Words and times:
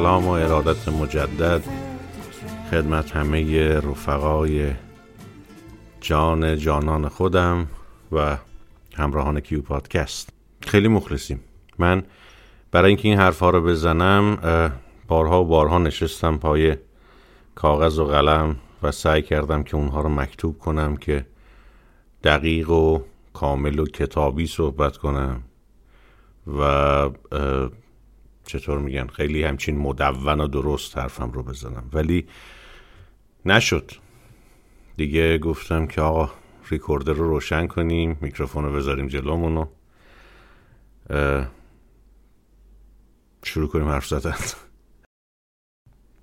سلام 0.00 0.26
و 0.26 0.30
ارادت 0.30 0.88
مجدد 0.88 1.62
خدمت 2.70 3.16
همه 3.16 3.70
رفقای 3.80 4.72
جان 6.00 6.56
جانان 6.56 7.08
خودم 7.08 7.66
و 8.12 8.36
همراهان 8.94 9.40
کیو 9.40 9.62
پادکست. 9.62 10.32
خیلی 10.60 10.88
مخلصیم. 10.88 11.40
من 11.78 12.02
برای 12.70 12.88
اینکه 12.88 13.08
این 13.08 13.18
حرفها 13.18 13.50
رو 13.50 13.62
بزنم 13.62 14.38
بارها 15.08 15.42
و 15.42 15.46
بارها 15.46 15.78
نشستم 15.78 16.36
پای 16.36 16.76
کاغذ 17.54 17.98
و 17.98 18.04
قلم 18.04 18.56
و 18.82 18.92
سعی 18.92 19.22
کردم 19.22 19.62
که 19.62 19.76
اونها 19.76 20.00
رو 20.00 20.08
مکتوب 20.08 20.58
کنم 20.58 20.96
که 20.96 21.26
دقیق 22.24 22.70
و 22.70 23.00
کامل 23.32 23.78
و 23.78 23.86
کتابی 23.86 24.46
صحبت 24.46 24.96
کنم 24.96 25.42
و 26.58 27.10
چطور 28.50 28.78
میگن 28.78 29.06
خیلی 29.06 29.42
همچین 29.42 29.78
مدون 29.78 30.40
و 30.40 30.48
درست 30.48 30.98
حرفم 30.98 31.30
رو 31.30 31.42
بزنم. 31.42 31.90
ولی 31.92 32.26
نشد. 33.46 33.90
دیگه 34.96 35.38
گفتم 35.38 35.86
که 35.86 36.00
آقا 36.00 36.30
ریکوردر 36.70 37.12
رو 37.12 37.28
روشن 37.28 37.66
کنیم 37.66 38.18
میکروفون 38.20 38.64
رو 38.64 38.72
بذاریم 38.72 39.06
جلومون 39.06 39.56
و 39.56 39.66
اه، 41.10 41.50
شروع 43.44 43.68
کنیم 43.68 43.88
حرف 43.88 44.06
زدن. 44.06 44.36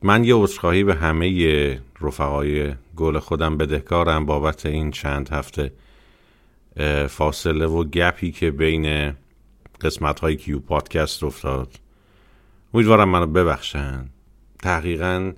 من 0.01 0.23
یه 0.23 0.35
عذرخواهی 0.35 0.83
به 0.83 0.95
همه 0.95 1.81
رفقای 2.01 2.73
گل 2.95 3.19
خودم 3.19 3.57
بدهکارم 3.57 4.25
بابت 4.25 4.65
این 4.65 4.91
چند 4.91 5.29
هفته 5.29 5.73
فاصله 7.09 7.65
و 7.65 7.83
گپی 7.83 8.31
که 8.31 8.51
بین 8.51 9.13
قسمت 9.81 10.19
های 10.19 10.35
کیو 10.35 10.59
پادکست 10.59 11.23
افتاد. 11.23 11.86
امیدوارم 12.73 13.09
منو 13.09 13.28
ببخشن. 13.28 14.09
تحقیقا 14.59 15.33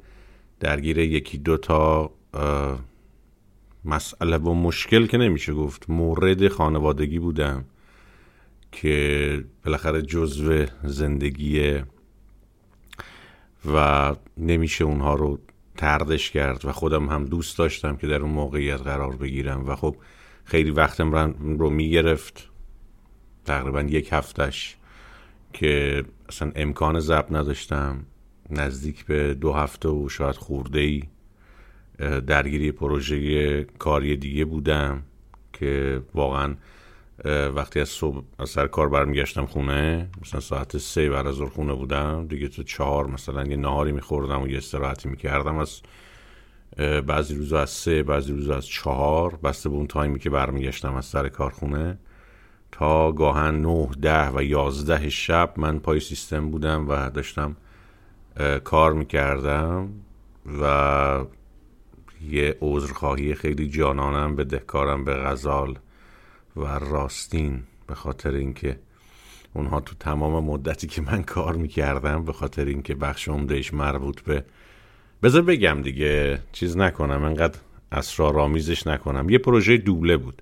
درگیر 0.59 0.97
یکی 0.97 1.37
دو 1.37 1.57
تا 1.57 2.11
مسئله 3.85 4.37
و 4.37 4.53
مشکل 4.53 5.05
که 5.05 5.17
نمیشه 5.17 5.53
گفت. 5.53 5.89
مورد 5.89 6.47
خانوادگی 6.47 7.19
بودم 7.19 7.65
که 8.71 9.45
بالاخره 9.65 10.01
جزو 10.01 10.65
زندگی 10.83 11.79
و 13.73 14.15
نمیشه 14.37 14.83
اونها 14.83 15.13
رو 15.15 15.39
تردش 15.77 16.31
کرد 16.31 16.65
و 16.65 16.71
خودم 16.71 17.09
هم 17.09 17.25
دوست 17.25 17.57
داشتم 17.57 17.95
که 17.95 18.07
در 18.07 18.21
اون 18.21 18.31
موقعیت 18.31 18.81
قرار 18.81 19.15
بگیرم. 19.15 19.69
و 19.69 19.75
خب 19.75 19.95
خیلی 20.43 20.71
وقتم 20.71 21.35
رو 21.59 21.69
می‌گرفت. 21.69 22.49
تقریبا 23.45 23.81
یک 23.81 24.09
هفتش. 24.11 24.77
که 25.53 26.03
اصلا 26.29 26.51
امکان 26.55 26.99
ضبط 26.99 27.31
نداشتم. 27.31 28.05
نزدیک 28.49 29.05
به 29.05 29.33
دو 29.33 29.53
هفته 29.53 29.89
و 29.89 30.09
شاید 30.09 30.35
خورده 30.35 30.79
ای 30.79 31.03
درگیری 32.21 32.71
پروژه 32.71 33.63
کاری 33.63 34.17
دیگه 34.17 34.45
بودم 34.45 35.03
که 35.53 36.01
واقعا 36.15 36.55
وقتی 37.55 37.79
از 37.79 37.89
صبح 37.89 38.23
از 38.39 38.49
سر 38.49 38.67
کار 38.67 38.89
برمیگشتم 38.89 39.45
خونه 39.45 40.09
مثلا 40.21 40.39
ساعت 40.39 40.77
سه 40.77 41.09
بعد 41.09 41.27
از 41.27 41.35
ظهر 41.35 41.49
خونه 41.49 41.73
بودم 41.73 42.27
دیگه 42.27 42.47
تا 42.47 42.63
چهار 42.63 43.07
مثلا 43.07 43.43
یه 43.43 43.57
نهاری 43.57 43.91
میخوردم 43.91 44.41
و 44.41 44.47
یه 44.47 44.57
استراحتی 44.57 45.09
می‌کردم. 45.09 45.57
از 45.57 45.81
بعضی 47.07 47.35
روزا 47.35 47.59
از 47.59 47.69
سه 47.69 48.03
بعضی 48.03 48.33
روزا 48.33 48.57
از 48.57 48.67
چهار 48.67 49.35
بسته 49.35 49.69
به 49.69 49.75
اون 49.75 49.87
تایمی 49.87 50.19
که 50.19 50.29
برمیگشتم 50.29 50.95
از 50.95 51.05
سر 51.05 51.29
کارخونه 51.29 51.97
تا 52.71 53.11
گاهن 53.11 53.55
نه 53.55 53.89
ده 54.01 54.29
و 54.29 54.43
یازده 54.43 55.09
شب 55.09 55.53
من 55.57 55.79
پای 55.79 55.99
سیستم 55.99 56.49
بودم 56.49 56.89
و 56.89 57.09
داشتم 57.09 57.55
کار 58.63 58.93
می‌کردم 58.93 59.89
و 60.61 61.25
یه 62.29 62.57
عذرخواهی 62.61 63.35
خیلی 63.35 63.69
جانانم 63.69 64.35
به 64.35 64.43
دهکارم 64.43 65.03
به 65.03 65.13
غزال 65.13 65.79
و 66.57 66.65
راستین 66.65 67.63
به 67.87 67.95
خاطر 67.95 68.31
اینکه 68.31 68.79
اونها 69.53 69.79
تو 69.79 69.95
تمام 69.99 70.43
مدتی 70.43 70.87
که 70.87 71.01
من 71.01 71.23
کار 71.23 71.55
می‌کردم 71.55 72.25
به 72.25 72.33
خاطر 72.33 72.65
اینکه 72.65 72.95
بخش 72.95 73.29
عمدهش 73.29 73.73
مربوط 73.73 74.21
به 74.21 74.45
بذار 75.23 75.41
بگم 75.41 75.81
دیگه 75.81 76.39
چیز 76.51 76.77
نکنم 76.77 77.23
انقدر 77.23 77.59
اسرارآمیزش 77.91 78.87
نکنم. 78.87 79.29
یه 79.29 79.37
پروژه 79.37 79.77
دوبله 79.77 80.17
بود. 80.17 80.41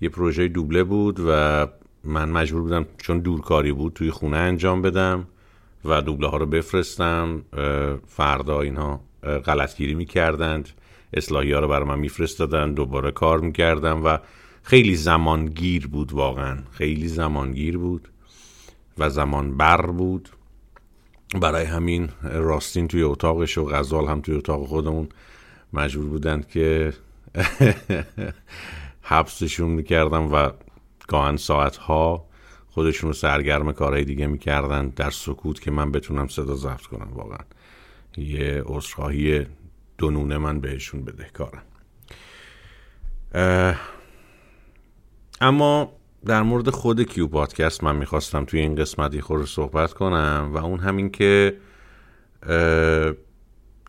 یه 0.00 0.08
پروژه 0.08 0.48
دوبله 0.48 0.84
بود 0.84 1.20
و 1.28 1.66
من 2.04 2.28
مجبور 2.28 2.62
بودم 2.62 2.86
چون 2.98 3.18
دورکاری 3.18 3.72
بود 3.72 3.92
توی 3.92 4.10
خونه 4.10 4.36
انجام 4.36 4.82
بدم 4.82 5.26
و 5.84 6.02
دوبله 6.02 6.28
ها 6.28 6.36
رو 6.36 6.46
بفرستم. 6.46 7.42
فردا 8.06 8.60
اینها 8.60 9.00
غلطگیری 9.22 9.94
می‌کردند 9.94 10.68
اصلاحی 11.14 11.52
ها 11.52 11.60
رو 11.60 11.68
برای 11.68 11.88
من 11.88 11.98
میفرستادن 11.98 12.74
دوباره 12.74 13.10
کار 13.10 13.40
می‌کردم 13.40 14.04
و 14.04 14.18
خیلی 14.62 14.94
زمانگیر 14.94 15.86
بود 15.86 16.12
واقعا 16.12 16.58
خیلی 16.70 17.08
زمانگیر 17.08 17.78
بود 17.78 18.08
و 18.98 19.10
زمان 19.10 19.56
بر 19.56 19.86
بود. 19.86 20.28
برای 21.40 21.64
همین 21.64 22.08
راستین 22.22 22.88
توی 22.88 23.02
اتاقش 23.02 23.58
و 23.58 23.64
غزال 23.64 24.06
هم 24.08 24.20
توی 24.20 24.34
اتاق 24.34 24.66
خودمون 24.66 25.08
مجبور 25.72 26.06
بودند 26.06 26.48
که 26.48 26.92
حبسشون 29.02 29.70
می‌کردم 29.70 30.32
و 30.32 30.50
گاهن 31.08 31.36
ساعتها 31.36 32.26
خودشون 32.68 33.10
رو 33.10 33.14
سرگرم 33.14 33.72
کارهای 33.72 34.04
دیگه 34.04 34.26
می‌کردن 34.26 34.88
در 34.88 35.10
سکوت 35.10 35.60
که 35.60 35.70
من 35.70 35.92
بتونم 35.92 36.28
صدا 36.28 36.54
ضبط 36.54 36.82
کنم 36.82 37.08
واقعا. 37.12 37.44
یه 38.16 38.62
عذرخواهی 38.66 39.46
دونونه 39.98 40.38
من 40.38 40.60
بهشون 40.60 41.04
بدهکارم 41.04 41.62
اما 45.40 45.92
در 46.24 46.42
مورد 46.42 46.70
خود 46.70 47.02
کیو 47.02 47.26
پادکست 47.26 47.84
من 47.84 47.96
می‌خواستم 47.96 48.44
توی 48.44 48.60
این 48.60 48.74
قسمتی 48.74 49.20
خور 49.20 49.46
صحبت 49.46 49.92
کنم 49.92 50.50
و 50.54 50.58
اون 50.58 50.80
همین 50.80 51.10
که 51.10 51.56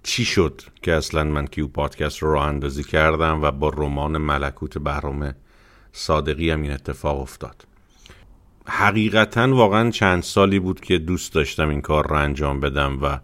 چی 0.04 0.26
شد 0.26 0.62
که 0.82 0.94
اصلا 0.94 1.24
من 1.24 1.48
کیو 1.48 1.68
پادکست 1.68 2.20
رو 2.20 2.34
راه 2.34 2.48
اندازی 2.48 2.84
کردم 2.84 3.42
و 3.42 3.52
با 3.52 3.70
رمان 3.70 4.18
ملکوت 4.18 4.78
بهرام 4.78 5.34
صادقی 5.92 6.52
هم 6.52 6.62
این 6.62 6.72
اتفاق 6.72 7.20
افتاد؟ 7.20 7.66
حقیقتا 8.66 9.56
واقعا 9.56 9.92
چند 9.92 10.24
سالی 10.24 10.60
بود 10.60 10.82
که 10.82 10.98
دوست 10.98 11.34
داشتم 11.34 11.70
این 11.70 11.82
کار 11.82 12.08
رو 12.08 12.16
انجام 12.16 12.60
بدم 12.60 13.00
و 13.02 13.20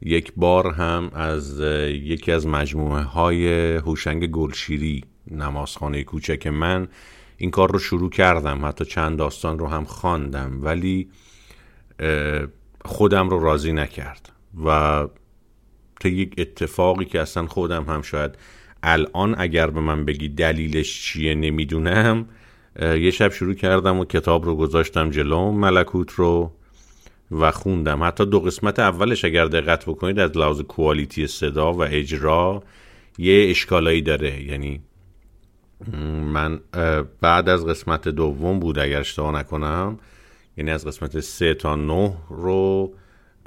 یک 0.00 0.32
بار 0.36 0.72
هم 0.72 1.10
از 1.14 1.60
یکی 1.88 2.32
از 2.32 2.46
مجموعه 2.46 3.02
های 3.02 3.76
هوشنگ 3.76 4.26
گلشیری 4.26 5.04
نمازخانه 5.30 6.04
کوچک 6.04 6.46
من 6.46 6.88
این 7.36 7.50
کار 7.50 7.72
رو 7.72 7.78
شروع 7.78 8.10
کردم. 8.10 8.66
حتی 8.66 8.84
چند 8.84 9.18
داستان 9.18 9.58
رو 9.58 9.66
هم 9.66 9.84
خواندم 9.84 10.58
ولی 10.62 11.08
خودم 12.84 13.28
رو 13.28 13.38
راضی 13.40 13.72
نکرد 13.72 14.32
و 14.64 15.06
تا 16.00 16.08
یک 16.08 16.34
اتفاقی 16.38 17.04
که 17.04 17.20
اصلا 17.20 17.46
خودم 17.46 17.84
هم 17.84 18.02
شاید 18.02 18.34
الان 18.82 19.34
اگر 19.38 19.70
به 19.70 19.80
من 19.80 20.04
بگی 20.04 20.28
دلیلش 20.28 21.02
چیه 21.02 21.34
نمی‌دونم 21.34 22.26
یه 22.80 23.10
شب 23.10 23.32
شروع 23.32 23.54
کردم 23.54 23.98
و 23.98 24.04
کتاب 24.04 24.44
رو 24.44 24.56
گذاشتم 24.56 25.10
جلوم 25.10 25.60
ملکوت 25.60 26.10
رو 26.10 26.52
و 27.30 27.50
خوندم. 27.50 28.02
حتی 28.02 28.26
دو 28.26 28.40
قسمت 28.40 28.78
اولش 28.78 29.24
اگر 29.24 29.44
دقت 29.44 29.84
بکنید 29.84 30.18
از 30.18 30.36
لحاظ 30.36 30.60
کوالیتی 30.60 31.26
صدا 31.26 31.72
و 31.72 31.82
اجرا 31.82 32.62
یه 33.18 33.50
اشکالایی 33.50 34.02
داره. 34.02 34.42
یعنی 34.42 34.80
من 36.32 36.60
بعد 37.20 37.48
از 37.48 37.66
قسمت 37.66 38.08
دوم 38.08 38.60
بود 38.60 38.78
اگر 38.78 39.00
اشتباه 39.00 39.34
نکنم 39.34 39.98
یعنی 40.56 40.70
از 40.70 40.86
قسمت 40.86 41.20
سه 41.20 41.54
تا 41.54 41.76
نه 41.76 42.16
رو 42.30 42.94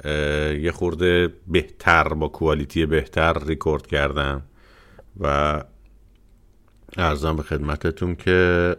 یه 0.04 0.72
خورده 0.74 1.32
بهتر 1.46 2.08
با 2.08 2.28
کوالیتی 2.28 2.86
بهتر 2.86 3.44
ریکورد 3.44 3.86
کردم 3.86 4.42
و 5.20 5.64
ارزم 6.96 7.36
به 7.36 7.42
خدمتتون 7.42 8.14
که 8.14 8.76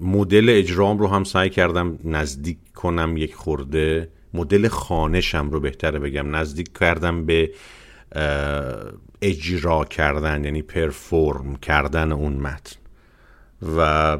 مدل 0.00 0.46
اجرام 0.50 0.98
رو 0.98 1.08
هم 1.08 1.24
سعی 1.24 1.50
کردم 1.50 1.98
نزدیک 2.04 2.58
کنم 2.74 3.16
یک 3.16 3.34
خورده. 3.34 4.08
مدل 4.34 4.68
خوانشم 4.68 5.50
رو 5.50 5.60
بهتره 5.60 5.98
بگم. 5.98 6.36
نزدیک 6.36 6.78
کردم 6.78 7.26
به 7.26 7.50
اجرا 9.22 9.84
کردن 9.84 10.44
یعنی 10.44 10.62
perform 10.62 11.56
کردن 11.56 12.12
اون 12.12 12.32
متن. 12.32 12.76
و 13.76 14.18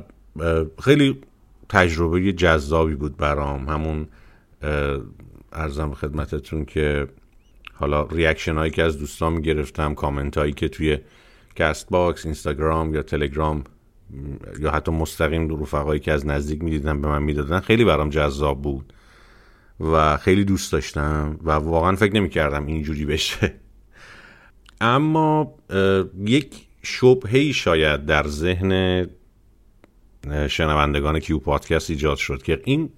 خیلی 0.83 1.21
تجربه 1.69 2.32
جذابی 2.32 2.94
بود 2.94 3.16
برام. 3.16 3.69
همون 3.69 4.08
عرضم 5.53 5.94
خدمتتون 5.94 6.64
که 6.64 7.08
حالا 7.75 8.06
reaction 8.06 8.55
هایی 8.55 8.70
که 8.70 8.82
از 8.82 8.99
دوستان 8.99 9.32
می‌گرفتم 9.32 9.94
کامنت 9.94 10.38
هایی 10.38 10.52
که 10.52 10.69
توی 10.69 10.99
CastBox 11.56 12.25
اینستاگرام 12.25 12.94
یا 12.94 13.02
تلگرام 13.02 13.64
یا 14.61 14.70
حتی 14.70 14.93
مستقیم 14.93 15.49
تو 15.49 15.56
رفقایی 15.56 16.00
که 16.00 16.12
از 16.12 16.26
نزدیک 16.26 16.64
می‌دیدن 16.64 17.00
به 17.00 17.08
من 17.08 17.22
می‌دادن 17.22 17.61
خیلی 17.61 17.84
برام 17.84 18.11
جذاب 18.11 18.62
بود 18.62 18.93
و 19.81 20.16
خیلی 20.16 20.44
دوست 20.44 20.72
داشتم 20.72 21.38
و 21.43 21.50
واقعا 21.50 21.96
فکر 21.96 22.14
نمی‌کردم 22.14 22.66
اینجوری 22.66 23.06
بشه. 23.06 23.55
اما 24.81 25.55
یک 26.26 26.66
شبهی 26.82 27.52
شاید 27.52 28.06
در 28.06 28.28
ذهن 28.28 29.06
شنوندگان 30.49 31.19
کیو 31.21 31.38
پادکست 31.38 31.91
ایجاد 31.91 32.17
شد 32.17 32.43
که 32.43 32.61
این 32.65 32.91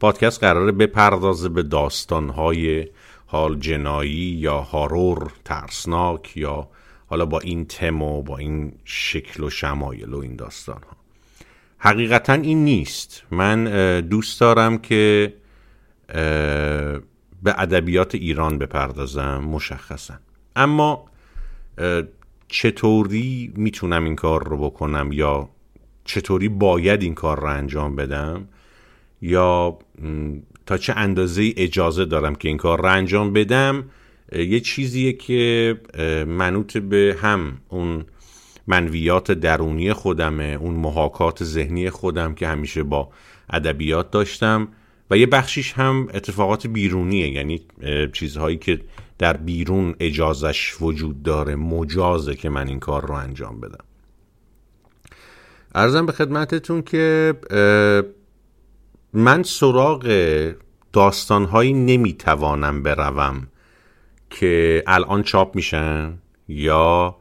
پادکست 0.00 0.40
قراره 0.40 0.72
بپردازه 0.72 1.48
به 1.48 1.62
داستانهای 1.62 2.88
حال 3.26 3.58
جنایی 3.58 4.10
یا 4.12 4.60
هارور 4.60 5.32
ترسناک 5.44 6.36
یا 6.36 6.68
حالا 7.06 7.26
با 7.26 7.40
این 7.40 7.64
تم 7.64 8.02
و 8.02 8.22
با 8.22 8.38
این 8.38 8.72
شکل 8.84 9.42
و 9.42 9.50
شمایل 9.50 10.14
و 10.14 10.18
این 10.18 10.36
داستان 10.36 10.76
ها 10.90 10.96
حقیقتا 11.78 12.32
این 12.32 12.64
نیست. 12.64 13.22
من 13.30 13.64
دوست 14.00 14.40
دارم 14.40 14.78
که 14.78 15.34
به 17.42 17.54
ادبیات 17.58 18.14
ایران 18.14 18.58
بپردازم 18.58 19.38
مشخصا. 19.38 20.14
اما 20.56 21.04
چطوری 22.48 23.52
می‌تونم 23.56 24.04
این 24.04 24.16
کار 24.16 24.48
رو 24.48 24.56
بکنم 24.58 25.12
یا 25.12 25.48
چطوری 26.04 26.48
باید 26.48 27.02
این 27.02 27.14
کار 27.14 27.40
رو 27.40 27.46
انجام 27.46 27.96
بدم؟ 27.96 28.48
یا 29.22 29.78
تا 30.66 30.78
چه 30.78 30.92
اندازه 30.96 31.52
اجازه 31.56 32.04
دارم 32.04 32.34
که 32.34 32.48
این 32.48 32.56
کار 32.56 32.80
رو 32.80 32.88
انجام 32.88 33.32
بدم؟ 33.32 33.84
یه 34.32 34.60
چیزیه 34.60 35.12
که 35.12 35.80
منوط 36.26 36.76
به 36.76 37.16
هم 37.20 37.58
اون 37.68 38.04
منویات 38.66 39.32
درونی 39.32 39.92
خودمه 39.92 40.58
اون 40.60 40.74
محاکات 40.74 41.44
ذهنی 41.44 41.90
خودم 41.90 42.34
که 42.34 42.48
همیشه 42.48 42.82
با 42.82 43.08
ادبیات 43.50 44.10
داشتم. 44.10 44.68
و 45.10 45.18
یه 45.18 45.26
بخشیش 45.26 45.72
هم 45.72 46.08
اتفاقات 46.14 46.66
بیرونیه 46.66 47.28
یعنی 47.28 47.60
چیزهایی 48.12 48.56
که 48.56 48.80
در 49.18 49.36
بیرون 49.36 49.94
اجازش 50.00 50.76
وجود 50.80 51.22
داره 51.22 51.56
مجازه 51.56 52.34
که 52.34 52.48
من 52.48 52.68
این 52.68 52.80
کار 52.80 53.06
رو 53.06 53.14
انجام 53.14 53.60
بدم. 53.60 53.84
ارزم 55.74 56.06
به 56.06 56.12
خدمتتون 56.12 56.82
که 56.82 57.34
من 59.12 59.42
سراغ 59.42 60.06
داستانهایی 60.92 61.72
نمی‌توانم 61.72 62.82
بروم 62.82 63.46
که 64.30 64.84
الان 64.86 65.22
چاپ 65.22 65.56
میشن 65.56 66.18
یا 66.48 67.16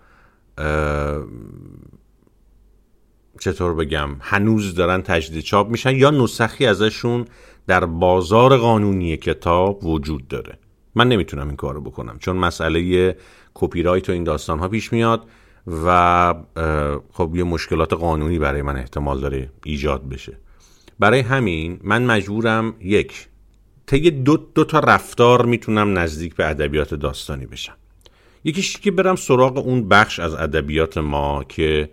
چطور 3.39 3.73
بگم 3.73 4.09
هنوز 4.19 4.75
دارن 4.75 5.01
تجدید 5.01 5.43
چاپ 5.43 5.69
میشن 5.69 5.95
یا 5.95 6.09
نسخی 6.11 6.65
ازشون 6.65 7.25
در 7.67 7.85
بازار 7.85 8.57
قانونی 8.57 9.17
کتاب 9.17 9.85
وجود 9.85 10.27
داره. 10.27 10.57
من 10.95 11.07
نمی‌تونم 11.07 11.47
این 11.47 11.55
کارو 11.55 11.81
بکنم 11.81 12.17
چون 12.19 12.35
مسئله 12.35 13.17
کپی 13.53 13.83
رایت 13.83 14.09
و 14.09 14.11
این 14.11 14.23
داستان 14.23 14.59
ها 14.59 14.67
پیش 14.67 14.93
میاد. 14.93 15.25
و 15.67 16.33
خب 17.11 17.31
یه 17.35 17.43
مشکلات 17.43 17.93
قانونی 17.93 18.39
برای 18.39 18.61
من 18.61 18.75
احتمال 18.75 19.19
داره 19.19 19.49
ایجاد 19.63 20.09
بشه. 20.09 20.37
برای 20.99 21.19
همین 21.19 21.79
من 21.83 22.05
مجبورم 22.05 22.75
یک 22.81 23.27
طی 23.85 24.11
دو, 24.11 24.37
دو 24.37 24.63
تا 24.63 24.79
رفتار 24.79 25.45
می‌تونم 25.45 25.97
نزدیک 25.97 26.35
به 26.35 26.49
ادبیات 26.49 26.93
داستانی 26.93 27.45
بشم. 27.45 27.73
یکیش 28.43 28.77
که 28.77 28.91
برم 28.91 29.15
سراغ 29.15 29.57
اون 29.57 29.89
بخش 29.89 30.19
از 30.19 30.33
ادبیات 30.33 30.97
ما 30.97 31.43
که 31.43 31.89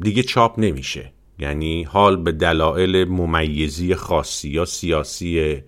دیگه 0.00 0.22
چاپ 0.22 0.58
نمیشه. 0.58 1.12
یعنی 1.38 1.82
حال 1.82 2.16
به 2.16 2.32
دلایل 2.32 3.08
ممیزی 3.08 3.94
خاصی 3.94 4.48
یا 4.48 4.64
سیاسی 4.64 5.62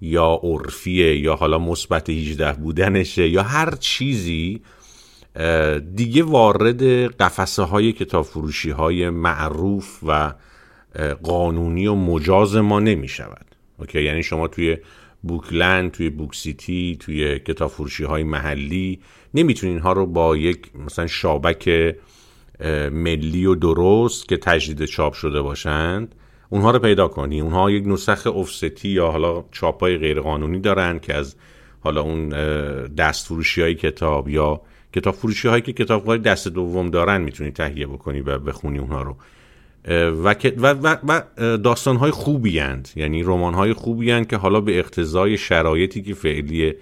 یا 0.00 0.40
عرفیه 0.42 1.18
یا 1.18 1.34
حالا 1.34 1.58
مثبت 1.58 2.10
18 2.10 2.52
بودنشه 2.52 3.28
یا 3.28 3.42
هر 3.42 3.70
چیزی 3.70 4.60
دیگه 5.94 6.22
وارد 6.22 6.82
قفسه 7.16 7.62
های 7.62 7.92
کتاب 7.92 8.24
فروشی 8.24 8.70
های 8.70 9.10
معروف 9.10 9.98
و 10.06 10.34
قانونی 11.22 11.86
و 11.86 11.94
مجاز 11.94 12.56
ما 12.56 12.80
نمی 12.80 13.08
شود 13.08 13.46
اوکی؟ 13.78 14.02
یعنی 14.02 14.22
شما 14.22 14.48
توی 14.48 14.76
بوکلند 15.22 15.90
توی 15.90 16.10
بوک 16.10 16.34
سیتی 16.34 16.96
توی 17.00 17.38
کتاب 17.38 17.70
فروشی 17.70 18.04
های 18.04 18.22
محلی 18.22 19.00
نمی‌تونین 19.34 19.76
اینها 19.76 19.92
رو 19.92 20.06
با 20.06 20.36
یک 20.36 20.70
مثلا 20.86 21.06
شابک 21.06 21.94
ملی 22.92 23.46
و 23.46 23.54
درست 23.54 24.28
که 24.28 24.36
تجدید 24.36 24.84
چاپ 24.84 25.12
شده 25.12 25.42
باشند 25.42 26.14
اونها 26.48 26.70
رو 26.70 26.78
پیدا 26.78 27.08
کنی. 27.08 27.40
اونها 27.40 27.70
یک 27.70 27.84
نسخ 27.86 28.26
افستی 28.26 28.88
یا 28.88 29.10
حالا 29.10 29.44
چاپ 29.52 29.80
های 29.80 29.98
غیر 29.98 30.20
قانونی 30.20 30.60
دارن 30.60 30.98
که 30.98 31.14
از 31.14 31.36
حالا 31.80 32.00
اون 32.00 32.32
اه، 32.32 32.88
دست 32.88 33.26
فروشی 33.26 33.62
های 33.62 33.74
کتاب 33.74 34.28
یا 34.28 34.60
کتاب 34.94 35.14
فروشی 35.14 35.48
هایی 35.48 35.62
که 35.62 35.72
کتاب 35.72 36.16
دست 36.16 36.48
دوم 36.48 36.90
دارن 36.90 37.20
می‌تونی 37.20 37.50
تهیه 37.50 37.86
بکنی 37.86 38.20
و 38.20 38.38
بخونی 38.38 38.78
اونها 38.78 39.02
رو 39.02 39.16
و 39.88 40.34
و, 40.58 40.96
و, 41.08 41.22
داستان 41.56 41.96
های 41.96 42.10
خوبی 42.10 42.58
هند. 42.58 42.88
یعنی 42.96 43.22
رمان 43.22 43.54
های 43.54 43.72
خوبی 43.72 44.10
هند 44.10 44.26
که 44.26 44.36
حالا 44.36 44.60
به 44.60 44.78
اقتضای 44.78 45.38
شرایطی 45.38 46.02
که 46.02 46.14
فعلی 46.14 46.74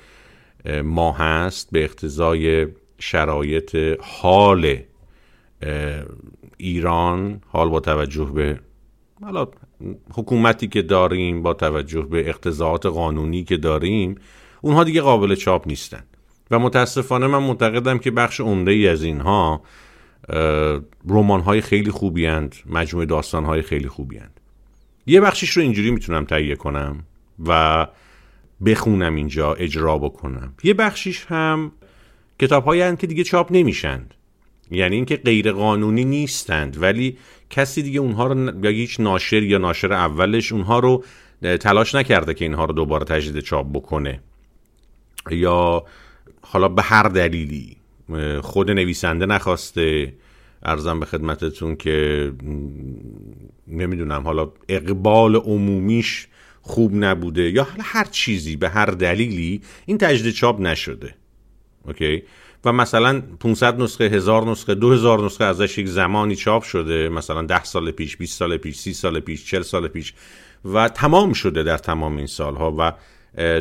ما 0.85 1.13
هست 1.13 1.69
به 1.73 1.85
اقتضای 1.85 2.67
شرایط 2.99 3.77
حال 4.01 4.79
ایران 6.57 7.41
حال 7.47 7.69
با 7.69 7.81
توجه 7.81 8.25
به 8.25 8.61
حالا 9.23 9.49
حکومتی 10.15 10.69
که 10.69 10.83
داریم 10.83 11.43
با 11.43 11.55
توجه 11.55 12.03
به 12.03 12.29
اقتضاعات 12.29 12.87
قانونی 12.87 13.45
که 13.45 13.57
داریم 13.57 14.15
اونها 14.61 14.85
دیگه 14.85 15.01
قابل 15.01 15.35
چاپ 15.35 15.69
نیستن 15.69 16.03
و 16.51 16.59
متاسفانه 16.59 17.27
من 17.27 17.39
معتقدم 17.39 17.99
که 17.99 18.11
بخش 18.11 18.41
عمده 18.41 18.71
ای 18.71 18.89
از 18.89 19.03
اینها 19.03 19.63
رمان 21.09 21.41
های 21.41 21.61
خیلی 21.61 21.91
خوبی 21.91 22.27
هند 22.27 22.55
مجموعه 22.67 23.07
داستان 23.07 23.45
های 23.45 23.63
خیلی 23.63 23.89
خوبی 23.89 24.19
هند 24.19 24.41
یه 25.07 25.21
بخشش 25.21 25.51
رو 25.51 25.63
اینجوری 25.63 25.91
می‌تونم 25.91 26.25
تهیه 26.25 26.57
کنم 26.57 27.05
و 27.47 27.87
بخونم 28.67 29.15
اینجا 29.15 29.55
اجرا 29.55 29.99
بکنم. 29.99 30.55
یه 30.65 30.75
بخشیش 30.75 31.27
هم 31.29 31.73
کتاب 32.39 32.65
هایی 32.65 32.97
که 32.97 33.07
دیگه 33.07 33.25
چاپ 33.25 33.49
نمیشند. 33.51 34.15
یعنی 34.71 34.97
اینکه 34.97 35.17
غیر 35.17 35.53
قانونی 35.53 36.05
نیستند 36.05 36.83
ولی 36.83 37.19
کسی 37.51 37.83
دیگه 37.83 38.01
اونها 38.01 38.27
رو 38.27 38.65
یا 38.65 38.71
هیچ 38.71 39.01
ناشر 39.01 39.43
یا 39.43 39.59
ناشر 39.59 39.93
اولش 39.93 40.53
اونها 40.53 40.79
رو 40.79 41.05
تلاش 41.61 41.95
نکرده 41.95 42.35
که 42.35 42.45
اینها 42.45 42.65
رو 42.65 42.73
دوباره 42.73 43.05
تجدید 43.05 43.43
چاپ 43.43 43.73
بکنه. 43.73 44.21
یا 45.31 45.85
حالا 46.41 46.69
به 46.69 46.83
هر 46.83 47.03
دلیلی 47.03 47.77
خود 48.43 48.71
نویسنده 48.71 49.27
نخواسته 49.27 50.15
ارزم 50.63 51.01
به 51.01 51.07
خدمتتون 51.07 51.77
که 51.77 52.33
نمی‌دونم 53.69 54.23
حالا 54.23 54.51
اقبال 54.69 55.37
عمومیش 55.37 56.29
خوب 56.63 56.95
نبوده 56.95 57.51
یا 57.51 57.63
حالا 57.65 57.83
هر 57.83 58.05
چیزی 58.05 58.57
به 58.57 58.69
هر 58.69 58.87
دلیلی 58.87 59.63
این 59.87 59.99
تجدید 59.99 60.35
چاپ 60.35 60.61
نشده. 60.61 61.15
اوکی؟ 61.85 62.23
و 62.65 62.73
مثلا 62.73 63.23
500 63.41 63.81
نسخه 63.81 64.05
هزار 64.05 64.51
نسخه 64.51 64.75
2000 64.75 65.25
نسخه 65.25 65.45
ازش 65.45 65.79
یک 65.79 65.89
زمانی 65.89 66.37
چاپ 66.37 66.63
شده 66.63 67.09
مثلا 67.09 67.43
10 67.43 67.65
سال 67.65 67.91
پیش 67.91 68.17
20 68.17 68.39
سال 68.39 68.57
پیش 68.57 68.77
30 68.77 68.93
سال 68.93 69.21
پیش 69.21 69.47
40 69.47 69.63
سال 69.63 69.89
پیش 69.89 70.15
و 70.65 70.89
تمام 70.89 71.33
شده 71.33 71.63
در 71.63 71.79
تمام 71.79 72.17
این 72.17 72.27
سالها 72.27 72.75
و 72.79 72.93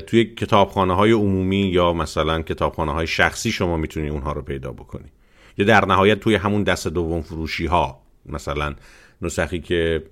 توی 0.07 0.25
کتابخانه 0.25 0.95
های 0.95 1.11
عمومی 1.11 1.61
یا 1.61 1.93
مثلا 1.93 2.41
کتابخانه 2.41 2.91
های 2.91 3.07
شخصی 3.07 3.51
شما 3.51 3.77
می‌تونید 3.77 4.11
اونها 4.11 4.31
رو 4.31 4.41
پیدا 4.41 4.71
بکنی. 4.71 5.11
یا 5.57 5.65
در 5.65 5.85
نهایت 5.85 6.19
توی 6.19 6.35
همون 6.35 6.63
دست 6.63 6.87
دوم 6.87 7.21
فروشی 7.21 7.65
ها 7.65 8.01
مثلا 8.25 8.75
نسخی 9.21 9.59
که 9.59 10.03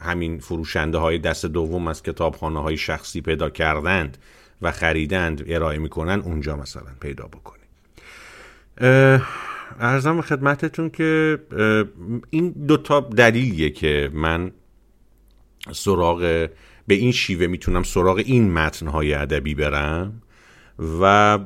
همین 0.00 0.38
فروشنده 0.38 0.98
های 0.98 1.18
دست 1.18 1.46
دوم 1.46 1.88
از 1.88 2.02
کتابخانه 2.02 2.62
های 2.62 2.76
شخصی 2.76 3.20
پیدا 3.20 3.50
کردند 3.50 4.18
و 4.62 4.72
خریدند 4.72 5.44
ارائه 5.46 5.78
می‌کنن 5.78 6.20
اونجا 6.20 6.56
مثلا 6.56 6.90
پیدا 7.00 7.24
بکنید 7.24 7.64
ارزم 9.80 10.20
خدمتتون 10.20 10.90
که 10.90 11.38
این 12.30 12.50
دوتا 12.50 13.00
دلیلیه 13.00 13.70
که 13.70 14.10
من 14.12 14.50
سراغ 15.72 16.48
به 16.86 16.94
این 16.94 17.12
شیوه 17.12 17.46
می‌تونم 17.46 17.82
سراغ 17.82 18.16
این 18.16 18.52
متنهای 18.52 19.14
ادبی 19.14 19.54
برم؟ 19.54 20.22
و 21.00 21.38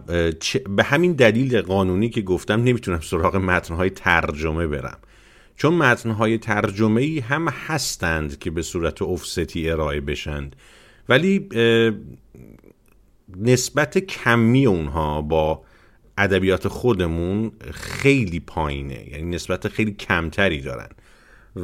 به 0.77 0.83
همین 0.83 1.13
دلیل 1.13 1.61
قانونی 1.61 2.11
که 2.11 2.23
گفتم 2.23 2.63
نمی‌تونم 2.63 3.01
سراغ 3.01 3.37
متنهای 3.37 3.91
ترجمه 3.91 4.67
برم. 4.67 4.99
چون 5.57 5.75
متنهای 5.75 6.39
ترجمه 6.39 7.03
ای 7.03 7.19
هم 7.19 7.49
هستند 7.49 8.39
که 8.39 8.51
به 8.51 8.63
صورت 8.63 9.03
افستی 9.03 9.71
ارائه 9.71 10.01
بشند 10.01 10.57
ولی 11.09 11.49
نسبت 13.37 13.99
کمی 13.99 14.67
اونها 14.67 15.23
با 15.23 15.63
ادبیات 16.19 16.69
خودمون 16.69 17.53
خیلی 17.71 18.41
پایینه. 18.41 19.09
یعنی 19.11 19.37
نسبت 19.37 19.69
خیلی 19.69 19.93
کمتری 19.93 20.61
دارن. 20.61 20.89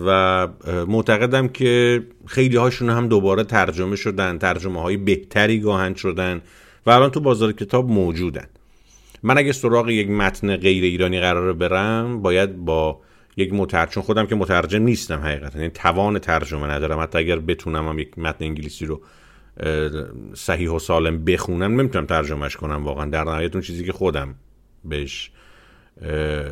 و 0.07 0.49
معتقدم 0.89 1.49
که 1.49 2.03
خیلی 2.27 2.57
هاشون 2.57 2.91
هم 2.91 3.09
دوباره 3.09 3.45
ترجمه 3.45 3.97
شدن 3.97 4.39
ترجمه 4.39 4.83
های 4.83 4.97
بهتری 4.97 5.61
گاهن 5.61 5.95
شدن 5.95 6.41
و 6.87 6.91
الان 6.91 7.11
تو 7.11 7.21
بازار 7.21 7.53
کتاب 7.53 7.91
موجودن. 7.91 8.47
من 9.23 9.39
اگه 9.39 9.53
سراغ 9.53 9.89
یک 9.89 10.11
متن 10.11 10.57
غیر 10.57 10.85
ایرانی 10.85 11.21
قراره 11.21 11.53
برم 11.53 12.23
باید 12.23 12.57
با 12.57 13.01
یک 13.37 13.53
مترجم 13.53 14.01
خودم 14.01 14.27
که 14.27 14.35
مترجم 14.35 14.83
نیستم 14.83 15.21
حقیقتا 15.21 15.59
یعنی 15.59 15.71
توان 15.71 16.19
ترجمه 16.19 16.67
ندارم. 16.67 17.01
حتی 17.01 17.19
اگر 17.19 17.39
بتونم 17.39 17.89
هم 17.89 17.99
یک 17.99 18.19
متن 18.19 18.45
انگلیسی 18.45 18.87
رو 18.87 19.01
صحیح 20.35 20.71
و 20.71 20.79
سالم 20.79 21.25
بخونم 21.25 21.81
نمی‌تونم 21.81 22.07
ترجمهش 22.07 22.57
کنم 22.57 22.85
واقعا. 22.85 23.11
در 23.11 23.25
نهایت 23.25 23.55
اون 23.55 23.63
چیزی 23.63 23.85
که 23.85 23.93
خودم 23.93 24.35
بهش 24.85 25.31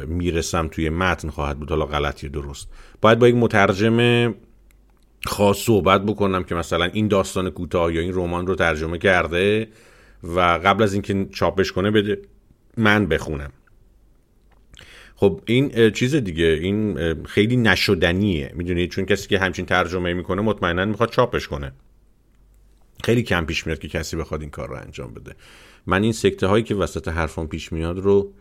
می‌رسم 0.06 0.68
توی 0.68 0.90
متن 0.90 1.30
خواهد 1.30 1.58
بود. 1.58 1.70
حالا 1.70 1.86
غلطی 1.86 2.28
درست. 2.28 2.68
باید 3.00 3.18
با 3.18 3.28
یک 3.28 3.34
مترجم 3.34 4.34
خاص 5.26 5.58
صحبت 5.58 6.02
بکنم 6.02 6.44
که 6.44 6.54
مثلا 6.54 6.84
این 6.84 7.08
داستان 7.08 7.50
کوتاه 7.50 7.94
یا 7.94 8.00
این 8.00 8.14
رمان 8.14 8.46
رو 8.46 8.54
ترجمه 8.54 8.98
کرده 8.98 9.68
و 10.22 10.40
قبل 10.40 10.82
از 10.82 10.92
اینکه 10.92 11.28
چاپش 11.32 11.72
کنه 11.72 11.90
بده 11.90 12.22
من 12.76 13.06
بخونم. 13.06 13.50
خب 15.16 15.40
این 15.46 15.90
چیز 15.90 16.14
دیگه. 16.14 16.44
این 16.44 16.98
خیلی 17.24 17.56
نشدنیه. 17.56 18.52
می‌دونید 18.54 18.90
چون 18.90 19.04
کسی 19.06 19.28
که 19.28 19.38
همچین 19.38 19.66
ترجمه 19.66 20.14
می‌کنه 20.14 20.42
مطمئنا 20.42 20.84
می‌خواد 20.84 21.10
چاپش 21.10 21.48
کنه. 21.48 21.72
خیلی 23.04 23.22
کم 23.22 23.44
پیش 23.44 23.66
میاد 23.66 23.78
که 23.78 23.88
کسی 23.88 24.16
بخواد 24.16 24.40
این 24.40 24.50
کار 24.50 24.68
رو 24.68 24.76
انجام 24.76 25.14
بده. 25.14 25.34
من 25.86 26.02
این 26.02 26.12
سکته 26.12 26.46
هایی 26.46 26.64
که 26.64 26.74
وسط 26.74 27.08
حرفان 27.08 27.46
پیش 27.46 27.72
میاد 27.72 27.98
رو 27.98 28.32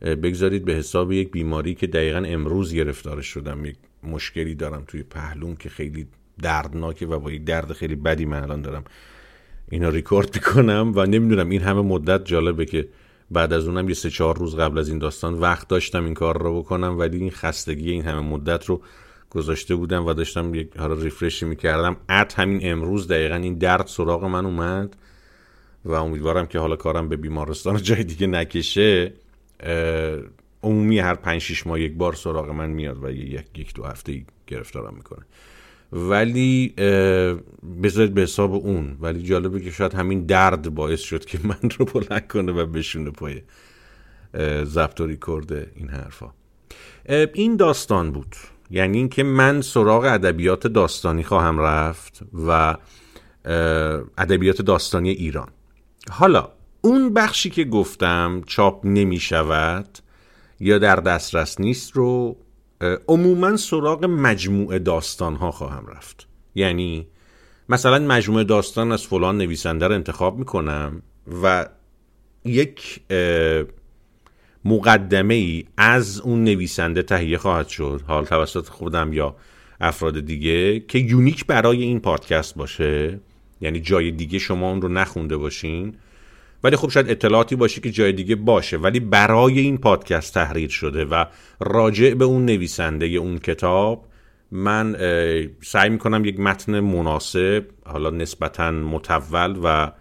بگذارید 0.00 0.64
به 0.64 0.72
حساب 0.72 1.12
یک 1.12 1.30
بیماری 1.30 1.74
که 1.74 1.86
دقیقا 1.86 2.18
امروز 2.18 2.74
گرفتارش 2.74 3.26
شدم 3.26 3.64
یک 3.64 3.76
مشکلی 4.02 4.54
دارم 4.54 4.84
توی 4.86 5.02
پهلوم 5.02 5.56
که 5.56 5.68
خیلی 5.68 6.06
دردناکه 6.42 7.06
و 7.06 7.18
با 7.18 7.30
یک 7.30 7.44
درد 7.44 7.72
خیلی 7.72 7.96
بدی 7.96 8.24
من 8.24 8.42
الان 8.42 8.62
دارم 8.62 8.84
اینا 9.70 9.88
ریکورد 9.88 10.34
می‌کنم 10.34 10.92
و 10.96 11.06
نمی‌دونم 11.06 11.50
این 11.50 11.62
همه 11.62 11.82
مدت 11.82 12.24
جالبه 12.24 12.64
که 12.64 12.88
بعد 13.30 13.52
از 13.52 13.68
اونم 13.68 13.88
یه 13.88 13.94
سه 13.94 14.10
چهار 14.10 14.38
روز 14.38 14.56
قبل 14.56 14.78
از 14.78 14.88
این 14.88 14.98
داستان 14.98 15.34
وقت 15.34 15.68
داشتم 15.68 16.04
این 16.04 16.14
کار 16.14 16.42
رو 16.42 16.62
بکنم 16.62 16.98
ولی 16.98 17.18
این 17.18 17.30
خستگی 17.30 17.90
این 17.90 18.02
همه 18.04 18.20
مدت 18.20 18.66
رو 18.66 18.82
گذاشته 19.30 19.74
بودم 19.74 20.06
و 20.06 20.12
داشتم 20.12 20.54
یک 20.54 20.76
حالا 20.76 20.94
ریفرشی 20.94 21.46
می‌کردم. 21.46 21.96
ات 22.08 22.38
همین 22.38 22.60
امروز 22.62 23.08
دقیقا 23.08 23.34
این 23.34 23.54
درد 23.54 23.86
سراغ 23.86 24.24
من 24.24 24.46
اومد 24.46 24.96
و 25.84 25.92
امیدوارم 25.92 26.46
که 26.46 26.58
حالا 26.58 26.76
کارم 26.76 27.08
به 27.08 27.16
بیمارستان 27.16 27.82
جای 27.82 28.04
دیگه 28.04 28.26
نکشه. 28.26 29.12
عمومی 30.62 30.98
هر 30.98 31.14
پنج 31.14 31.40
شیش 31.40 31.66
ماه 31.66 31.80
یک 31.80 31.94
بار 31.94 32.14
سراغ 32.14 32.50
من 32.50 32.70
میاد 32.70 33.04
و 33.04 33.10
یک, 33.10 33.58
یک 33.58 33.74
دو 33.74 33.84
هفته 33.84 34.24
گرفتارم 34.46 34.94
می‌کنه. 34.94 35.24
ولی 35.92 36.68
بذارید 37.82 38.14
به 38.14 38.22
حساب 38.22 38.54
اون. 38.54 38.96
ولی 39.00 39.22
جالبه 39.22 39.60
که 39.60 39.70
شاید 39.70 39.94
همین 39.94 40.26
درد 40.26 40.74
باعث 40.74 41.00
شد 41.00 41.24
که 41.24 41.38
من 41.44 41.70
رو 41.78 41.84
بلند 41.84 42.28
کنه 42.28 42.52
و 42.52 42.66
بشونه 42.66 43.10
پای 43.10 43.42
ضبط 44.64 45.00
و 45.00 45.06
ریکورد 45.06 45.52
این 45.52 45.88
حرفا. 45.88 46.32
این 47.34 47.56
داستان 47.56 48.12
بود. 48.12 48.36
یعنی 48.70 48.98
اینکه 48.98 49.22
من 49.22 49.60
سراغ 49.60 50.04
ادبیات 50.04 50.66
داستانی 50.66 51.22
خواهم 51.22 51.58
رفت 51.58 52.20
و 52.46 52.76
ادبیات 54.18 54.62
داستانی 54.62 55.10
ایران. 55.10 55.48
حالا 56.10 56.48
اون 56.82 57.14
بخشی 57.14 57.50
که 57.50 57.64
گفتم 57.64 58.42
چاپ 58.46 58.80
نمی 58.86 59.18
شود 59.18 59.98
یا 60.60 60.78
در 60.78 60.96
دسترس 60.96 61.60
نیست 61.60 61.92
رو 61.92 62.36
عموما 63.08 63.56
سراغ 63.56 64.04
مجموعه 64.04 64.78
داستان 64.78 65.34
ها 65.36 65.50
خواهم 65.50 65.86
رفت. 65.86 66.26
یعنی 66.54 67.06
مثلا 67.68 67.98
مجموعه 67.98 68.44
داستان 68.44 68.92
از 68.92 69.06
فلان 69.06 69.38
نویسنده 69.38 69.88
رو 69.88 69.94
انتخاب 69.94 70.38
می‌کنم 70.38 71.02
و 71.42 71.66
یک 72.44 73.00
مقدمه 74.64 75.34
ای 75.34 75.64
از 75.76 76.20
اون 76.20 76.44
نویسنده 76.44 77.02
تهیه 77.02 77.38
خواهد 77.38 77.68
شد 77.68 78.02
حال 78.06 78.24
توسط 78.24 78.68
خودم 78.68 79.12
یا 79.12 79.36
افراد 79.80 80.20
دیگه 80.20 80.80
که 80.80 80.98
یونیک 80.98 81.46
برای 81.46 81.82
این 81.82 82.00
پادکست 82.00 82.54
باشه. 82.54 83.20
یعنی 83.60 83.80
جای 83.80 84.10
دیگه 84.10 84.38
شما 84.38 84.70
اون 84.70 84.82
رو 84.82 84.88
نخونده 84.88 85.36
باشین. 85.36 85.94
ولی 86.64 86.76
خب 86.76 86.90
شاید 86.90 87.10
اطلاعاتی 87.10 87.56
باشه 87.56 87.80
که 87.80 87.90
جای 87.90 88.12
دیگه 88.12 88.36
باشه. 88.36 88.76
ولی 88.76 89.00
برای 89.00 89.60
این 89.60 89.78
پادکست 89.78 90.34
تحریر 90.34 90.68
شده 90.68 91.04
و 91.04 91.24
راجع 91.60 92.14
به 92.14 92.24
اون 92.24 92.44
نویسنده 92.44 93.06
اون 93.06 93.38
کتاب 93.38 94.06
من 94.50 94.96
سعی 95.62 95.90
می‌کنم 95.90 96.24
یک 96.24 96.40
متن 96.40 96.80
مناسب 96.80 97.64
حالا 97.86 98.10
نسبتا 98.10 98.70
متول 98.70 99.58
و 99.62 99.92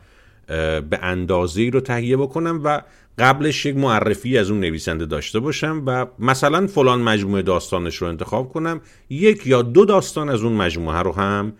به 0.82 1.00
اندازه 1.02 1.70
رو 1.74 1.80
تهیه 1.82 2.18
بکنم 2.18 2.62
و 2.64 2.82
قبلش 3.20 3.66
یک 3.66 3.78
معرفی 3.78 4.38
از 4.38 4.50
اون 4.50 4.60
نویسنده 4.60 5.06
داشته 5.06 5.40
باشم 5.40 5.84
و 5.86 6.06
مثلا 6.20 6.68
فلان 6.68 7.02
مجموعه 7.02 7.42
داستانش 7.42 7.96
رو 7.96 8.08
انتخاب 8.08 8.50
کنم 8.50 8.82
یک 9.10 9.48
یا 9.48 9.62
دو 9.62 9.86
داستان 9.86 10.30
از 10.30 10.44
اون 10.44 10.54
مجموعه 10.54 11.00
رو 11.00 11.12
هم 11.12 11.54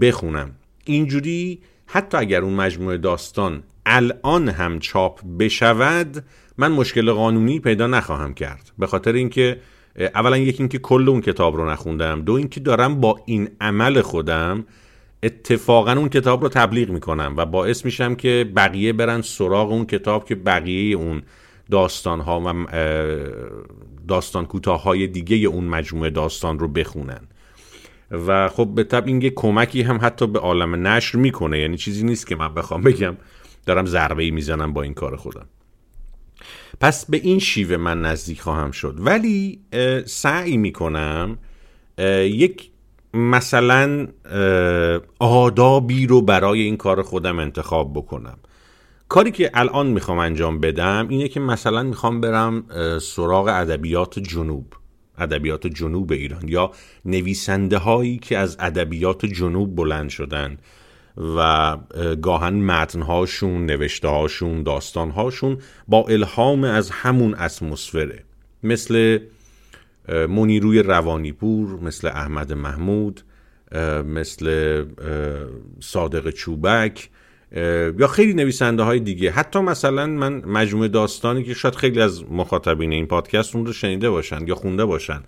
بخونم. 0.00 0.50
اینجوری 0.84 1.60
حتی 1.86 2.16
اگر 2.16 2.42
اون 2.42 2.54
مجموعه 2.54 2.96
داستان 2.96 3.62
الان 3.86 4.48
هم 4.48 4.78
چاپ 4.78 5.20
بشود 5.38 6.24
من 6.58 6.72
مشکل 6.72 7.12
قانونی 7.12 7.60
پیدا 7.60 7.86
نخواهم 7.86 8.34
کرد. 8.34 8.72
به 8.78 8.86
خاطر 8.86 9.12
اینکه 9.12 9.60
اولا 10.14 10.38
یکی 10.38 10.58
اینکه 10.58 10.78
کل 10.78 11.08
اون 11.08 11.20
کتاب 11.20 11.56
رو 11.56 11.70
نخوندم. 11.70 12.22
دو 12.22 12.32
اینکه 12.32 12.60
دارم 12.60 13.00
با 13.00 13.20
این 13.26 13.48
عمل 13.60 14.00
خودم 14.00 14.64
اتفاقا 15.22 15.92
اون 15.92 16.08
کتاب 16.08 16.42
رو 16.42 16.48
تبلیغ 16.48 16.90
می‌کنم 16.90 17.34
و 17.36 17.46
باعث 17.46 17.84
میشم 17.84 18.14
که 18.14 18.50
بقیه 18.56 18.92
برن 18.92 19.22
سراغ 19.22 19.72
اون 19.72 19.86
کتاب 19.86 20.24
که 20.24 20.34
بقیه 20.34 20.96
اون 20.96 21.22
داستان 21.70 22.20
ها 22.20 22.40
و 22.40 22.66
داستان 24.08 24.46
کوتاه 24.46 24.82
های 24.82 25.06
دیگه 25.06 25.36
اون 25.36 25.64
مجموعه 25.64 26.10
داستان 26.10 26.58
رو 26.58 26.68
بخونن. 26.68 27.20
و 28.10 28.48
خب 28.48 28.68
به 28.74 28.84
طب 28.84 29.06
این 29.06 29.30
کمکی 29.30 29.82
هم 29.82 29.98
حتی 30.02 30.26
به 30.26 30.38
عالم 30.38 30.86
نشر 30.86 31.18
می‌کنه 31.18 31.58
یعنی 31.58 31.76
چیزی 31.76 32.04
نیست 32.04 32.26
که 32.26 32.36
من 32.36 32.54
بخوام 32.54 32.82
بگم. 32.82 33.16
دارم 33.66 33.86
ضربه 33.86 34.22
ای 34.22 34.30
می‌زنم 34.30 34.72
با 34.72 34.82
این 34.82 34.94
کار 34.94 35.16
خودم. 35.16 35.46
پس 36.80 37.10
به 37.10 37.16
این 37.16 37.38
شیوه 37.38 37.76
من 37.76 38.02
نزدیک 38.02 38.40
خواهم 38.40 38.70
شد. 38.70 38.96
ولی 38.98 39.60
سعی 40.06 40.56
می‌کنم 40.56 41.38
یک 42.22 42.70
مثلا 43.14 44.08
آدابی 45.18 46.06
رو 46.06 46.22
برای 46.22 46.60
این 46.60 46.76
کار 46.76 47.02
خودم 47.02 47.38
انتخاب 47.38 47.92
بکنم. 47.94 48.38
کاری 49.08 49.30
که 49.30 49.50
الان 49.54 49.86
می‌خوام 49.86 50.18
انجام 50.18 50.60
بدم 50.60 51.06
اینه 51.08 51.28
که 51.28 51.40
مثلا 51.40 51.82
می‌خوام 51.82 52.20
برم 52.20 52.64
سراغ 52.98 53.46
ادبیات 53.48 54.18
جنوب. 54.18 54.72
ادبیات 55.18 55.66
جنوب 55.66 56.12
ایران 56.12 56.48
یا 56.48 56.70
نویسنده 57.04 57.78
هایی 57.78 58.18
که 58.18 58.38
از 58.38 58.56
ادبیات 58.60 59.26
جنوب 59.26 59.76
بلند 59.76 60.10
شدن. 60.10 60.58
و 61.16 61.38
اه، 61.38 61.78
گاهن 62.14 62.54
متنهاشون 62.54 63.66
نوشته 63.66 64.08
هاشون 64.08 64.62
داستان 64.62 65.10
هاشون 65.10 65.58
با 65.88 66.04
الهام 66.08 66.64
از 66.64 66.90
همون 66.90 67.34
اتمسفره. 67.34 68.24
مثل 68.62 69.18
منیروی 70.08 70.82
روانیپور 70.82 71.80
مثل 71.80 72.08
احمد 72.08 72.52
محمود 72.52 73.22
مثل 74.06 74.84
صادق 75.80 76.30
چوبک 76.30 77.10
یا 77.98 78.06
خیلی 78.06 78.34
نویسنده 78.34 78.82
های 78.82 79.00
دیگه. 79.00 79.30
حتی 79.30 79.58
مثلا 79.58 80.06
من 80.06 80.44
مجموعه 80.44 80.88
داستانی 80.88 81.44
که 81.44 81.54
شاید 81.54 81.74
خیلی 81.74 82.00
از 82.00 82.24
مخاطبین 82.30 82.92
این 82.92 83.06
پادکست 83.06 83.56
اون 83.56 83.66
رو 83.66 83.72
شنیده 83.72 84.10
باشن 84.10 84.46
یا 84.46 84.54
خونده 84.54 84.84
باشن 84.84 85.22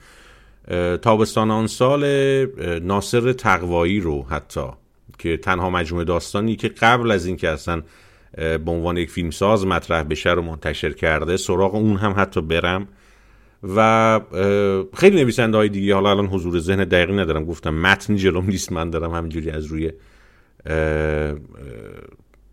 تابستان 1.03 1.51
آن 1.51 1.67
سال 1.67 2.05
ناصر 2.81 3.33
تقوایی 3.33 4.01
رو 4.01 4.23
حتی 4.23 4.67
که 5.19 5.37
تنها 5.37 5.71
مجموعه 5.71 6.05
داستانی 6.05 6.57
که 6.57 6.69
قبل 6.69 7.11
از 7.11 7.27
اینکه 7.27 7.49
اصلا 7.49 7.83
به 8.37 8.71
عنوان 8.71 8.97
یک 8.97 9.11
فیلمساز 9.11 9.67
مطرح 9.67 10.03
بشه 10.03 10.31
رو 10.31 10.43
منتشر 10.43 10.93
کرده 10.93 11.37
سراغ 11.37 11.75
اون 11.75 11.97
هم 11.97 12.15
حتی 12.17 12.41
برم. 12.41 12.89
و 13.77 14.21
خیلی 14.97 15.23
نویسنده 15.23 15.57
های 15.57 15.69
دیگه 15.69 15.95
حالا 15.95 16.11
الان 16.11 16.27
حضور 16.27 16.59
ذهن 16.59 16.85
دقیقی 16.85 17.13
ندارم 17.13 17.45
گفتم 17.45 17.75
متنی 17.75 18.17
جلوم 18.17 18.47
نیست 18.47 18.73
من 18.73 18.91
دارم 18.91 19.11
همینجوری 19.11 19.51
از 19.51 19.67
روی 19.67 19.93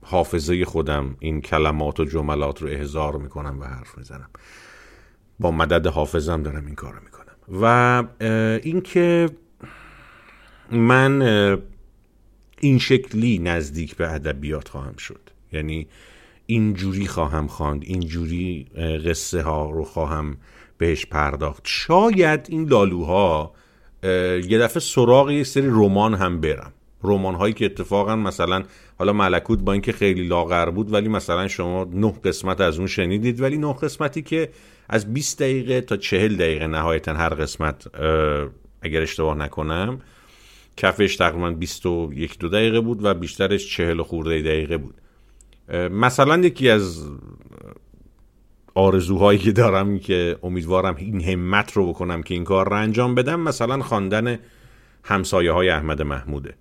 حافظه 0.02 0.66
خودم 0.66 1.16
این 1.20 1.42
کلمات 1.42 2.00
و 2.00 2.06
جملات 2.06 2.62
رو 2.62 2.68
احضار 2.68 3.18
می‌کنم 3.18 3.60
و 3.60 3.64
حرف 3.64 3.98
می‌زنم. 3.98 4.30
با 5.40 5.52
مدد 5.52 5.88
حافظم 5.88 6.44
دارم 6.44 6.66
این 6.66 6.76
کار 6.76 6.94
رو 6.94 7.00
می‌کنم. 7.04 7.62
و 7.62 8.04
اینکه 8.64 9.30
من 10.72 11.22
این 12.62 12.80
شکلی 12.80 13.40
نزدیک 13.40 13.96
به 13.96 14.14
ادبیات 14.14 14.68
خواهم 14.68 14.96
شد. 14.96 15.20
یعنی 15.54 15.88
اینجوری 16.46 17.08
خواهم 17.08 17.48
خواند 17.48 17.84
اینجوری 17.84 18.68
اه، 18.76 18.98
قصه 18.98 19.42
ها 19.42 19.70
رو 19.70 19.84
خواهم 19.84 20.38
بهش 20.78 21.06
پرداخت. 21.06 21.62
شاید 21.66 22.48
این 22.50 22.70
لالوها 22.70 23.54
یه 24.04 24.60
دفعه 24.60 24.80
سراغ 24.80 25.32
یه 25.32 25.44
سری 25.44 25.68
رمان 25.68 26.14
هم 26.14 26.42
برم. 26.42 26.74
رمان 27.04 27.36
هایی 27.36 27.54
که 27.54 27.66
اتفاقا 27.66 28.16
مثلا 28.16 28.64
حالا 29.00 29.14
ملکوت 29.14 29.60
با 29.60 29.74
اینکه 29.74 29.92
خیلی 29.92 30.28
لاغر 30.28 30.70
بود 30.70 30.94
ولی 30.94 31.10
مثلا 31.10 31.48
شما 31.48 31.88
نه 31.94 32.14
قسمت 32.24 32.62
از 32.62 32.78
اون 32.78 32.88
شنیدید 32.88 33.42
ولی 33.42 33.58
نه 33.58 33.74
قسمتی 33.74 34.22
که 34.22 34.50
از 34.90 35.14
20 35.14 35.40
دقیقه 35.40 35.82
تا 35.82 35.98
40 35.98 36.38
دقیقه 36.38 36.68
نهایتا 36.68 37.14
هر 37.14 37.30
قسمت 37.30 37.96
اگر 38.82 39.02
اشتباه 39.02 39.38
نکنم 39.38 40.00
کفش 40.78 41.16
تقریبا 41.16 41.52
21 41.52 42.40
دو 42.40 42.50
دقیقه 42.50 42.82
بود 42.82 43.06
و 43.06 43.14
بیشترش 43.14 43.76
40 43.76 44.00
و 44.00 44.04
خورده 44.04 44.42
دقیقه 44.42 44.78
بود. 44.78 44.96
مثلا 45.92 46.38
یکی 46.38 46.70
از 46.70 47.10
آرزوهایی 48.76 49.40
که 49.40 49.52
دارم 49.52 50.00
که 50.00 50.38
امیدوارم 50.44 50.96
این 50.96 51.22
همت 51.22 51.72
رو 51.74 51.90
بکنم 51.90 52.24
که 52.24 52.34
این 52.34 52.44
کار 52.44 52.70
رو 52.70 52.76
انجام 52.76 53.16
بدم 53.16 53.40
مثلا 53.40 53.82
خواندن 53.82 54.40
همسایه 55.04 55.52
های 55.52 55.70
احمد 55.70 56.02
محموده. 56.02 56.54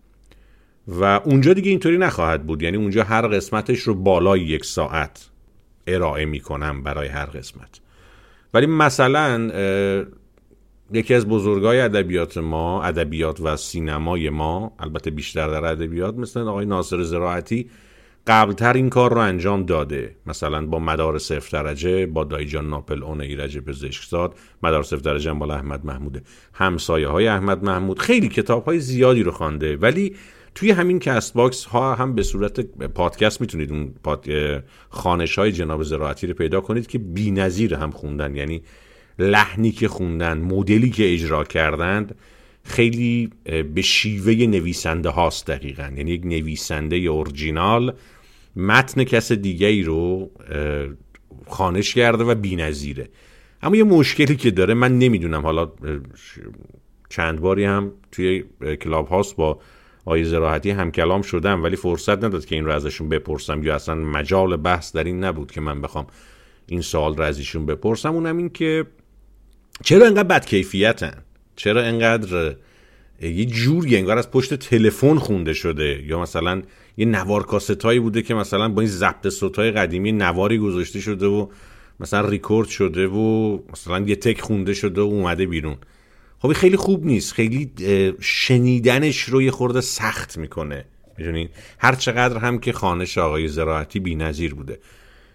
و 0.89 1.05
اونجا 1.05 1.53
دیگه 1.53 1.71
اینطوری 1.71 1.99
نخواهد 1.99 2.47
بود. 2.47 2.63
یعنی 2.63 2.77
اونجا 2.77 3.05
هر 3.05 3.27
قسمتش 3.27 3.81
رو 3.81 3.95
بالای 3.95 4.41
یک 4.41 4.65
ساعت 4.65 5.31
ارائه 5.87 6.25
می‌کنم 6.25 6.83
برای 6.83 7.09
هر 7.09 7.27
قسمت. 7.27 7.81
ولی 8.55 8.67
مثلا 8.67 9.51
یکی 10.93 11.15
از 11.15 11.29
بزرگای 11.29 11.81
ادبیات 11.81 12.39
ما 12.39 12.83
ادبیات 12.83 13.41
و 13.41 13.57
سینمای 13.57 14.31
ما 14.31 14.73
البته 14.79 15.11
بیشتر 15.11 15.49
در 15.49 15.65
ادبیات 15.65 16.15
مثل 16.15 16.41
آقای 16.41 16.67
ناصر 16.67 17.03
زراعتی 17.03 17.71
قبلتر 18.27 18.73
این 18.73 18.91
کار 18.91 19.15
رو 19.15 19.19
انجام 19.19 19.63
داده. 19.63 20.17
مثلا 20.27 20.67
با 20.67 20.79
مدار 20.79 21.19
صفر 21.19 21.63
درجه 21.63 22.07
با 22.07 22.25
دایی 22.25 22.71
جان 22.71 23.03
ناپلئون 23.03 23.21
ایرج 23.21 23.59
پزشکزاد 23.59 24.35
مدار 24.63 24.83
صفر 24.83 25.01
درجه 25.01 25.33
بالا 25.33 25.55
احمد 25.55 25.85
محموده. 25.85 26.23
همسایه 26.53 27.09
های 27.09 27.29
احمد 27.29 27.65
محمود. 27.65 27.99
خیلی 27.99 28.29
کتاب 28.29 28.65
های 28.65 28.81
زیادی 28.81 29.23
رو 29.23 29.31
خوانده. 29.31 29.77
ولی 29.77 30.17
توی 30.55 30.71
همین 30.71 30.99
CastBox 30.99 31.65
ها 31.65 31.95
هم 31.95 32.15
به 32.15 32.23
صورت 32.23 32.61
پادکست 32.87 33.41
می‌تونید 33.41 33.73
اون 33.73 33.95
پاد... 34.05 34.27
خانش 34.89 35.39
های 35.39 35.53
جناب 35.53 35.83
زراعتی 35.83 36.27
رو 36.27 36.35
پیدا 36.35 36.61
کنید 36.61 36.87
که 36.87 36.99
بی 36.99 37.31
نظیر 37.31 37.75
هم 37.75 37.91
خوندن. 37.91 38.37
یعنی 38.37 38.63
لحنی 39.21 39.71
که 39.71 39.89
خوندن 39.89 40.39
مدلی 40.39 40.91
که 40.91 41.13
اجرا 41.13 41.45
کردند 41.45 42.15
خیلی 42.65 43.31
به 43.75 43.83
شیوه 43.83 44.47
نویسنده 44.47 45.09
هاست 45.09 45.47
دقیقا. 45.47 45.93
یعنی 45.97 46.11
یک 46.11 46.25
نویسنده 46.25 46.97
اورجینال 46.97 47.95
متن 48.57 49.05
کس 49.05 49.33
دیگه 49.33 49.83
رو 49.83 50.31
خانش 51.47 51.95
کرده 51.95 52.25
و 52.25 52.35
بی 52.35 52.57
نظیره. 52.57 53.09
اما 53.63 53.77
یه 53.77 53.85
مشکلی 53.85 54.37
که 54.37 54.51
داره 54.51 54.75
من 54.75 54.99
نمی‌دونم. 54.99 55.43
حالا 55.43 55.73
چند 57.09 57.41
باری 57.41 57.65
هم 57.65 57.93
توی 58.13 58.45
کلاب 58.81 59.09
هاست 59.09 59.37
با 59.37 59.61
آقای 60.05 60.25
زراحتی 60.25 60.71
هم 60.71 60.91
کلام 60.91 61.23
شدم 61.23 61.63
ولی 61.63 61.77
فرصت 61.77 62.25
نداد 62.25 62.45
که 62.45 62.55
این 62.55 62.65
رو 62.65 62.73
ازشون 62.73 63.09
بپرسم. 63.09 63.63
یا 63.63 63.75
اصلا 63.75 63.95
مجال 63.95 64.57
بحث 64.57 64.93
در 64.93 65.05
این 65.05 65.25
نبود 65.25 65.51
که 65.51 65.61
من 65.61 65.81
بخوام 65.81 66.07
این 66.67 66.81
سوال 66.81 67.17
رو 67.17 67.23
از 67.23 67.57
بپرسم. 67.57 68.15
اونم 68.15 68.37
این 68.37 68.49
که 68.49 68.87
چرا 69.85 70.07
انقدر 70.07 70.23
بد 70.23 70.47
کیفیتن 70.47 71.23
چرا 71.57 71.83
انقدر 71.83 72.55
یه 73.23 73.45
جوری 73.45 73.97
انگار 73.97 74.19
از 74.19 74.31
پشت 74.31 74.55
تلفن 74.55 75.19
خونده 75.19 75.53
شده؟ 75.53 76.03
یا 76.07 76.21
مثلا 76.21 76.63
یه 76.97 77.07
نوار 77.07 77.43
کاستایی 77.43 78.01
بوده 78.01 78.23
که 78.23 78.35
مثلا 78.35 78.69
با 78.69 78.83
این 78.83 78.91
ضبط 78.91 79.29
صوتای 79.29 79.71
قدیمی 79.71 80.13
نواری 80.13 80.59
گذاشته 80.59 81.01
شده 81.01 81.27
و 81.27 81.47
مثلا 82.01 82.29
ریکورد 82.29 82.69
شده 82.69 83.07
و 83.07 83.59
مثلا 83.73 83.99
یه 83.99 84.17
تک 84.17 84.41
خونده 84.41 84.75
شده 84.75 85.01
و 85.01 85.05
اومده 85.05 85.47
بیرون. 85.47 85.77
خب 86.39 86.53
خیلی 86.53 86.77
خوب 86.77 87.07
نیست. 87.07 87.33
خیلی 87.33 87.73
شنیدنش 88.21 89.23
رو 89.23 89.43
یه 89.43 89.51
خورده 89.51 89.81
سخت 89.81 90.39
می‌کنه. 90.39 90.85
می‌دونین؟ 91.19 91.49
هر 91.79 91.95
چقدر 91.95 92.39
هم 92.39 92.59
که 92.59 92.73
خانش 92.73 93.19
آقای 93.19 93.49
زراعتی 93.49 94.01
بی‌نظیر 94.01 94.55
بوده. 94.55 94.79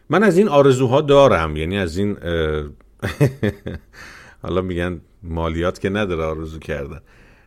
من 0.09 0.23
از 0.23 0.37
این 0.37 0.47
آرزوها 0.47 1.01
دارم. 1.01 1.57
یعنی 1.57 1.77
از 1.77 1.97
این 1.97 2.17
حالا 4.45 4.61
میگن 4.61 5.01
مالیات 5.23 5.79
که 5.79 5.89
نداره 5.89 6.23
آرزو 6.23 6.59
کردن. 6.59 6.99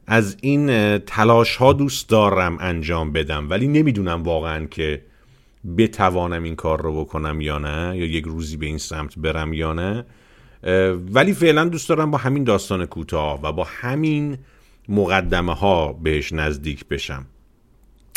از 0.07 0.37
این 0.41 0.99
تلاش 0.99 1.57
ها 1.57 1.73
دوست 1.73 2.09
دارم 2.09 2.57
انجام 2.61 3.13
بدم 3.13 3.51
ولی 3.51 3.69
نمی‌دونم 3.69 4.23
واقعا 4.23 4.67
که 4.67 5.03
بتوانم 5.79 6.43
این 6.43 6.57
کار 6.57 6.83
رو 6.83 7.01
بکنم 7.01 7.41
یا 7.41 7.59
نه 7.59 7.99
یا 7.99 8.07
یک 8.07 8.25
روزی 8.25 8.57
به 8.57 8.67
این 8.67 8.79
سمت 8.79 9.19
برم 9.19 9.53
یا 9.53 9.73
نه. 9.73 10.05
ولی 11.13 11.33
فعلا 11.33 11.65
دوست 11.65 11.89
دارم 11.89 12.11
با 12.11 12.19
همین 12.19 12.45
داستان 12.45 12.87
کوتاه 12.87 13.43
و 13.43 13.53
با 13.53 13.67
همین 13.71 14.39
مقدمه 14.89 15.55
ها 15.55 15.93
بهش 15.93 16.33
نزدیک 16.33 16.89
بشم. 16.89 17.27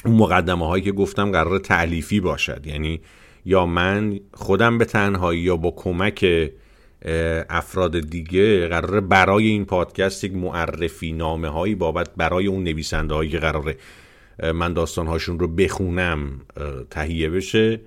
اون 0.06 0.16
مقدمه 0.16 0.68
هایی 0.68 0.84
که 0.84 0.92
گفتم 0.92 1.32
قرار 1.32 1.60
تعلیفی 1.60 2.20
باشد. 2.20 2.68
یعنی 2.68 3.02
یا 3.46 3.66
من 3.66 4.20
خودم 4.34 4.78
به 4.78 4.86
تنهایی 4.86 5.42
یا 5.42 5.58
با 5.58 5.72
کمک 5.72 6.52
افراد 7.50 8.00
دیگه 8.00 8.68
قراره 8.68 9.02
برای 9.02 9.48
این 9.48 9.66
پادکست 9.66 10.24
یک 10.24 10.34
معرفی 10.34 11.12
نامه 11.12 11.48
هایی 11.48 11.76
بابت 11.76 12.10
برای 12.18 12.48
اون 12.48 12.64
نویسنده 12.64 13.14
هایی 13.14 13.30
که 13.30 13.40
قراره 13.40 13.78
من 14.54 14.74
داستان 14.74 15.08
هاشون 15.08 15.40
رو 15.40 15.48
بخونم 15.48 16.42
تهیه 16.90 17.30
بشه. 17.30 17.82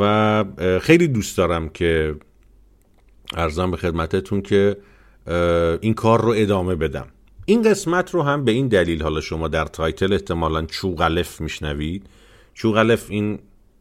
و 0.00 0.44
خیلی 0.82 1.08
دوست 1.08 1.36
دارم 1.36 1.68
که 1.68 2.14
ارزم 3.34 3.70
به 3.70 3.76
خدمتتون 3.76 4.42
که 4.42 4.76
این 5.80 5.94
کار 5.94 6.20
رو 6.20 6.34
ادامه 6.36 6.74
بدم. 6.74 7.06
این 7.44 7.62
قسمت 7.62 8.14
رو 8.14 8.22
هم 8.22 8.44
به 8.44 8.52
این 8.52 8.68
دلیل 8.68 9.02
حالا 9.02 9.20
شما 9.20 9.48
در 9.48 9.64
تایتل 9.64 10.12
احتمالا 10.12 10.66
چوغلف 10.66 11.40
میشنوید. 11.40 12.06
چوغلف 12.54 13.10
این 13.10 13.38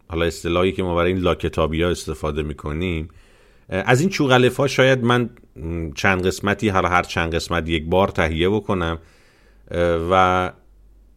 حالا 0.08 0.26
اصطلاحی 0.26 0.72
که 0.72 0.84
ما 0.84 0.96
برای 0.96 1.14
این 1.14 1.22
لاکتابی 1.22 1.84
ها 1.84 1.90
استفاده 1.90 2.44
می‌کنیم 2.44 3.10
از 3.72 4.02
این 4.02 4.10
چوغلف 4.10 4.58
ها 4.58 4.68
شاید 4.68 5.04
من 5.04 5.30
چند 5.96 6.28
قسمتی 6.28 6.70
هر 6.70 6.86
هر 6.86 7.04
چند 7.04 7.36
قسمت 7.36 7.70
یک 7.70 7.86
بار 7.86 8.08
تهیه 8.08 8.50
بکنم 8.50 9.00
و 10.12 10.54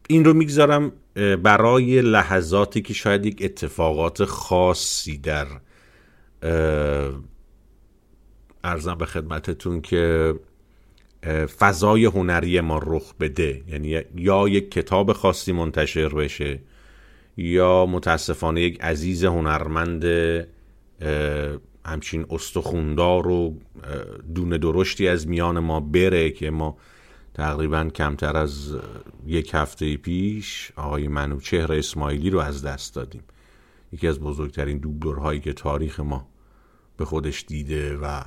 این 0.08 0.24
رو 0.24 0.34
می‌گذارم 0.34 0.92
برای 1.42 2.02
لحظاتی 2.02 2.82
که 2.82 2.94
شاید 2.94 3.26
یک 3.26 3.38
اتفاقات 3.40 4.24
خاصی 4.24 5.18
در 5.18 5.46
ارزم 8.64 8.94
به 8.94 9.06
خدمتتون 9.06 9.80
که 9.80 10.34
فضای 11.58 12.04
هنری 12.04 12.60
ما 12.60 12.80
رخ 12.86 13.14
بده. 13.20 13.62
یعنی 13.68 14.00
یا 14.16 14.48
یک 14.48 14.70
کتاب 14.70 15.12
خاصی 15.12 15.52
منتشر 15.52 16.08
بشه 16.08 16.60
یا 17.36 17.86
متاسفانه 17.86 18.60
یک 18.60 18.80
عزیز 18.80 19.24
هنرمند 19.24 20.04
همچین 21.86 22.26
استخوندار 22.30 23.28
و 23.28 23.58
دونه 24.34 24.58
درشتی 24.58 25.08
از 25.08 25.28
میان 25.28 25.58
ما 25.58 25.80
بره 25.80 26.30
که 26.30 26.50
ما 26.50 26.76
تقریبا 27.34 27.84
کمتر 27.84 28.36
از 28.36 28.76
یک 29.26 29.50
هفته 29.54 29.96
پیش 29.96 30.72
آقای 30.76 31.08
منوچهر 31.08 31.72
اسماعیلی 31.72 32.30
رو 32.30 32.38
از 32.38 32.64
دست 32.64 32.94
دادیم. 32.94 33.22
یکی 33.92 34.08
از 34.08 34.20
بزرگترین 34.20 34.78
دوبلورهایی 34.78 35.40
که 35.40 35.52
تاریخ 35.52 36.00
ما 36.00 36.28
به 36.96 37.04
خودش 37.04 37.44
دیده 37.48 37.96
و 37.96 38.22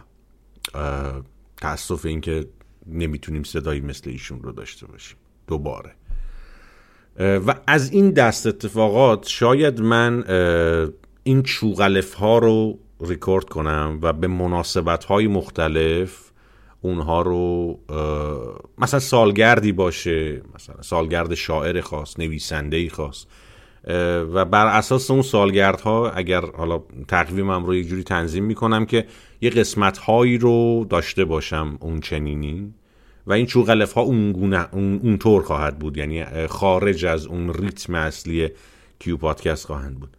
تاسف 1.57 2.05
اینکه 2.05 2.47
نمی‌تونیم 2.87 3.43
صدایی 3.43 3.81
مثل 3.81 4.09
ایشون 4.09 4.41
رو 4.41 4.51
داشته 4.51 4.87
باشیم. 4.87 5.17
دوباره. 5.47 5.91
و 7.19 7.55
از 7.67 7.91
این 7.91 8.11
دست 8.11 8.47
اتفاقات 8.47 9.27
شاید 9.27 9.81
من 9.81 10.23
این 11.23 11.43
چوغلف 11.43 12.13
ها 12.13 12.37
رو 12.37 12.79
ریکورد 13.01 13.45
کنم 13.49 13.99
و 14.01 14.13
به 14.13 14.27
مناسبت 14.27 15.03
های 15.03 15.27
مختلف 15.27 16.31
اونها 16.81 17.21
رو 17.21 17.79
مثلا 18.77 18.99
سالگردی 18.99 19.71
باشه 19.71 20.41
مثلا 20.55 20.81
سالگرد 20.81 21.33
شاعر 21.33 21.81
خاص 21.81 22.19
نویسنده 22.19 22.89
خاص 22.89 23.25
و 24.33 24.45
بر 24.45 24.67
اساس 24.67 25.11
اون 25.11 25.21
سالگردها 25.21 26.09
اگر 26.11 26.45
حالا 26.45 26.81
تقویمم 27.07 27.65
رو 27.65 27.75
یک 27.75 27.87
جوری 27.87 28.03
تنظیم 28.03 28.43
می‌کنم 28.43 28.85
که 28.85 29.07
یه 29.41 29.49
قسمت 29.49 29.97
هایی 29.97 30.37
رو 30.37 30.85
داشته 30.89 31.25
باشم 31.25 31.77
اون 31.79 31.99
چنینی 31.99 32.73
و 33.27 33.33
این 33.33 33.45
چوغلف 33.45 33.93
ها 33.93 34.01
اون 34.01 34.31
گونه 34.31 34.67
اون 34.71 34.99
اونطور 35.03 35.43
خواهد 35.43 35.79
بود 35.79 35.97
یعنی 35.97 36.47
خارج 36.47 37.05
از 37.05 37.25
اون 37.25 37.53
ریتم 37.53 37.95
اصلی 37.95 38.49
کیو 38.99 39.17
پادکست 39.17 39.65
خواهند 39.65 39.99
بود. 39.99 40.17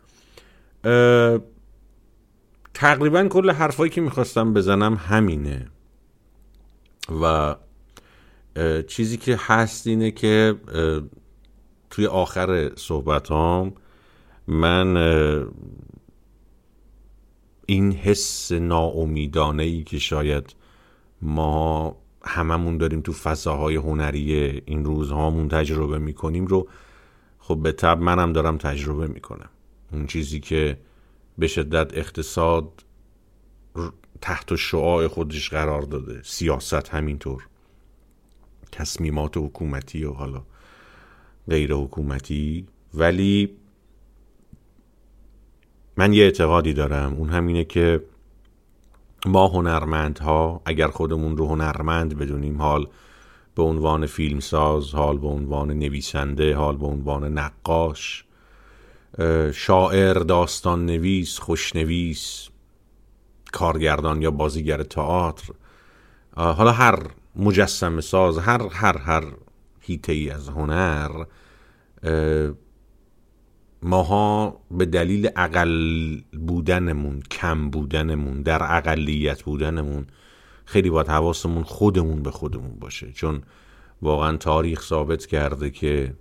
تقریبا 2.79 3.29
کل 3.29 3.51
حرفایی 3.51 3.91
که 3.91 4.01
می‌خواستم 4.01 4.55
بزنم 4.55 4.95
همینه. 4.95 5.67
و 7.23 7.57
چیزی 8.87 9.17
که 9.17 9.38
هست 9.41 9.87
اینه 9.87 10.11
که 10.11 10.55
توی 11.91 12.07
آخر 12.07 12.71
صحبت 12.77 13.31
من 14.47 14.97
این 17.67 17.93
حس 17.93 18.53
ناامیدانه 18.53 19.62
ای 19.62 19.83
که 19.83 19.99
شاید 19.99 20.55
ما 21.23 21.97
هممون 22.25 22.79
داریم 22.79 23.01
تو 23.01 23.12
فضاهای 23.12 23.77
هنری 23.77 24.62
این 24.67 24.85
روزهامون 24.85 25.49
تجربه 25.49 25.99
می‌کنیم 25.99 26.47
رو 26.47 26.69
خب 27.38 27.59
به 27.62 27.73
طب 27.73 28.01
منم 28.01 28.33
دارم 28.33 28.59
تجربه 28.59 29.07
می‌کنم. 29.07 29.51
اون 29.93 30.07
چیزی 30.07 30.41
که 30.41 30.79
به 31.38 31.46
شدت 31.46 31.98
اقتصاد 31.98 32.85
تحت 34.20 34.55
شعاع 34.57 35.07
خودش 35.07 35.51
قرار 35.51 35.83
داده. 35.83 36.20
سیاست 36.24 36.88
همینطور. 36.88 37.46
تصمیمات 38.72 39.37
حکومتی 39.37 40.05
و 40.05 40.12
حالا 40.12 40.42
غیر 41.48 41.74
حکومتی. 41.74 42.66
ولی 42.94 43.57
من 45.96 46.12
یه 46.12 46.24
اعتقادی 46.24 46.72
دارم. 46.72 47.14
اون 47.14 47.31
همینه 47.31 47.64
که 47.64 48.05
ما 49.27 49.48
هنرمندها 49.48 50.62
اگر 50.64 50.88
خودمون 50.88 51.37
رو 51.37 51.48
هنرمند 51.48 52.18
بدونیم 52.18 52.62
حال 52.62 52.88
به 53.55 53.62
عنوان 53.62 54.07
فیلمساز 54.07 54.94
حال 54.94 55.18
به 55.18 55.27
عنوان 55.29 55.70
نویسنده 55.70 56.57
حال 56.57 56.77
به 56.77 56.87
عنوان 56.87 57.38
نقاش 57.38 58.24
شاعر 59.55 60.14
داستان 60.18 60.87
نویس 60.87 61.38
خوشنویس 61.38 62.49
کارگردان 63.53 64.23
یا 64.23 64.31
بازیگر 64.31 64.83
تئاتر 64.83 65.53
حالا 66.37 66.73
هر 66.73 66.99
مجسم 67.37 68.01
ساز 68.01 68.38
هر 68.38 68.68
هر 68.68 68.99
هر 68.99 69.25
هیته 69.81 70.12
ای 70.12 70.31
از 70.31 70.49
هنر 70.49 71.25
اه، 72.03 72.51
ماها 73.83 74.61
به 74.71 74.87
دلیل 74.87 75.31
اقل 75.37 76.21
بودنمون 76.33 77.23
کم 77.31 77.71
بودنمون 77.71 78.42
در 78.42 78.77
اقلیت 78.77 79.42
بودنمون 79.42 80.07
خیلی 80.64 80.90
باید 80.90 81.09
حواسمون 81.09 81.62
خودمون 81.62 82.23
به 82.23 82.31
خودمون 82.31 82.79
باشه. 82.81 83.12
چون 83.12 83.42
واقعا 84.03 84.37
تاریخ 84.37 84.83
ثابت 84.83 85.27
کرده 85.27 85.71
که 85.71 86.14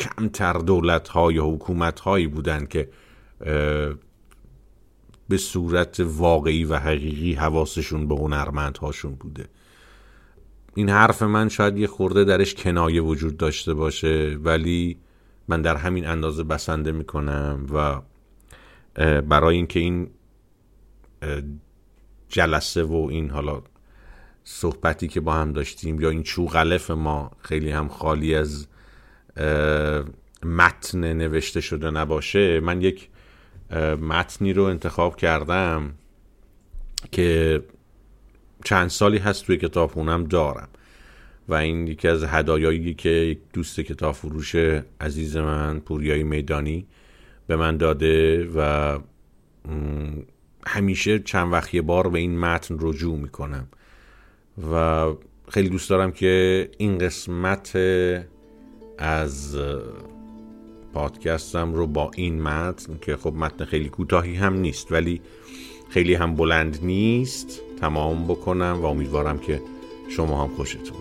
کمتر 0.00 0.52
دولت 0.52 1.08
های 1.08 1.34
یا 1.34 1.44
حکومت 1.46 2.00
هایی 2.00 2.26
بودن 2.26 2.66
که 2.66 2.88
به 5.28 5.36
صورت 5.36 6.00
واقعی 6.00 6.64
و 6.64 6.76
حقیقی 6.76 7.32
حواسشون 7.32 8.08
به 8.08 8.14
هنرمندهاشون 8.14 9.14
بوده. 9.14 9.48
این 10.74 10.88
حرف 10.88 11.22
من 11.22 11.48
شاید 11.48 11.78
یه 11.78 11.86
خورده 11.86 12.24
درش 12.24 12.54
کنایه 12.54 13.02
وجود 13.02 13.36
داشته 13.36 13.74
باشه 13.74 14.38
ولی 14.42 14.98
من 15.48 15.62
در 15.62 15.76
همین 15.76 16.06
اندازه 16.06 16.42
بسنده 16.42 16.92
می‌کنم 16.92 17.66
و 17.74 18.00
برای 19.20 19.56
اینکه 19.56 19.80
این 19.80 20.10
جلسه 22.28 22.82
و 22.82 23.06
این 23.10 23.30
حالا 23.30 23.62
صحبتی 24.44 25.08
که 25.08 25.20
با 25.20 25.34
هم 25.34 25.52
داشتیم 25.52 26.00
یا 26.00 26.10
این 26.10 26.22
چوغلف 26.22 26.90
ما 26.90 27.30
خیلی 27.38 27.70
هم 27.70 27.88
خالی 27.88 28.34
از 28.34 28.66
متن 30.42 31.12
نوشته 31.12 31.60
شده 31.60 31.90
نباشه. 31.90 32.60
من 32.60 32.82
یک 32.82 33.08
متنی 34.00 34.52
رو 34.52 34.62
انتخاب 34.62 35.16
کردم 35.16 35.92
که 37.12 37.62
چند 38.64 38.88
سالی 38.88 39.18
هست 39.18 39.46
توی 39.46 39.56
کتابخونم 39.56 40.24
دارم. 40.24 40.68
و 41.48 41.54
این 41.54 41.86
یکی 41.86 42.08
از 42.08 42.24
هدایایی 42.24 42.94
که 42.94 43.08
یک 43.08 43.38
دوست 43.52 43.80
کتاب 43.80 44.14
فروش 44.14 44.54
عزیز 45.00 45.36
من 45.36 45.80
پوریای 45.80 46.22
میدانی 46.22 46.86
به 47.46 47.56
من 47.56 47.76
داده 47.76 48.44
و 48.56 48.98
همیشه 50.66 51.18
چند 51.18 51.52
وقت 51.52 51.76
بار 51.76 52.08
به 52.08 52.18
این 52.18 52.38
متن 52.38 52.76
رجوع 52.80 53.18
می‌کنم. 53.18 53.68
و 54.72 55.06
خیلی 55.48 55.68
دوست 55.68 55.90
دارم 55.90 56.12
که 56.12 56.68
این 56.78 56.98
قسمت 56.98 57.76
از 59.00 59.56
پادکستم 60.92 61.74
رو 61.74 61.86
با 61.86 62.10
این 62.16 62.42
متن 62.42 62.98
که 63.02 63.16
خب 63.16 63.34
متن 63.34 63.64
خیلی 63.64 63.88
کوتاهی 63.88 64.34
هم 64.34 64.54
نیست 64.54 64.92
ولی 64.92 65.20
خیلی 65.88 66.14
هم 66.14 66.34
بلند 66.34 66.78
نیست. 66.82 67.60
تمام 67.80 68.24
بکنم 68.24 68.78
و 68.82 68.84
امیدوارم 68.84 69.38
که 69.38 69.62
شما 70.08 70.42
هم 70.42 70.48
خوشتون 70.56 70.99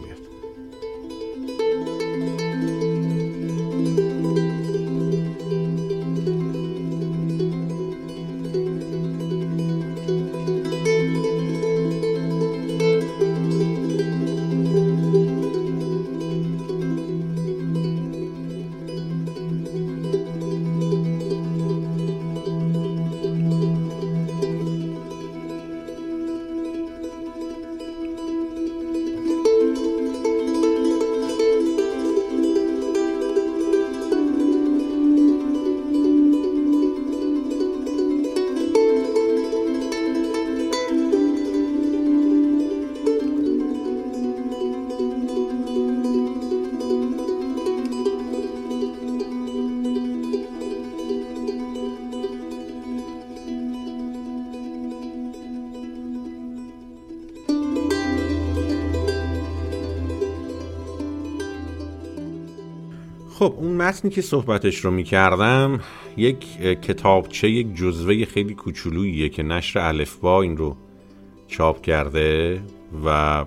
خب 63.40 63.56
اون 63.58 63.78
متنی 63.78 64.12
که 64.12 64.22
صحبتش 64.22 64.86
رو 64.86 64.92
می‌کردم 64.92 65.80
یک 66.18 66.40
کتابچه 66.62 67.50
یک 67.50 67.76
جزوه 67.76 68.26
خیلی 68.26 68.54
کوچولوییه 68.54 69.30
که 69.30 69.44
نشر 69.44 69.80
الفبا 69.80 70.42
این 70.42 70.58
رو 70.58 70.78
چاپ 71.48 71.82
کرده 71.82 72.62
و 73.06 73.46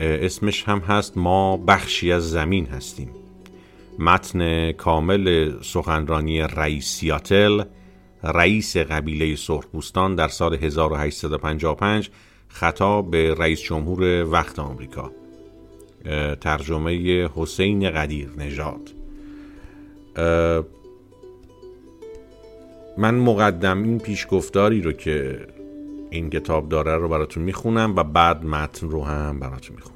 اسمش 0.00 0.64
هم 0.64 0.78
هست 0.78 1.18
ما 1.18 1.56
بخشی 1.56 2.12
از 2.12 2.30
زمین 2.30 2.66
هستیم. 2.66 3.10
متن 3.98 4.72
کامل 4.72 5.52
سخنرانی 5.62 6.40
رئیس 6.40 6.86
سیاتل 6.86 7.62
رئیس 8.22 8.76
قبیله 8.76 9.36
سرخپوستان 9.36 10.14
در 10.14 10.28
سال 10.28 10.54
1855 10.54 12.10
خطاب 12.48 13.10
به 13.10 13.34
رئیس 13.34 13.60
جمهور 13.62 14.24
وقت 14.24 14.58
آمریکا. 14.58 15.10
ترجمه 16.40 17.28
حسین 17.34 17.90
قدیر 17.90 18.28
نژاد. 18.38 18.90
من 22.98 23.14
مقدم 23.14 23.82
این 23.82 23.98
پیشگفتاری 23.98 24.82
رو 24.82 24.92
که 24.92 25.46
این 26.10 26.30
کتاب 26.30 26.68
داره 26.68 26.96
رو 26.96 27.08
براتون 27.08 27.42
می‌خونم 27.42 27.96
و 27.96 28.04
بعد 28.04 28.44
متن 28.44 28.88
رو 28.88 29.04
هم 29.04 29.40
براتون 29.40 29.76
می‌خونم. 29.76 29.94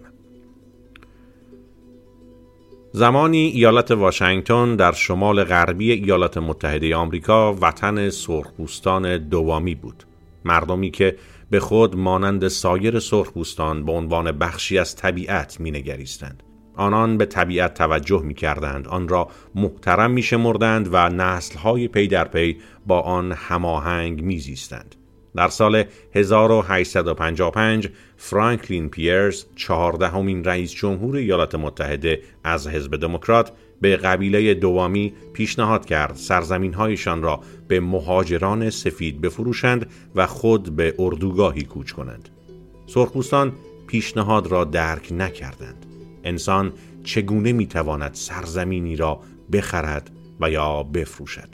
زمانی 2.92 3.47
ایالت 3.47 3.90
واشنگتن 3.90 4.77
در 4.77 4.92
شمال 4.92 5.44
غربی 5.44 5.92
ایالات 5.92 6.38
متحده 6.38 6.97
آمریکا 6.97 7.53
وطن 7.61 8.11
سرخپوستان 8.11 9.18
دوامی 9.18 9.75
بود. 9.75 10.05
مردمی 10.44 10.90
که 10.90 11.16
به 11.51 11.61
خود 11.61 11.97
مانند 11.97 12.49
سایر 12.49 12.99
سرخپوستان 12.99 13.85
به 13.85 13.93
عنوان 13.93 14.33
بخشی 14.33 14.79
از 14.79 14.97
طبیعت 14.97 15.61
مینگریستند 15.61 16.43
آنان 16.79 17.19
به 17.19 17.27
طبیعت 17.27 17.75
توجه 17.75 18.23
می 18.23 18.35
کردند 18.35 18.89
آن 18.89 19.09
را 19.09 19.29
محترم 19.55 20.11
می 20.11 20.23
شمردند 20.23 20.89
و 20.93 21.09
نسلهای 21.09 21.89
پی 21.89 22.07
در 22.07 22.25
پی 22.25 22.59
با 22.87 23.01
آن 23.01 23.33
هماهنگ 23.33 24.23
می 24.23 24.39
زیستند. 24.39 24.95
در 25.37 25.49
سال 25.49 25.85
1855 26.15 27.89
فرانکلین 28.17 28.89
پیرز 28.89 29.45
چهاردهمین 29.57 30.45
رئیس 30.45 30.73
جمهور 30.73 31.17
ایالات 31.17 31.55
متحده 31.55 32.23
از 32.45 32.69
حزب 32.69 32.97
دموکرات 32.97 33.53
به 33.81 33.97
قبیله 33.97 34.55
دوامیش 34.55 35.12
پیشنهاد 35.33 35.87
کرد 35.87 36.14
سرزمینهایشان 36.14 37.23
را 37.23 37.41
به 37.69 37.81
مهاجران 37.81 38.71
سفید 38.71 39.21
بفروشند 39.21 39.87
و 40.14 40.27
خود 40.27 40.77
به 40.77 40.95
اردوگاهی 40.99 41.62
کوچ 41.62 41.93
کنند. 41.93 42.29
سرخپوستان 42.87 43.53
پیشنهاد 43.87 44.47
را 44.47 44.64
درک 44.64 45.12
نکردند. 45.12 45.87
انسان 46.25 46.73
چگونه 47.05 47.53
می‌تواند 47.53 48.14
سرزمینی 48.14 48.97
را 48.97 49.21
بخرد 49.53 50.11
و 50.41 50.51
یا 50.51 50.83
بفروشد 50.83 51.49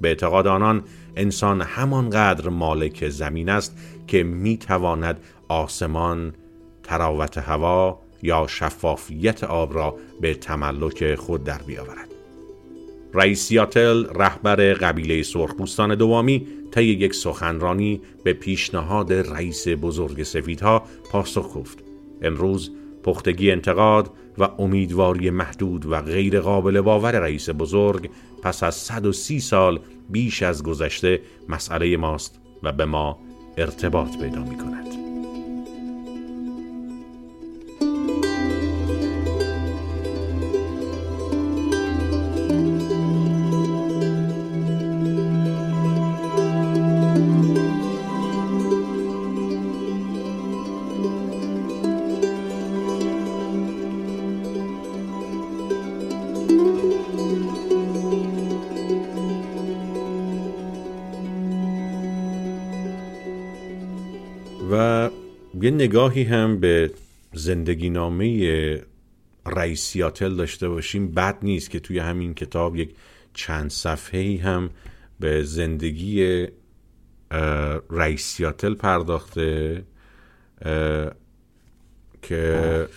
به 0.00 0.08
اعتقاد 0.08 0.46
آنان 0.46 0.82
انسان 1.16 1.60
همانقدر 1.60 2.48
مالک 2.48 3.08
زمین 3.08 3.48
است 3.48 3.76
که 4.06 4.22
می‌تواند 4.22 5.20
آسمان 5.48 6.32
تراوت 6.82 7.38
هوا 7.38 8.00
یا 8.22 8.46
شفافیت 8.46 9.44
آب 9.44 9.74
را 9.74 9.96
به 10.20 10.34
تملک 10.34 11.14
خود 11.14 11.44
در 11.44 11.58
بیاورد 11.58 12.08
رئیس 13.14 13.42
سیاتل 13.42 14.04
رهبر 14.14 14.56
قبیله 14.56 15.22
سرخپوستان 15.22 15.94
دوامی 15.94 16.46
طی 16.70 16.84
یک 16.84 17.14
سخنرانی 17.14 18.00
به 18.24 18.32
پیشنهاد 18.32 19.12
رئیس 19.12 19.68
بزرگ 19.68 20.22
سفیدها 20.22 20.82
پاسخ 21.10 21.56
گفت 21.56 21.78
امروز 22.22 22.70
پختگی 23.02 23.50
انتقاد 23.50 24.10
و 24.38 24.48
امیدواری 24.58 25.30
محدود 25.30 25.86
و 25.86 26.00
غیر 26.00 26.40
قابل 26.40 26.80
باور 26.80 27.20
رئیس 27.20 27.50
بزرگ 27.50 28.10
پس 28.42 28.62
از 28.62 28.74
130 28.74 29.40
سال 29.40 29.80
بیش 30.10 30.42
از 30.42 30.62
گذشته 30.62 31.20
مسئله 31.48 31.96
ماست 31.96 32.40
و 32.62 32.72
به 32.72 32.84
ما 32.84 33.18
ارتباط 33.58 34.18
پیدا 34.18 34.42
می 34.44 34.58
کند. 34.58 35.09
نگاهی 65.80 66.22
هم 66.22 66.60
به 66.60 66.90
زندگی 67.32 67.90
نامه 67.90 68.82
رئیس 69.46 69.82
سیاتل 69.82 70.36
داشته 70.36 70.68
باشیم 70.68 71.14
بد 71.14 71.38
نیست 71.42 71.70
که 71.70 71.80
توی 71.80 71.98
همین 71.98 72.34
کتاب 72.34 72.76
یک 72.76 72.94
چند 73.34 73.70
صفحه‌ای 73.70 74.36
هم 74.36 74.70
به 75.20 75.42
زندگی 75.42 76.46
رئیس 77.90 78.22
سیاتل 78.22 78.74
پرداخته 78.74 79.84
که 82.22 82.88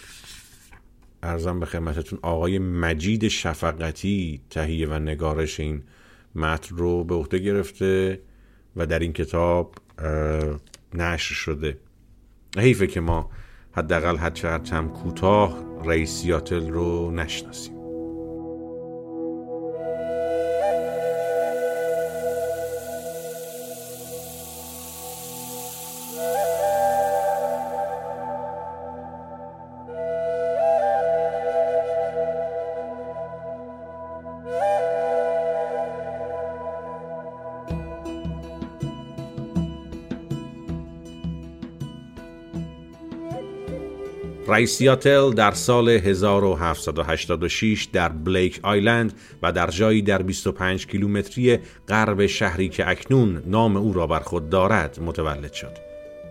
ارزم 1.23 1.59
به 1.59 1.65
خدمتتون 1.65 2.19
آقای 2.21 2.59
مجید 2.59 3.27
شفقتی 3.27 4.41
تهیه 4.49 4.87
و 4.87 4.93
نگارش 4.93 5.59
این 5.59 5.83
متن 6.35 6.77
رو 6.77 7.03
به 7.03 7.15
عهده 7.15 7.39
گرفته 7.39 8.19
و 8.75 8.85
در 8.85 8.99
این 8.99 9.13
کتاب 9.13 9.75
نشر 10.93 11.33
شده. 11.33 11.77
حیفه 12.57 12.87
که 12.87 12.99
ما 12.99 13.29
حداقل 13.71 14.17
حد 14.17 14.33
چقدر 14.33 14.73
هم 14.73 14.89
کوتاه 14.89 15.63
رئیس 15.85 16.09
سیاتل 16.09 16.69
رو 16.69 17.11
نشناسیم. 17.11 17.72
رئیس 44.53 44.77
سیاتل 44.77 45.31
در 45.31 45.51
سال 45.51 45.89
1786 45.89 47.87
در 47.93 48.09
بلیک 48.09 48.59
آیلند 48.63 49.13
و 49.43 49.51
در 49.51 49.67
جایی 49.67 50.01
در 50.01 50.21
25 50.21 50.87
کیلومتری 50.87 51.59
غرب 51.87 52.25
شهری 52.25 52.69
که 52.69 52.89
اکنون 52.89 53.43
نام 53.45 53.77
او 53.77 53.93
را 53.93 54.07
بر 54.07 54.19
خود 54.19 54.49
دارد 54.49 54.99
متولد 55.01 55.53
شد. 55.53 55.77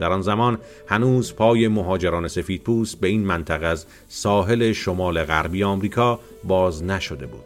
در 0.01 0.13
آن 0.13 0.23
زمان 0.23 0.59
هنوز 0.89 1.35
پای 1.35 1.69
مهاجران 1.69 2.29
سفیدپوست 2.29 3.01
به 3.01 3.09
این 3.09 3.25
منطقه 3.25 3.67
از 3.67 3.87
ساحل 4.09 4.73
شمال 4.73 5.23
غربی 5.23 5.65
آمریکا 5.65 6.21
باز 6.45 6.85
نشده 6.85 7.27
بود. 7.27 7.45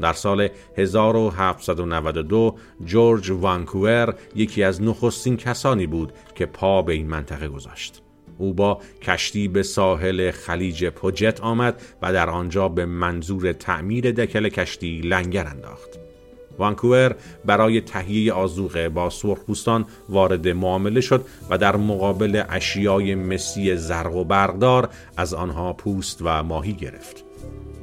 در 0.00 0.12
سال 0.12 0.48
1792 0.76 2.56
جورج 2.84 3.30
وانکوور 3.30 4.14
یکی 4.34 4.62
از 4.62 4.82
نخستین 4.82 5.36
کسانی 5.36 5.86
بود 5.86 6.12
که 6.34 6.46
پا 6.46 6.82
به 6.82 6.92
این 6.92 7.06
منطقه 7.06 7.48
گذاشت. 7.48 8.03
او 8.38 8.54
با 8.54 8.80
کشتی 9.02 9.48
به 9.48 9.62
ساحل 9.62 10.30
خلیج 10.30 10.86
پوجت 10.86 11.40
آمد 11.40 11.82
و 12.02 12.12
در 12.12 12.30
آنجا 12.30 12.68
به 12.68 12.86
منظور 12.86 13.52
تعمیر 13.52 14.10
دکل 14.10 14.48
کشتی 14.48 15.00
لنگر 15.00 15.46
انداخت. 15.46 16.04
وانکوور 16.58 17.14
برای 17.44 17.80
تهیه 17.80 18.32
آزوقه 18.32 18.88
با 18.88 19.10
سرخپوستان 19.10 19.86
وارد 20.08 20.48
معامله 20.48 21.00
شد 21.00 21.24
و 21.50 21.58
در 21.58 21.76
مقابل 21.76 22.42
اشیای 22.48 23.14
مسی 23.14 23.76
زرق 23.76 24.16
و 24.16 24.24
برقدار 24.24 24.88
از 25.16 25.34
آنها 25.34 25.72
پوست 25.72 26.18
و 26.22 26.42
ماهی 26.42 26.72
گرفت. 26.72 27.24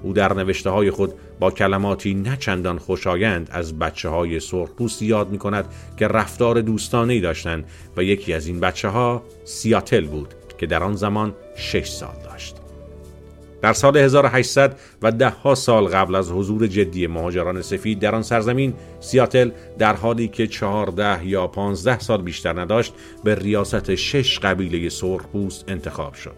او 0.03 0.13
در 0.13 0.33
نوشته 0.33 0.69
های 0.69 0.91
خود 0.91 1.13
با 1.39 1.51
کلماتی 1.51 2.13
نچندان 2.13 2.77
خوشایند 2.79 3.49
از 3.51 3.79
بچه 3.79 4.09
های 4.09 4.39
سرخپوست 4.39 5.01
یاد 5.01 5.29
می 5.29 5.37
کند 5.37 5.65
که 5.97 6.07
رفتار 6.07 6.61
دوستانه 6.61 7.19
داشتند 7.19 7.65
و 7.97 8.03
یکی 8.03 8.33
از 8.33 8.47
این 8.47 8.59
بچه 8.59 8.87
ها 8.87 9.23
سیاتل 9.45 10.05
بود 10.05 10.33
که 10.61 10.67
در 10.67 10.83
آن 10.83 10.95
زمان 10.95 11.33
شش 11.55 11.89
سال 11.89 12.15
داشت. 12.23 12.55
در 13.61 13.73
سال 13.73 13.97
1800 13.97 14.79
و 15.01 15.11
ده 15.11 15.29
ها 15.29 15.55
سال 15.55 15.87
قبل 15.87 16.15
از 16.15 16.31
حضور 16.31 16.67
جدی 16.67 17.07
مهاجران 17.07 17.61
سفید 17.61 17.99
در 17.99 18.15
آن 18.15 18.21
سرزمین 18.21 18.73
سیاتل 18.99 19.51
در 19.77 19.95
حالی 19.95 20.27
که 20.27 20.47
چهارده 20.47 21.25
یا 21.27 21.47
پانزده 21.47 21.99
سال 21.99 22.21
بیشتر 22.21 22.61
نداشت 22.61 22.93
به 23.23 23.35
ریاست 23.35 23.95
شش 23.95 24.39
قبیله 24.39 24.89
سرخپوست 24.89 25.65
انتخاب 25.67 26.13
شد. 26.13 26.35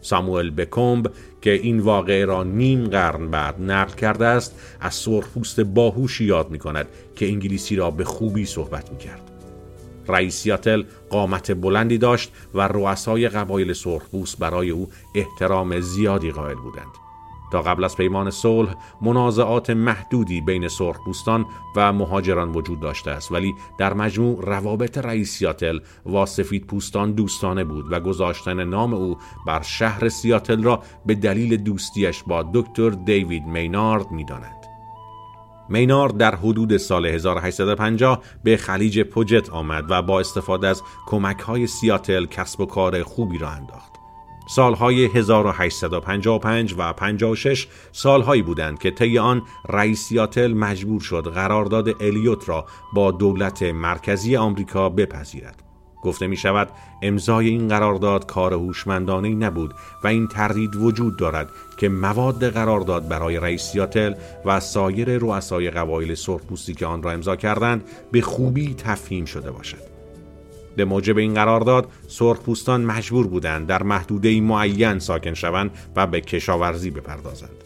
ساموئل 0.00 0.50
بکومب 0.50 1.12
که 1.42 1.50
این 1.50 1.80
واقعه 1.80 2.24
را 2.24 2.42
نیم 2.42 2.84
قرن 2.84 3.30
بعد 3.30 3.62
نقل 3.62 3.94
کرده 3.94 4.26
است 4.26 4.60
از 4.80 4.94
سرخپوست 4.94 5.60
باهوشی 5.60 6.24
یاد 6.24 6.50
می 6.50 6.58
کند 6.58 6.86
که 7.16 7.26
انگلیسی 7.26 7.76
را 7.76 7.90
به 7.90 8.04
خوبی 8.04 8.46
صحبت 8.46 8.90
می 8.90 8.98
کرد. 8.98 9.33
رئیس 10.08 10.34
سیاتل 10.34 10.84
قامت 11.10 11.52
بلندی 11.52 11.98
داشت 11.98 12.32
و 12.54 12.68
رؤسای 12.68 13.28
قبایل 13.28 13.72
سرخپوست 13.72 14.38
برای 14.38 14.70
او 14.70 14.88
احترام 15.14 15.80
زیادی 15.80 16.30
قائل 16.30 16.54
بودند. 16.56 17.04
تا 17.54 17.62
قبل 17.62 17.84
از 17.84 17.96
پیمان 17.96 18.30
صلح 18.30 18.74
منازعات 19.00 19.70
محدودی 19.70 20.40
بین 20.40 20.68
سرخپوستان 20.68 21.46
و 21.76 21.92
مهاجران 21.92 22.52
وجود 22.52 22.80
داشته 22.80 23.10
است 23.10 23.32
ولی 23.32 23.54
در 23.78 23.94
مجموع 23.94 24.44
روابط 24.44 24.98
رئیس 24.98 25.30
سیاتل 25.30 25.78
و 26.14 26.26
سفید 26.26 26.66
پوستان 26.66 27.12
دوستانه 27.12 27.64
بود 27.64 27.92
و 27.92 28.00
گذاشتن 28.00 28.64
نام 28.64 28.94
او 28.94 29.18
بر 29.46 29.62
شهر 29.62 30.08
سیاتل 30.08 30.62
را 30.62 30.82
به 31.06 31.14
دلیل 31.14 31.56
دوستیش 31.56 32.22
با 32.22 32.50
دکتر 32.54 32.90
دیوید 32.90 33.46
مینارد 33.46 34.10
می‌دانند. 34.10 34.63
مینارد 35.68 36.16
در 36.16 36.34
حدود 36.34 36.76
سال 36.76 37.06
1850 37.06 38.22
به 38.44 38.56
خلیج 38.56 39.00
پوجت 39.00 39.50
آمد 39.50 39.84
و 39.88 40.02
با 40.02 40.20
استفاده 40.20 40.68
از 40.68 40.82
کمک 41.06 41.38
های 41.38 41.66
سیاتل 41.66 42.26
کسب 42.26 42.60
و 42.60 42.66
کار 42.66 43.02
خوبی 43.02 43.38
را 43.38 43.50
انداخت. 43.50 43.94
سالهای 44.46 45.04
1855 45.04 46.74
و 46.78 46.92
56 46.92 47.66
سالهایی 47.92 48.42
بودند 48.42 48.78
که 48.78 48.90
طی 48.90 49.18
آن 49.18 49.42
رئیس 49.68 50.04
سیاتل 50.04 50.52
مجبور 50.52 51.00
شد 51.00 51.32
قرارداد 51.34 52.02
الیوت 52.02 52.48
را 52.48 52.66
با 52.92 53.10
دولت 53.10 53.62
مرکزی 53.62 54.36
آمریکا 54.36 54.88
بپذیرد. 54.88 55.73
گفته 56.04 56.26
می 56.26 56.36
شود 56.36 56.68
امضای 57.02 57.48
این 57.48 57.68
قرارداد 57.68 58.26
کار 58.26 58.54
هوشمندانه 58.54 59.28
نبود 59.28 59.74
و 60.04 60.06
این 60.06 60.28
تردید 60.28 60.76
وجود 60.76 61.18
دارد 61.18 61.48
که 61.76 61.88
مواد 61.88 62.48
قرارداد 62.48 63.08
برای 63.08 63.40
رئیس 63.40 63.62
سیاتل 63.62 64.14
و 64.44 64.60
سایر 64.60 65.18
رؤسای 65.18 65.70
قبایل 65.70 66.14
سرخپوستی 66.14 66.74
که 66.74 66.86
آن 66.86 67.02
را 67.02 67.10
امضا 67.10 67.36
کردند 67.36 67.84
به 68.12 68.20
خوبی 68.20 68.74
تفهیم 68.74 69.24
شده 69.24 69.50
باشد. 69.50 69.94
به 70.76 70.84
موجب 70.84 71.18
این 71.18 71.34
قرارداد 71.34 71.88
سرخپوستان 72.08 72.84
مجبور 72.84 73.26
بودند 73.26 73.66
در 73.66 73.82
محدوده 73.82 74.40
معین 74.40 74.98
ساکن 74.98 75.34
شوند 75.34 75.70
و 75.96 76.06
به 76.06 76.20
کشاورزی 76.20 76.90
بپردازند. 76.90 77.64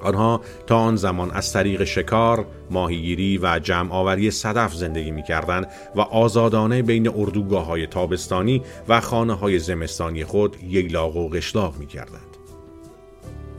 آنها 0.00 0.40
تا 0.66 0.78
آن 0.78 0.96
زمان 0.96 1.30
از 1.30 1.52
طریق 1.52 1.84
شکار، 1.84 2.46
ماهیگیری 2.70 3.38
و 3.38 3.60
جمع 3.62 3.92
آوری 3.92 4.30
صدف 4.30 4.74
زندگی 4.74 5.10
می 5.10 5.22
کردند 5.22 5.66
و 5.94 6.00
آزادانه 6.00 6.82
بین 6.82 7.08
اردوگاه 7.08 7.64
های 7.64 7.86
تابستانی 7.86 8.62
و 8.88 9.00
خانه 9.00 9.34
های 9.34 9.58
زمستانی 9.58 10.24
خود 10.24 10.56
ییلاق 10.62 11.16
و 11.16 11.28
قشلاق 11.28 11.78
می 11.78 11.86
کردند. 11.86 12.28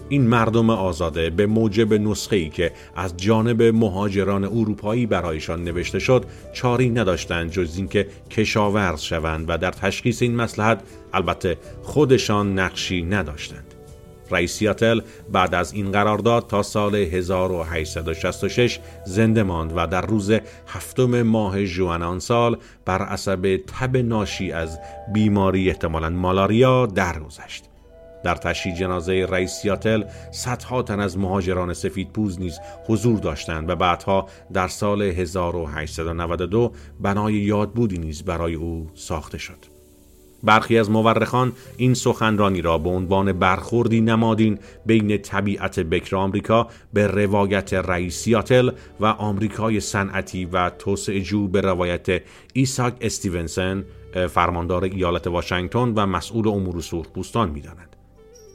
این 0.10 0.28
مردم 0.28 0.69
آزاده 0.69 1.30
به 1.30 1.45
موجب 1.45 1.93
نسخه 1.93 2.36
ای 2.36 2.49
که 2.49 2.71
از 2.95 3.17
جانب 3.17 3.63
مهاجران 3.63 4.43
اروپایی 4.43 5.06
برایشان 5.06 5.63
نوشته 5.63 5.99
شد 5.99 6.25
چاری 6.54 6.89
نداشتند 6.89 7.52
جز 7.52 7.78
اینکه 7.78 8.08
کشاورز 8.30 9.02
شوند 9.02 9.45
و 9.47 9.58
در 9.58 9.71
تشخیص 9.71 10.21
این 10.21 10.36
مسلحت 10.36 10.84
البته 11.13 11.58
خودشان 11.84 12.60
نقشی 12.60 13.02
نداشتند. 13.02 13.68
رئیس 14.31 14.53
سیاتل 14.53 15.01
بعد 15.31 15.55
از 15.55 15.73
این 15.73 15.91
قرارداد 15.91 16.47
تا 16.47 16.63
سال 16.63 16.95
1866 16.95 18.79
زنده 19.05 19.43
ماند 19.43 19.73
و 19.75 19.87
در 19.87 20.01
روز 20.01 20.31
هفتم 20.67 21.21
ماه 21.21 21.65
ژوئن 21.65 22.03
آن 22.03 22.19
سال 22.19 22.57
بر 22.85 23.01
عصب 23.01 23.59
تب 23.67 23.97
ناشی 23.97 24.51
از 24.51 24.79
بیماری 25.13 25.69
احتمالاً 25.69 26.09
مالاریا 26.09 26.85
درگذشت. 26.85 27.69
در 28.23 28.35
تشییع 28.35 28.75
جنازه 28.75 29.27
رئیس 29.29 29.51
سیاتل 29.51 30.03
صدها 30.31 30.81
تن 30.81 30.99
از 30.99 31.17
مهاجران 31.17 31.73
سفید 31.73 32.11
پوز 32.11 32.39
نیز 32.39 32.59
حضور 32.87 33.19
داشتند 33.19 33.69
و 33.69 33.75
بعدها 33.75 34.27
در 34.53 34.67
سال 34.67 35.01
1892 35.01 36.71
بنای 36.99 37.33
یادبودی 37.33 37.97
نیز 37.97 38.23
برای 38.23 38.53
او 38.53 38.89
ساخته 38.93 39.37
شد. 39.37 39.78
برخی 40.43 40.78
از 40.78 40.91
مورخان 40.91 41.54
این 41.78 41.93
سخنرانی 41.93 42.62
را 42.62 42.78
به 42.78 42.89
عنوان 42.89 43.34
برخوردی 43.34 44.02
نمادین 44.02 44.60
بین 44.86 45.17
طبیعت 45.17 45.80
بکر 45.80 46.15
آمریکا 46.15 46.67
به 46.93 47.08
روایت 47.08 47.73
رئیس 47.73 48.17
سیاتل 48.17 48.71
و 48.99 49.06
آمریکای 49.06 49.80
صنعتی 49.80 50.45
و 50.45 50.69
توسعه 50.69 51.21
جو 51.21 51.47
به 51.47 51.62
روایت 51.62 52.21
ایساک 52.54 52.93
استیونسن 53.02 53.84
فرماندار 54.30 54.84
ایالت 54.84 55.28
واشنگتن 55.28 55.93
و 55.95 56.06
مسئول 56.06 56.47
امور 56.47 56.82
سرخپوستان 56.82 57.49
می‌دانند. 57.49 57.88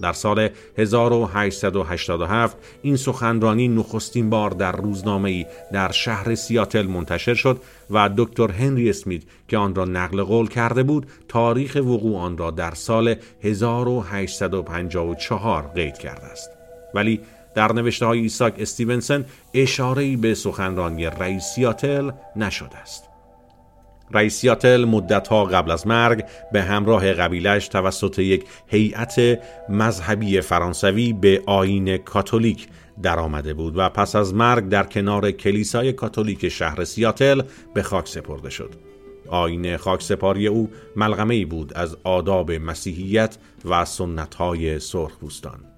در 0.00 0.12
سال 0.12 0.48
1887 0.78 2.56
این 2.82 2.96
سخنرانی 2.96 3.68
نخستین 3.68 4.30
بار 4.30 4.50
در 4.50 4.72
روزنامه 4.72 5.30
ای 5.30 5.46
در 5.72 5.92
شهر 5.92 6.34
سیاتل 6.34 6.86
منتشر 6.86 7.34
شد 7.34 7.60
و 7.90 8.10
دکتر 8.16 8.50
هنری 8.50 8.90
اسمیت 8.90 9.22
که 9.48 9.56
آن 9.56 9.74
را 9.74 9.84
نقل 9.84 10.22
قول 10.22 10.48
کرده 10.48 10.82
بود 10.82 11.06
تاریخ 11.28 11.76
وقوع 11.76 12.18
آن 12.18 12.38
را 12.38 12.50
در 12.50 12.74
سال 12.74 13.14
1854 13.42 15.70
قید 15.74 15.98
کرده 15.98 16.26
است. 16.26 16.50
ولی 16.94 17.20
در 17.54 17.72
نوشته 17.72 18.06
های 18.06 18.18
ایساک 18.18 18.54
استیونسن 18.58 19.24
اشاره 19.54 20.16
به 20.16 20.34
سخنرانی 20.34 21.06
رئیس 21.06 21.44
سیاتل 21.54 22.10
نشده 22.36 22.76
است. 22.76 23.13
رئیس 24.12 24.34
سیاتل 24.34 24.84
مدتها 24.84 25.44
قبل 25.44 25.70
از 25.70 25.86
مرگ 25.86 26.24
به 26.52 26.62
همراه 26.62 27.12
قبیلش 27.12 27.68
توسط 27.68 28.18
یک 28.18 28.44
هیئت 28.66 29.40
مذهبی 29.68 30.40
فرانسوی 30.40 31.12
به 31.12 31.42
آین 31.46 31.96
کاتولیک 31.96 32.68
در 33.02 33.18
آمده 33.18 33.54
بود 33.54 33.74
و 33.76 33.88
پس 33.88 34.16
از 34.16 34.34
مرگ 34.34 34.68
در 34.68 34.84
کنار 34.84 35.30
کلیسای 35.30 35.92
کاتولیک 35.92 36.48
شهر 36.48 36.84
سیاتل 36.84 37.42
به 37.74 37.82
خاک 37.82 38.08
سپرده 38.08 38.50
شد. 38.50 38.70
آین 39.28 39.76
خاک 39.76 40.02
سپاری 40.02 40.46
او 40.46 40.70
ملغمه 40.96 41.44
بود 41.44 41.72
از 41.74 41.96
آداب 42.04 42.52
مسیحیت 42.52 43.38
و 43.64 43.84
سنت 43.84 44.34
های 44.34 44.80
سرخپوستان. 44.80 45.73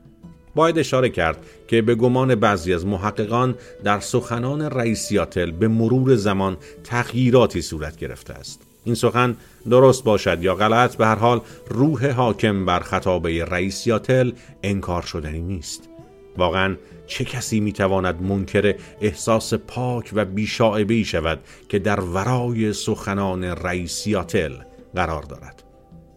باید 0.56 0.78
اشاره 0.78 1.08
کرد 1.08 1.46
که 1.68 1.82
به 1.82 1.94
گمان 1.94 2.34
بعضی 2.34 2.74
از 2.74 2.86
محققان 2.86 3.54
در 3.84 4.00
سخنان 4.00 4.62
رئیس 4.62 5.06
سیاتل 5.06 5.50
به 5.50 5.68
مرور 5.68 6.14
زمان 6.14 6.56
تغییراتی 6.84 7.62
صورت 7.62 7.96
گرفته 7.96 8.34
است. 8.34 8.62
این 8.84 8.94
سخن 8.94 9.36
درست 9.70 10.04
باشد 10.04 10.42
یا 10.42 10.54
غلط 10.54 10.96
به 10.96 11.06
هر 11.06 11.14
حال 11.14 11.40
روح 11.68 12.10
حاکم 12.10 12.64
بر 12.64 12.80
خطابه 12.80 13.44
رئیس 13.44 13.76
سیاتل 13.76 14.32
انکار 14.62 15.02
شدنی 15.02 15.40
نیست. 15.40 15.88
واقعا 16.36 16.76
چه 17.06 17.24
کسی 17.24 17.60
می‌تواند 17.60 18.22
منکر 18.22 18.74
احساس 19.00 19.54
پاک 19.54 20.10
و 20.12 20.24
بیشاعبهی 20.24 21.04
شود 21.04 21.38
که 21.68 21.78
در 21.78 22.00
ورای 22.00 22.72
سخنان 22.72 23.44
رئیس 23.44 23.92
سیاتل 23.92 24.52
قرار 24.94 25.22
دارد؟ 25.22 25.62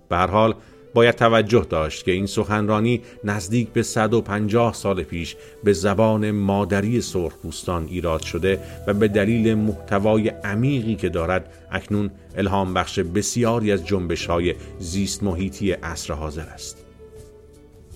به 0.10 0.16
هر 0.16 0.28
حال 0.28 0.56
باید 0.94 1.16
توجه 1.16 1.66
داشت 1.70 2.06
که 2.06 2.12
این 2.12 2.26
سخنرانی 2.26 3.02
نزدیک 3.24 3.70
به 3.70 3.84
150 3.84 4.74
سال 4.74 5.04
پیش 5.04 5.36
به 5.64 5.74
زبان 5.74 6.32
مادری 6.32 7.02
سرخپوستان 7.02 7.88
ایراد 7.90 8.22
شده 8.22 8.60
و 8.88 8.94
به 8.94 9.08
دلیل 9.08 9.56
محتوای 9.56 10.30
عمیقی 10.30 10.96
که 10.96 11.10
دارد 11.10 11.54
اکنون 11.72 12.12
الهام 12.38 12.74
بخش 12.74 13.00
بسیاری 13.00 13.72
از 13.72 13.86
جنبش 13.86 14.26
های 14.26 14.56
زیست 14.80 15.24
محیطی 15.24 15.72
عصر 15.72 16.14
حاضر 16.14 16.46
است. 16.46 16.86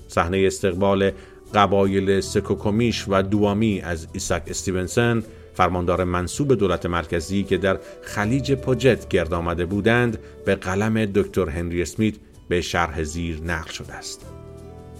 صحنه 0.08 0.43
استقبال 0.47 1.12
قبایل 1.53 2.21
سکوکومیش 2.21 3.06
و 3.08 3.21
دوامی 3.21 3.82
از 3.82 4.08
ایساک 4.13 4.43
استیونسن 4.47 5.23
فرماندار 5.53 6.03
منصوب 6.03 6.53
دولت 6.53 6.86
مرکزی 6.86 7.43
که 7.43 7.58
در 7.58 7.79
خلیج 8.01 8.53
پوجت 8.53 9.08
گرد 9.08 9.34
آمده 9.34 9.65
بودند 9.65 10.17
به 10.45 10.56
قلم 10.56 11.06
دکتر 11.06 11.49
هنری 11.49 11.82
اسمیت 11.82 12.15
به 12.47 12.62
شرح 12.62 13.03
زیر 13.03 13.41
نقل 13.41 13.71
شده 13.71 13.93
است. 13.93 14.25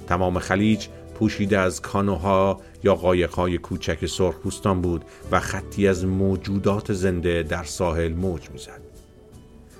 تمام 0.08 0.39
خلیج 0.39 0.88
پوشیده 1.19 1.60
از 1.60 1.82
کانوها 1.82 2.62
یا 2.84 2.95
قایقهای 2.95 3.58
کوچک 3.58 4.06
سرخپوستان 4.06 4.82
بود 4.82 5.06
و 5.32 5.39
خطی 5.39 5.88
از 5.88 6.06
موجودات 6.06 6.93
زنده 6.93 7.43
در 7.43 7.63
ساحل 7.63 8.13
موج 8.13 8.49
می‌زد. 8.49 8.82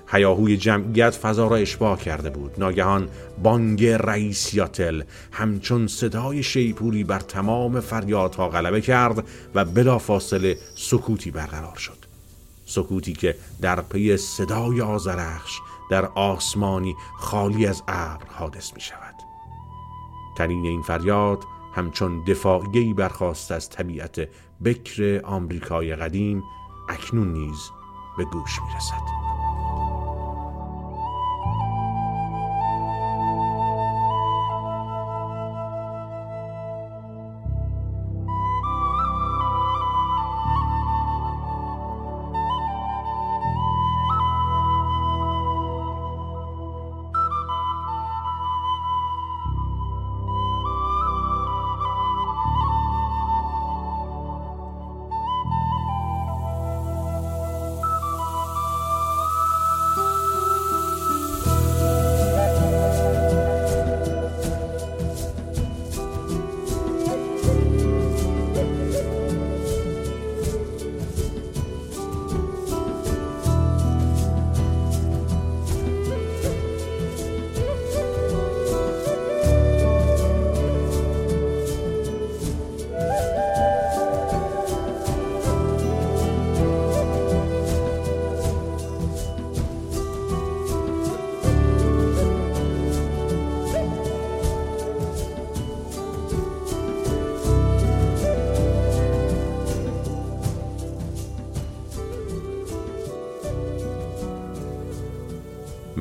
هیاهوی 0.08 0.56
جمعیت 0.56 1.10
فضا 1.10 1.46
را 1.46 1.56
اشباه 1.56 2.00
کرده 2.00 2.30
بود. 2.30 2.54
ناگهان 2.58 3.08
بانگ 3.42 3.86
رئیس 3.86 4.54
یاتل 4.54 5.02
همچون 5.32 5.86
صدای 5.86 6.42
شیپوری 6.42 7.04
بر 7.04 7.20
تمام 7.20 7.80
فریادها 7.80 8.48
غلبه 8.48 8.80
کرد 8.80 9.24
و 9.54 9.64
بلافاصله 9.64 10.58
سکوتی 10.74 11.30
برقرار 11.30 11.76
شد. 11.76 11.98
سکوتی 12.66 13.12
که 13.12 13.36
در 13.60 13.80
پی 13.80 14.16
صدای 14.16 14.80
آزرخش 14.80 15.58
در 15.90 16.04
آسمانی 16.06 16.96
خالی 17.16 17.66
از 17.66 17.82
ابر 17.88 18.26
حادث 18.30 18.74
می 18.74 18.80
شود 18.80 19.14
تنین 20.36 20.66
این 20.66 20.82
فریاد 20.82 21.44
همچون 21.74 22.24
دفاعیهی 22.24 22.94
برخواست 22.94 23.52
از 23.52 23.70
طبیعت 23.70 24.28
بکر 24.64 25.20
آمریکای 25.24 25.96
قدیم 25.96 26.42
اکنون 26.88 27.32
نیز 27.32 27.70
به 28.16 28.24
گوش 28.24 28.60
می 28.62 28.68
رسد. 28.76 29.33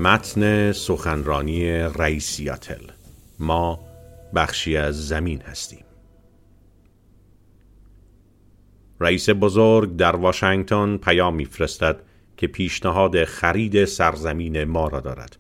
متن 0.04 0.72
سخنرانی 0.72 1.72
رئیسیاتل 1.72 2.84
ما 3.40 3.80
بخشی 4.36 4.78
از 4.78 5.08
زمین 5.08 5.42
هستیم. 5.42 5.86
رئیس 9.00 9.30
بزرگ 9.30 9.96
در 9.96 10.16
واشنگتن 10.16 10.98
پیام 10.98 11.36
میفرستد 11.36 12.00
که 12.38 12.48
پیشنهاد 12.48 13.24
خرید 13.24 13.86
سرزمین 13.86 14.64
ما 14.64 14.88
را 14.88 15.00
دارد. 15.00 15.38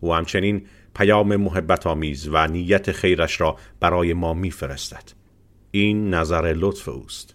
او 0.00 0.14
همچنین 0.14 0.66
پیام 0.94 1.36
محبت 1.36 1.86
آمیز 1.86 2.28
و 2.32 2.46
نیت 2.46 2.92
خیرش 2.92 3.40
را 3.40 3.56
برای 3.80 4.12
ما 4.12 4.34
میفرستد. 4.34 5.12
این 5.70 6.14
نظر 6.14 6.54
لطف 6.56 6.88
اوست 6.88 7.34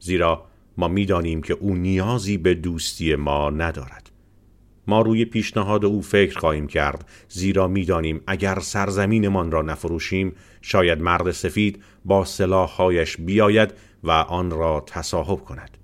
زیرا 0.00 0.46
ما 0.76 0.88
می‌دانیم 0.88 1.42
که 1.42 1.54
او 1.54 1.74
نیازی 1.74 2.38
به 2.38 2.54
دوستی 2.54 3.14
ما 3.14 3.50
ندارد. 3.50 4.09
ما 4.90 5.00
روی 5.00 5.24
پیشنهاد 5.24 5.84
او 5.84 6.02
فکر 6.02 6.38
خواهیم 6.38 6.66
کرد 6.66 7.08
زیرا 7.28 7.68
می‌دانیم 7.68 8.20
اگر 8.26 8.58
سرزمینمان 8.58 9.50
را 9.50 9.62
نفروشیم 9.62 10.32
شاید 10.62 11.02
مرد 11.02 11.30
سفید 11.30 11.82
با 12.04 12.24
سلاحهایش 12.24 13.16
بیاید 13.16 13.74
و 14.04 14.10
آن 14.10 14.50
را 14.50 14.84
تصاحب 14.86 15.38
کند. 15.38 15.78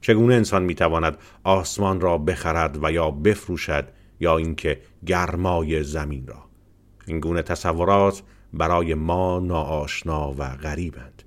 چگونه 0.00 0.34
انسان 0.34 0.62
می‌تواند 0.62 1.18
آسمان 1.44 2.00
را 2.00 2.18
بخرد 2.18 2.78
و 2.84 2.92
یا 2.92 3.10
بفروشد 3.10 3.88
یا 4.20 4.36
اینکه 4.36 4.80
گرمای 5.06 5.82
زمین 5.82 6.26
را؟ 6.26 6.44
این 7.06 7.20
گونه 7.20 7.42
تصورات 7.42 8.22
برای 8.52 8.94
ما 8.94 9.38
ناآشنا 9.38 10.34
و 10.38 10.56
غریبند. 10.56 11.21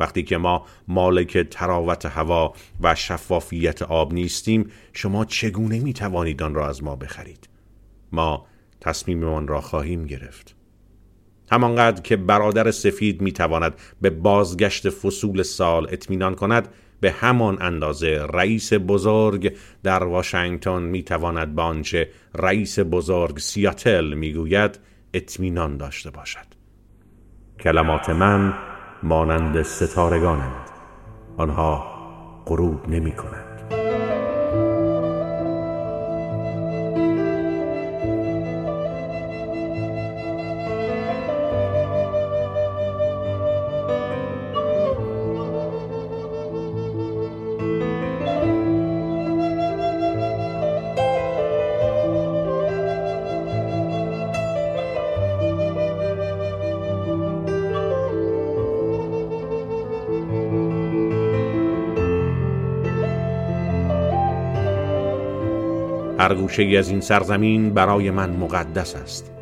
وقتی 0.00 0.22
که 0.22 0.36
ما 0.36 0.66
مالک 0.88 1.38
تراوت 1.38 2.06
هوا 2.06 2.52
و 2.80 2.94
شفافیت 2.94 3.82
آب 3.82 4.12
نیستیم 4.12 4.70
شما 4.92 5.24
چگونه 5.24 5.78
می 5.78 5.92
توانید 5.92 6.42
آن 6.42 6.54
را 6.54 6.68
از 6.68 6.82
ما 6.82 6.96
بخرید؟ 6.96 7.48
ما 8.12 8.46
تصمیممان 8.80 9.48
را 9.48 9.60
خواهیم 9.60 10.06
گرفت. 10.06 10.56
همانقدر 11.52 12.02
که 12.02 12.16
برادر 12.16 12.70
سفید 12.70 13.20
می 13.22 13.32
تواند 13.32 13.74
به 14.00 14.10
بازگشت 14.10 14.90
فصول 14.90 15.42
سال 15.42 15.86
اطمینان 15.90 16.34
کند 16.34 16.68
به 17.00 17.10
همان 17.12 17.62
اندازه 17.62 18.26
رئیس 18.32 18.72
بزرگ 18.72 19.56
در 19.82 20.04
واشنگتن 20.04 20.82
می 20.82 21.02
تواند 21.02 21.54
به 21.54 21.62
آنچه 21.62 22.08
رئیس 22.34 22.78
بزرگ 22.78 23.38
سیاتل 23.38 24.14
می 24.14 24.32
گوید 24.32 24.78
اطمینان 25.14 25.76
داشته 25.76 26.10
باشد. 26.10 26.46
کلمات 27.60 28.10
من 28.10 28.54
مانند 29.02 29.62
ستارگانند. 29.62 30.70
آنها 31.36 31.86
غروب 32.46 32.88
نمی 32.88 33.12
کنند. 33.12 33.45
هر 66.26 66.34
گوشه 66.34 66.62
ای 66.62 66.76
از 66.76 66.88
این 66.88 67.00
سرزمین 67.00 67.74
برای 67.74 68.10
من 68.10 68.30
مقدس 68.30 68.94
است. 68.94 69.32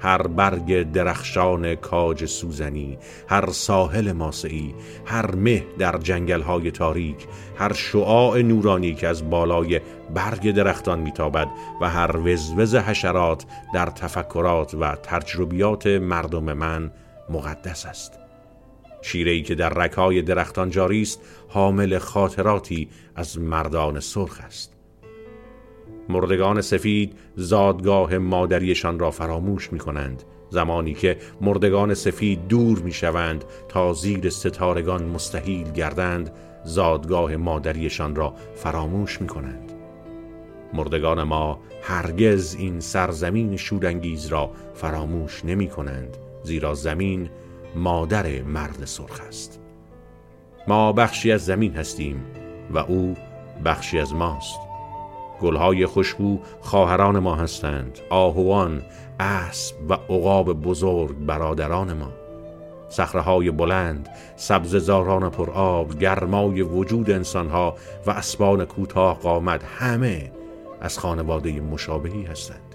هر 0.00 0.26
برگ 0.26 0.92
درخشان 0.92 1.74
کاج 1.74 2.24
سوزنی 2.24 2.98
هر 3.28 3.50
ساحل 3.50 4.12
ماسعی 4.12 4.74
هر 5.06 5.34
مه 5.34 5.64
در 5.78 5.98
جنگل 5.98 6.40
های 6.40 6.70
تاریک 6.70 7.26
هر 7.56 7.72
شعاع 7.72 8.42
نورانی 8.42 8.94
که 8.94 9.08
از 9.08 9.30
بالای 9.30 9.80
برگ 10.14 10.50
درختان 10.50 11.00
میتابد 11.00 11.48
و 11.80 11.88
هر 11.88 12.16
وزوز 12.16 12.74
حشرات 12.74 13.44
در 13.74 13.86
تفکرات 13.86 14.74
و 14.74 14.96
تجربیات 15.02 15.86
مردم 15.86 16.52
من 16.52 16.90
مقدس 17.30 17.86
است. 17.86 18.18
شیره‌ای 19.02 19.42
که 19.42 19.54
در 19.54 19.68
رکای 19.68 20.22
درختان 20.22 20.70
جاری 20.70 21.02
است 21.02 21.20
حامل 21.48 21.98
خاطراتی 21.98 22.88
از 23.16 23.38
مردان 23.38 24.00
سرخ 24.00 24.40
است. 24.46 24.77
مردگان 26.08 26.60
سفید 26.60 27.12
زادگاه 27.36 28.18
مادریشان 28.18 28.98
را 28.98 29.10
فراموش 29.10 29.72
می 29.72 29.78
کنند 29.78 30.22
زمانی 30.50 30.94
که 30.94 31.16
مردگان 31.40 31.94
سفید 31.94 32.48
دور 32.48 32.78
می 32.78 32.92
شوند 32.92 33.44
تا 33.68 33.92
زیر 33.92 34.30
ستارگان 34.30 35.04
مستحیل 35.04 35.72
گردند 35.72 36.30
زادگاه 36.64 37.36
مادریشان 37.36 38.14
را 38.14 38.34
فراموش 38.54 39.20
می 39.20 39.26
کنند 39.26 39.72
مردگان 40.74 41.22
ما 41.22 41.60
هرگز 41.82 42.56
این 42.58 42.80
سرزمین 42.80 43.56
شورانگیز 43.56 44.26
را 44.26 44.50
فراموش 44.74 45.44
نمی 45.44 45.68
کنند 45.68 46.16
زیرا 46.42 46.74
زمین 46.74 47.30
مادر 47.74 48.42
مرد 48.42 48.84
سرخ 48.84 49.20
است. 49.28 49.60
ما 50.68 50.92
بخشی 50.92 51.32
از 51.32 51.44
زمین 51.44 51.74
هستیم 51.76 52.24
و 52.70 52.78
او 52.78 53.14
بخشی 53.64 53.98
از 53.98 54.14
ماست. 54.14 54.67
گلهای 55.42 55.86
خوشبو 55.86 56.40
خواهران 56.60 57.18
ما 57.18 57.34
هستند. 57.34 57.98
آهوان 58.10 58.82
اسب 59.20 59.74
و 59.88 59.92
عقاب 59.92 60.52
بزرگ 60.52 61.16
برادران 61.26 61.92
ما. 61.92 62.12
صخره‌های 62.88 63.50
بلند 63.50 64.08
سبززاران 64.36 65.30
پرآب 65.30 65.98
گرمای 65.98 66.62
وجود 66.62 67.10
انسانها 67.10 67.74
و 68.06 68.10
اسبان 68.10 68.64
کوتاه 68.64 69.18
قامت 69.18 69.64
همه 69.64 70.32
از 70.80 70.98
خانواده 70.98 71.60
مشابهی 71.60 72.22
هستند. 72.22 72.68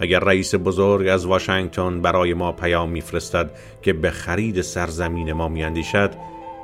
اگر 0.00 0.20
رئیس 0.20 0.54
بزرگ 0.54 1.08
از 1.08 1.26
واشنگتن 1.26 2.00
برای 2.02 2.34
ما 2.34 2.52
پیام 2.52 2.90
میفرستد 2.90 3.50
که 3.82 3.92
به 3.92 4.10
خرید 4.10 4.60
سرزمین 4.60 5.32
ما 5.32 5.48
میاندیشد 5.48 6.10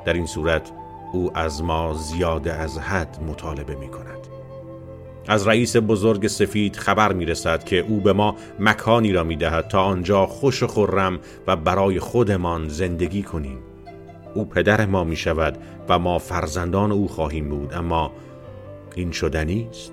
در 0.05 0.13
این 0.13 0.25
صورت 0.25 0.71
او 1.13 1.37
از 1.37 1.63
ما 1.63 1.93
زیاده 1.93 2.53
از 2.53 2.77
حد 2.77 3.17
مطالبه 3.27 3.75
می 3.75 3.87
کند 3.87 4.27
از 5.27 5.47
رئیس 5.47 5.75
بزرگ 5.77 6.27
سفید 6.27 6.75
خبر 6.75 7.13
می 7.13 7.25
رسد 7.25 7.63
که 7.63 7.79
او 7.79 8.01
به 8.01 8.13
ما 8.13 8.35
مکانی 8.59 9.11
را 9.13 9.23
می 9.23 9.35
دهد 9.35 9.67
تا 9.67 9.81
آنجا 9.81 10.25
خوش 10.25 10.63
و 10.63 10.67
خرم 10.67 11.19
و 11.47 11.55
برای 11.55 11.99
خودمان 11.99 12.69
زندگی 12.69 13.23
کنیم. 13.23 13.57
او 14.33 14.45
پدر 14.45 14.85
ما 14.85 15.03
می 15.03 15.15
شود 15.15 15.57
و 15.89 15.99
ما 15.99 16.19
فرزندان 16.19 16.91
او 16.91 17.07
خواهیم 17.07 17.49
بود 17.49 17.73
اما 17.73 18.11
این 18.95 19.11
شدنی 19.11 19.67
است 19.69 19.91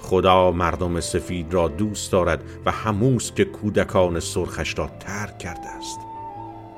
خدا 0.00 0.50
مردم 0.50 1.00
سفید 1.00 1.54
را 1.54 1.68
دوست 1.68 2.12
دارد 2.12 2.42
و 2.66 2.70
هموست 2.70 3.36
که 3.36 3.44
کودکان 3.44 4.20
سرخش 4.20 4.78
را 4.78 4.90
ترک 5.00 5.38
کرده 5.38 5.68
است. 5.68 6.13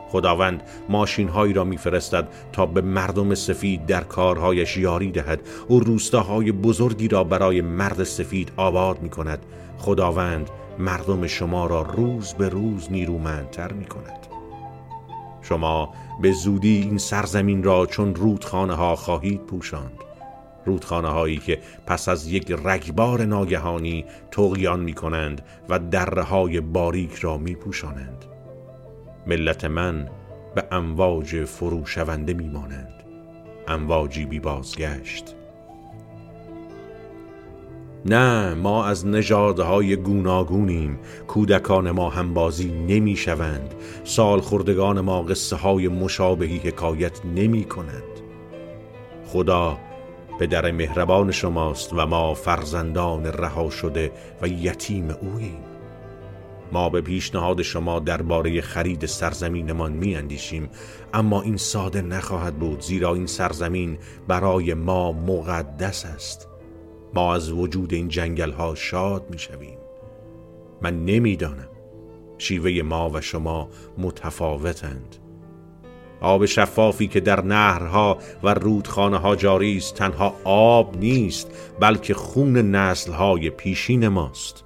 خداوند 0.09 0.63
ماشین 0.89 1.29
هایی 1.29 1.53
را 1.53 1.65
میفرستد 1.65 2.29
تا 2.53 2.67
به 2.67 2.81
مردم 2.81 3.35
سفید 3.35 3.87
در 3.87 4.01
کارهایش 4.01 4.77
یاری 4.77 5.13
دهد 5.13 5.41
او 5.69 5.81
روستاهای 5.81 6.53
بزرگی 6.53 7.09
را 7.09 7.25
برای 7.25 7.61
مرد 7.61 8.05
سفید 8.05 8.53
آباد 8.57 9.03
می 9.03 9.09
کند 9.09 9.47
خداوند 9.79 10.51
مردم 10.79 11.27
شما 11.27 11.67
را 11.67 11.83
روز 11.83 12.35
به 12.35 12.49
روز 12.49 12.93
نیرومندتر 12.93 13.73
می 13.73 13.85
کند 13.85 14.27
شما 15.43 15.95
به 16.23 16.33
زودی 16.33 16.77
این 16.83 16.99
سرزمین 16.99 17.63
را 17.63 17.87
چون 17.87 18.15
رودخانه 18.15 18.75
ها 18.75 18.97
خواهید 18.97 19.41
پوشاند. 19.41 20.01
رودخانه 20.65 21.09
هایی 21.09 21.37
که 21.37 21.59
پس 21.87 22.09
از 22.09 22.27
یک 22.27 22.53
رگبار 22.65 23.25
ناگهانی 23.25 24.05
تغیان 24.31 24.81
می 24.81 24.93
کنند 24.93 25.43
و 25.69 25.79
دره 25.79 26.23
های 26.23 26.61
باریک 26.61 27.15
را 27.15 27.39
می 27.39 27.55
پوشانند 27.55 28.25
ملت 29.27 29.65
من 29.65 30.09
به 30.55 30.65
امواج 30.73 31.45
فروشونده 31.45 32.35
میمانند. 32.35 33.03
امواجی 33.69 34.25
بی 34.25 34.41
بازگشت. 34.41 35.35
نه 38.05 38.55
ما 38.55 38.85
از 38.85 39.07
نژادهای 39.07 39.97
گوناگونیم. 39.97 40.99
کودکان 41.29 41.91
ما 41.91 42.11
همبازی 42.11 42.73
نمی 42.73 43.17
شوند 43.17 43.75
سال 44.05 44.41
خردگان 44.41 45.01
ما 45.01 45.23
قصه 45.23 45.57
های 45.57 45.89
مشابهی 45.89 46.57
حکایت 46.57 47.25
نمی 47.25 47.65
کنند 47.65 48.03
خدا 49.27 49.79
پدر 50.41 50.71
مهربان 50.71 51.31
شماست 51.31 51.93
و 51.93 52.07
ما 52.07 52.35
فرزندان 52.35 53.27
رها 53.27 53.71
شده 53.71 54.13
و 54.43 54.49
یتیم 54.49 55.11
اوییم. 55.11 55.66
ما 56.73 56.89
به 56.89 57.01
پیشنهاد 57.01 57.63
شما 57.63 57.99
درباره 57.99 58.61
خرید 58.61 59.07
سرزمینمان 59.07 59.93
می 59.93 60.17
اندیشیم 60.17 60.71
اما 61.15 61.43
این 61.43 61.57
ساده 61.57 62.03
نخواهد 62.03 62.59
بود 62.59 62.81
زیرا 62.81 63.15
این 63.15 63.27
سرزمین 63.27 63.99
برای 64.29 64.75
ما 64.75 65.13
مقدس 65.13 66.07
است. 66.07 66.49
ما 67.15 67.35
از 67.35 67.51
وجود 67.51 67.95
این 67.95 68.09
جنگل 68.09 68.53
ها 68.53 68.75
شاد 68.75 69.27
می 69.31 69.39
شویم 69.39 69.79
من 70.83 71.05
نمی‌دانم 71.05 71.69
شیوه 72.39 72.83
ما 72.83 73.11
و 73.11 73.21
شما 73.21 73.69
متفاوتند. 73.99 75.17
آب 76.21 76.47
شفافی 76.47 77.09
که 77.09 77.21
در 77.21 77.45
نهرها 77.45 78.19
و 78.43 78.55
رودخانه 78.55 79.19
ها 79.19 79.37
جاری 79.37 79.77
است 79.77 79.95
تنها 79.95 80.35
آب 80.45 80.97
نیست 80.97 81.51
بلکه 81.81 82.15
خون 82.15 82.57
نسلهای 82.75 83.51
پیشین 83.51 84.09
ماست. 84.09 84.66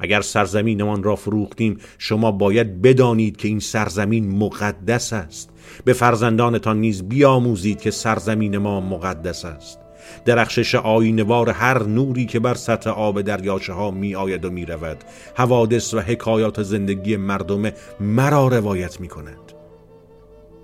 اگر 0.00 0.20
سرزمینمان 0.20 1.02
را 1.02 1.16
فروختیم 1.16 1.78
شما 1.98 2.32
باید 2.32 2.82
بدانید 2.82 3.36
که 3.36 3.48
این 3.48 3.60
سرزمین 3.60 4.38
مقدس 4.38 5.12
است. 5.12 5.50
به 5.84 5.92
فرزندانتان 5.92 6.80
نیز 6.80 7.02
بیاموزید 7.02 7.80
که 7.80 7.90
سرزمین 7.90 8.58
ما 8.58 8.80
مقدس 8.80 9.44
است. 9.44 9.78
درخشش 10.24 10.74
آینوار 10.74 11.50
هر 11.50 11.82
نوری 11.82 12.26
که 12.26 12.40
بر 12.40 12.54
سطح 12.54 12.90
آب 12.90 13.20
دریاچه 13.20 13.72
ها 13.72 13.90
می 13.90 14.14
آید 14.14 14.44
و 14.44 14.50
می 14.50 14.66
رود 14.66 15.04
حوادث 15.34 15.94
و 15.94 16.00
حکایات 16.00 16.62
زندگی 16.62 17.16
مردم 17.16 17.72
مرا 18.00 18.48
روایت 18.48 19.00
می 19.00 19.08
کند 19.08 19.52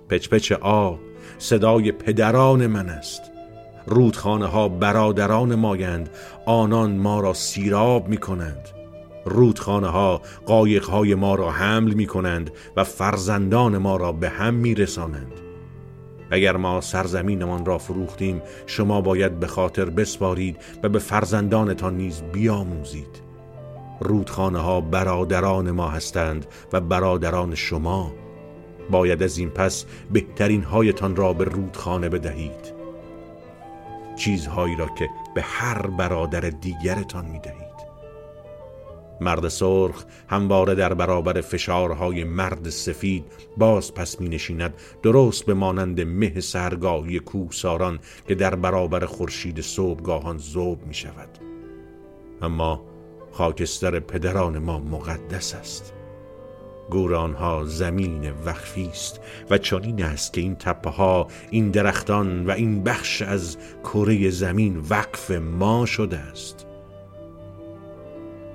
پچ 0.08 0.28
پچ 0.28 0.52
آب 0.52 0.98
صدای 1.38 1.92
پدران 1.92 2.66
من 2.66 2.88
است. 2.88 3.22
رودخانه 3.86 4.46
ها 4.46 4.68
برادران 4.68 5.54
مایند 5.54 6.10
آنان 6.46 6.96
ما 6.96 7.20
را 7.20 7.34
سیراب 7.34 8.08
می 8.08 8.16
کنند 8.16 8.75
رودخانه 9.26 9.86
ها 9.86 10.22
قایق 10.46 10.84
های 10.84 11.14
ما 11.14 11.34
را 11.34 11.50
حمل 11.50 11.94
می 11.94 12.06
کنند 12.06 12.50
و 12.76 12.84
فرزندان 12.84 13.78
ما 13.78 13.96
را 13.96 14.12
به 14.12 14.28
هم 14.28 14.54
می 14.54 14.74
رسانند 14.74 15.32
اگر 16.30 16.56
ما 16.56 16.80
سرزمینمان 16.80 17.64
را 17.64 17.78
فروختیم 17.78 18.42
شما 18.66 19.00
باید 19.00 19.40
به 19.40 19.46
خاطر 19.46 19.84
بسپارید 19.84 20.56
و 20.82 20.88
به 20.88 20.98
فرزندانتان 20.98 21.96
نیز 21.96 22.22
بیاموزید. 22.32 23.22
رودخانه 24.00 24.58
ها 24.58 24.80
برادران 24.80 25.70
ما 25.70 25.88
هستند 25.88 26.46
و 26.72 26.80
برادران 26.80 27.54
شما. 27.54 28.12
باید 28.90 29.22
از 29.22 29.38
این 29.38 29.50
پس 29.50 29.84
بهترین 30.12 30.62
هایتان 30.62 31.16
را 31.16 31.32
به 31.32 31.44
رودخانه 31.44 32.08
بدهید. 32.08 32.76
چیزهایی 34.16 34.76
را 34.76 34.86
که 34.98 35.08
به 35.34 35.42
هر 35.42 35.86
برادر 35.86 36.40
دیگرتان 36.40 37.24
می 37.24 37.38
دهید 37.38 37.65
مرد 39.20 39.48
سرخ 39.48 40.04
همواره 40.28 40.74
در 40.74 40.94
برابر 40.94 41.40
فشارهای 41.40 42.24
مرد 42.24 42.68
سفید 42.68 43.24
باز 43.56 43.94
پس 43.94 44.20
می 44.20 44.28
نشیند 44.28 44.74
درست 45.02 45.46
به 45.46 45.54
مانند 45.54 46.00
مه 46.00 46.40
سرگاهی 46.40 47.18
کوساران 47.18 47.98
که 48.28 48.34
در 48.34 48.54
برابر 48.54 49.04
خورشید 49.06 49.60
صبحگاهان 49.60 50.38
زوب 50.38 50.86
می 50.86 50.94
شود 50.94 51.28
اما 52.42 52.84
خاکستر 53.32 54.00
پدران 54.00 54.58
ما 54.58 54.78
مقدس 54.78 55.54
است. 55.54 55.92
گورانها 56.90 57.64
زمین 57.64 58.30
وقفی 58.30 58.86
است 58.86 59.20
و 59.50 59.58
چنین 59.58 60.04
است 60.04 60.32
که 60.32 60.40
این 60.40 60.54
تپه 60.54 60.90
ها 60.90 61.26
این 61.50 61.70
درختان 61.70 62.46
و 62.46 62.50
این 62.50 62.82
بخش 62.82 63.22
از 63.22 63.56
کره 63.84 64.30
زمین 64.30 64.82
وقف 64.90 65.30
ما 65.30 65.86
شده 65.86 66.18
است. 66.18 66.66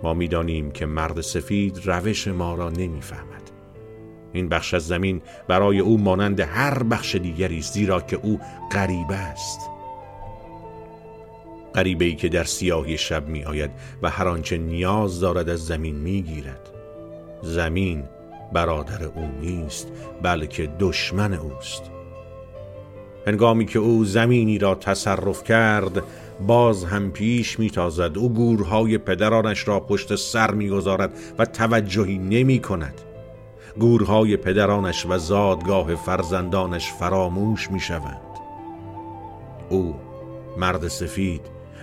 ما 0.04 0.14
می‌دانیم 0.14 0.72
که 0.72 0.86
مرد 0.86 1.22
سفید 1.22 1.82
روش 1.86 2.28
ما 2.28 2.56
را 2.56 2.70
نمی‌فهمد. 2.70 3.52
این 4.34 4.50
بخش 4.50 4.74
از 4.74 4.88
زمین 4.88 5.22
برای 5.48 5.80
او 5.80 5.98
مانند 5.98 6.40
هر 6.40 6.84
بخش 6.84 7.16
دیگری 7.16 7.58
است 7.60 7.74
زیرا 7.74 8.02
که 8.02 8.20
او 8.24 8.40
غریبه 8.72 9.16
است. 9.16 9.60
غریبه 11.76 12.06
ای 12.06 12.16
که 12.16 12.30
در 12.30 12.44
سیاهی 12.44 12.98
شب 12.98 13.28
می 13.28 13.44
آید 13.44 13.72
و 14.02 14.10
هر 14.10 14.28
آنچه 14.28 14.58
نیاز 14.58 15.20
دارد 15.20 15.50
از 15.50 15.66
زمین 15.66 15.96
می 15.96 16.22
گیرد 16.22 16.70
زمین 17.42 18.04
برادر 18.54 19.04
او 19.04 19.30
نیست 19.42 19.88
بلکه 20.22 20.70
دشمن 20.80 21.34
اوست. 21.34 21.84
هنگامی 23.28 23.66
که 23.66 23.80
او 23.80 24.06
زمینی 24.06 24.60
را 24.60 24.76
تصرف 24.76 25.44
کرد 25.44 26.04
باز 26.48 26.86
هم 26.86 27.12
پیش 27.12 27.60
میتازد. 27.60 28.18
او 28.18 28.34
گورهای 28.34 28.98
پدرانش 28.98 29.68
را 29.68 29.80
پشت 29.80 30.16
سر 30.16 30.52
می‌گذارد 30.52 31.14
و 31.40 31.46
توجهی 31.46 32.18
نمی 32.18 32.60
کند. 32.60 33.02
گورهای 33.80 34.38
پدرانش 34.38 35.06
و 35.06 35.18
زادگاه 35.18 35.96
فرزندانش 35.96 36.92
فراموش 36.92 37.72
می 37.72 37.80
شوند 37.80 38.22
او 39.70 39.96
مرد 40.58 40.88
سفید 40.88 41.42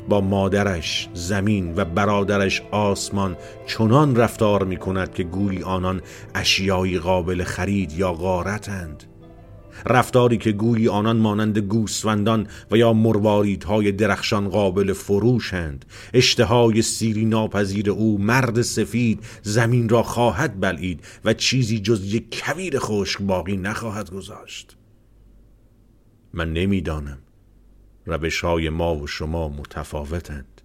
با 0.09 0.21
مادرش 0.21 1.09
زمین 1.15 1.75
و 1.77 1.85
برادرش 1.85 2.63
آسمان 2.71 3.37
چنان 3.67 4.17
رفتار 4.17 4.65
می 4.65 4.77
کند 4.77 5.13
که 5.13 5.23
گویی 5.23 5.63
آنان 5.63 6.01
اشیایی 6.35 6.99
قابل 6.99 7.45
خرید 7.45 7.93
یا 7.93 8.13
غارتند. 8.13 9.05
رفتاری 9.87 10.39
که 10.39 10.53
گویی 10.53 10.89
آنان 10.89 11.17
مانند 11.17 11.59
گوسفندان 11.59 12.47
و 12.71 12.77
یا 12.77 12.93
مرواریدهای 12.93 13.93
درخشان 13.93 14.49
قابل 14.49 14.93
فروشند. 14.93 15.85
اشتهای 16.15 16.83
سیری 16.83 17.25
ناپذیر 17.25 17.91
او 17.91 18.19
مرد 18.19 18.63
سفید 18.63 19.25
زمین 19.43 19.89
را 19.89 20.03
خواهد 20.03 20.61
بلعید 20.61 21.05
و 21.25 21.35
چیزی 21.35 21.81
جز 21.81 22.15
یک 22.15 22.43
کویر 22.43 22.79
خشک 22.79 23.23
باقی 23.23 23.57
نخواهد 23.57 24.11
گذاشت. 24.11 24.77
من 26.33 26.53
نمی‌دانم. 26.53 27.19
روش 28.07 28.41
های 28.41 28.69
ما 28.69 28.97
و 28.97 29.07
شما 29.07 29.49
متفاوتند. 29.49 30.61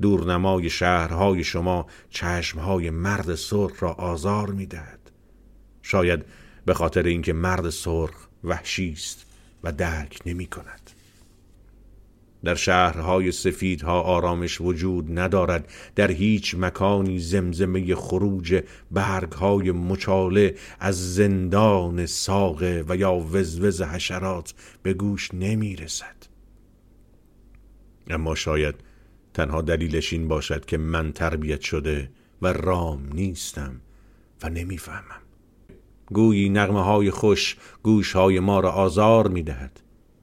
دورنمای 0.00 0.70
شهرهای 0.70 1.44
شما 1.44 1.86
چشمهای 2.10 2.90
مرد 2.90 3.34
سرخ 3.34 3.82
را 3.82 3.92
آزار 3.92 4.50
می‌دهد. 4.50 5.10
شاید 5.82 6.24
به 6.64 6.74
خاطر 6.74 7.02
اینکه 7.02 7.32
مرد 7.32 7.70
سرخ 7.70 8.28
وحشی 8.44 8.92
است 8.92 9.26
و 9.64 9.72
درک 9.72 10.18
نمی 10.26 10.46
کند. 10.46 10.90
در 12.44 12.54
شهرهای 12.54 13.32
سفیدها 13.32 14.00
آرامش 14.00 14.60
وجود 14.60 15.18
ندارد. 15.18 15.72
در 15.96 16.10
هیچ 16.10 16.54
مکانی 16.58 17.18
زمزمه 17.18 17.94
خروج 17.94 18.62
برگهای 18.90 19.70
مچاله 19.70 20.54
از 20.80 21.14
زندان 21.14 22.06
ساقه 22.06 22.84
و 22.88 22.96
یا 22.96 23.14
وزوز 23.14 23.82
حشرات 23.82 24.54
به 24.82 24.94
گوش 24.94 25.34
نمی 25.34 25.76
رسد. 25.76 26.16
اما 28.10 28.34
شاید 28.34 28.74
تنها 29.34 29.62
دلیلش 29.62 30.12
این 30.12 30.28
باشد 30.28 30.64
که 30.64 30.78
من 30.78 31.12
تربیت 31.12 31.60
شده 31.60 32.10
و 32.42 32.52
رام 32.52 33.08
نیستم 33.12 33.80
و 34.42 34.48
نمی‌فهمم 34.48 35.19
گویی 36.12 36.48
نغمه 36.48 36.84
های 36.84 37.10
خوش 37.10 37.56
گوش 37.82 38.12
های 38.12 38.40
ما 38.40 38.60
را 38.60 38.70
آزار 38.70 39.28
می 39.28 39.42
دهد. 39.42 39.80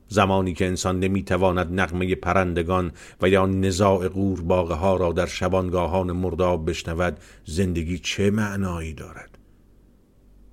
زمانی 0.07 0.53
که 0.53 0.67
انسان 0.67 0.99
نمی‌تواند 0.99 1.79
نغمه 1.79 2.15
پرندگان 2.15 2.91
و 3.21 3.29
یا 3.29 3.45
نزاع 3.45 4.07
قورباغه 4.07 4.73
ها 4.73 4.95
را 4.95 5.11
در 5.11 5.25
شبانگاهان 5.25 6.11
مرداب 6.11 6.69
بشنود 6.69 7.17
زندگی 7.45 7.99
چه 7.99 8.31
معنایی 8.31 8.93
دارد 8.93 9.38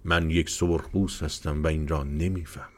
من 0.04 0.30
یک 0.30 0.50
سرخپوست 0.50 1.22
هستم 1.22 1.62
و 1.62 1.66
این 1.66 1.88
را 1.88 2.02
نمی‌فهمم 2.02 2.73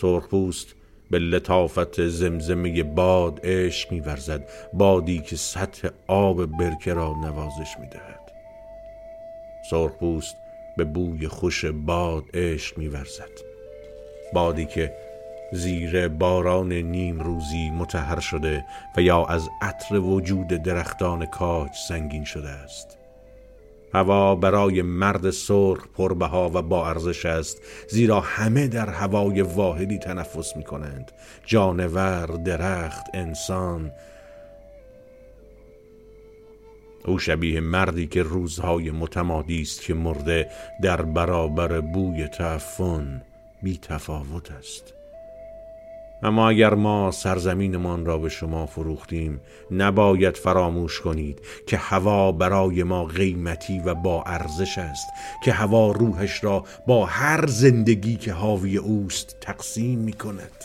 سرخپوست 0.00 0.74
به 1.10 1.18
لطافت 1.18 2.08
زمزمه 2.08 2.82
باد 2.82 3.40
عشق 3.44 3.92
میورزد 3.92 4.48
بادی 4.72 5.20
که 5.20 5.36
سطح 5.36 5.88
آب 6.06 6.46
برکه 6.46 6.94
را 6.94 7.14
نوازش 7.24 7.78
می‌دهد. 7.80 8.32
سرخپوست 9.70 10.36
به 10.76 10.84
بوی 10.84 11.28
خوش 11.28 11.64
باد 11.64 12.24
عشق 12.34 12.78
میورزد. 12.78 13.30
بادی 14.32 14.66
که 14.66 14.94
زیر 15.52 16.08
باران 16.08 16.72
نیم 16.72 17.20
روزی 17.20 17.70
متحر 17.70 18.20
شده 18.20 18.64
و 18.96 19.00
یا 19.00 19.24
از 19.24 19.48
عطر 19.62 19.98
وجود 19.98 20.48
درختان 20.48 21.26
کاج 21.26 21.70
سنگین 21.88 22.24
شده 22.24 22.48
است. 22.48 22.98
هوا 23.96 24.34
برای 24.34 24.82
مرد 24.82 25.30
سرخ 25.30 25.86
پربها 25.94 26.50
و 26.54 26.62
با 26.62 26.88
ارزش 26.88 27.26
است 27.26 27.62
زیرا 27.88 28.20
همه 28.20 28.68
در 28.68 28.88
هوای 28.88 29.40
واحدی 29.40 29.98
تنفس 29.98 30.56
می 30.56 30.64
کنند 30.64 31.12
جانور، 31.46 32.26
درخت، 32.26 33.04
انسان. 33.14 33.90
او 37.04 37.18
شبیه 37.18 37.60
مردی 37.60 38.06
که 38.06 38.22
روزهای 38.22 38.90
متمادی 38.90 39.62
است 39.62 39.82
که 39.82 39.94
مرده 39.94 40.50
در 40.82 41.02
برابر 41.02 41.80
بوی 41.80 42.28
تعفن 42.28 43.22
بی 43.62 43.78
تفاوت 43.78 44.50
است. 44.50 44.95
اما 46.22 46.48
اگر 46.48 46.74
ما 46.74 47.10
سرزمینمان 47.10 48.06
را 48.06 48.18
به 48.18 48.28
شما 48.28 48.66
فروختیم 48.66 49.40
نباید 49.70 50.36
فراموش 50.36 51.00
کنید 51.00 51.40
که 51.66 51.76
هوا 51.76 52.32
برای 52.32 52.82
ما 52.82 53.04
قیمتی 53.04 53.78
و 53.78 53.94
با 53.94 54.22
ارزش 54.22 54.78
است 54.78 55.06
که 55.44 55.52
هوا 55.52 55.92
روحش 55.92 56.44
را 56.44 56.64
با 56.86 57.06
هر 57.06 57.46
زندگی 57.46 58.16
که 58.16 58.32
حاوی 58.32 58.76
اوست 58.76 59.36
تقسیم 59.40 59.98
می 59.98 60.12
کند 60.12 60.64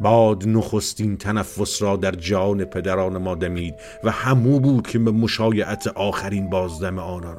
باد 0.00 0.48
نخستین 0.48 1.16
تنفس 1.16 1.82
را 1.82 1.96
در 1.96 2.10
جان 2.10 2.64
پدران 2.64 3.18
ما 3.18 3.34
دمید 3.34 3.74
و 4.04 4.10
همو 4.10 4.60
بود 4.60 4.86
که 4.86 4.98
به 4.98 5.10
مشایعت 5.10 5.86
آخرین 5.86 6.50
بازدم 6.50 6.98
آنان 6.98 7.36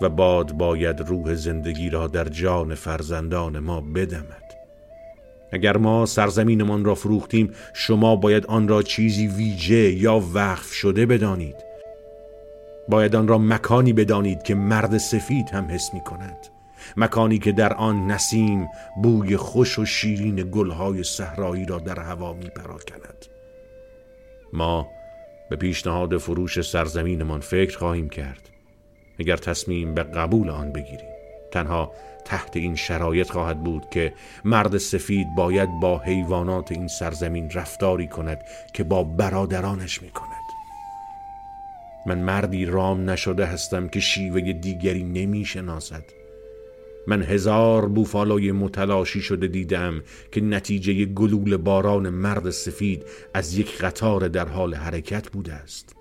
و 0.00 0.08
باد 0.08 0.52
باید 0.52 1.00
روح 1.00 1.34
زندگی 1.34 1.90
را 1.90 2.06
در 2.06 2.24
جان 2.24 2.74
فرزندان 2.74 3.58
ما 3.58 3.80
بدمد. 3.80 4.48
اگر 5.52 5.76
ما 5.76 6.06
سرزمینمان 6.06 6.84
را 6.84 6.94
فروختیم 6.94 7.54
شما 7.74 8.16
باید 8.16 8.46
آن 8.46 8.68
را 8.68 8.82
چیزی 8.82 9.26
ویژه 9.26 9.92
یا 9.92 10.22
وقف 10.34 10.72
شده 10.72 11.06
بدانید. 11.06 11.56
باید 12.88 13.16
آن 13.16 13.28
را 13.28 13.38
مکانی 13.38 13.92
بدانید 13.92 14.42
که 14.42 14.54
مرد 14.54 14.98
سفید 14.98 15.50
هم 15.50 15.70
حس 15.70 15.94
می 15.94 16.00
کند. 16.00 16.46
مکانی 16.96 17.38
که 17.38 17.52
در 17.52 17.72
آن 17.72 18.06
نسیم 18.06 18.68
بوی 19.02 19.36
خوش 19.36 19.78
و 19.78 19.84
شیرین 19.84 20.48
گلهای 20.52 21.02
صحرایی 21.02 21.64
را 21.64 21.78
در 21.78 22.00
هوا 22.00 22.32
می 22.32 22.50
پراکند. 22.50 23.26
ما 24.52 24.88
به 25.50 25.56
پیشنهاد 25.56 26.18
فروش 26.18 26.60
سرزمینمان 26.60 27.40
فکر 27.40 27.78
خواهیم 27.78 28.08
کرد. 28.08 28.50
اگر 29.18 29.36
تصمیم 29.36 29.94
به 29.94 30.02
قبول 30.02 30.50
آن 30.50 30.72
بگیریم. 30.72 31.08
تنها 31.50 31.92
تحت 32.24 32.56
این 32.56 32.76
شرایط 32.76 33.30
خواهد 33.30 33.64
بود 33.64 33.90
که 33.90 34.12
مرد 34.44 34.78
سفید 34.78 35.26
باید 35.36 35.68
با 35.80 35.98
حیوانات 35.98 36.72
این 36.72 36.88
سرزمین 36.88 37.50
رفتاری 37.50 38.06
کند 38.06 38.38
که 38.74 38.84
با 38.84 39.04
برادرانش 39.04 40.02
می 40.02 40.10
کند 40.10 40.28
من 42.06 42.18
مردی 42.18 42.64
رام 42.64 43.10
نشده 43.10 43.46
هستم 43.46 43.88
که 43.88 44.00
شیوه 44.00 44.52
دیگری 44.52 45.04
نمی 45.04 45.44
شناسد 45.44 46.04
من 47.06 47.22
هزار 47.22 47.88
بوفالوی 47.88 48.52
متلاشی 48.52 49.20
شده 49.20 49.46
دیدم 49.46 50.02
که 50.32 50.40
نتیجه 50.40 51.04
گلول 51.04 51.56
باران 51.56 52.08
مرد 52.08 52.50
سفید 52.50 53.04
از 53.34 53.58
یک 53.58 53.78
قطار 53.78 54.28
در 54.28 54.48
حال 54.48 54.74
حرکت 54.74 55.28
بوده 55.30 55.52
است. 55.52 55.97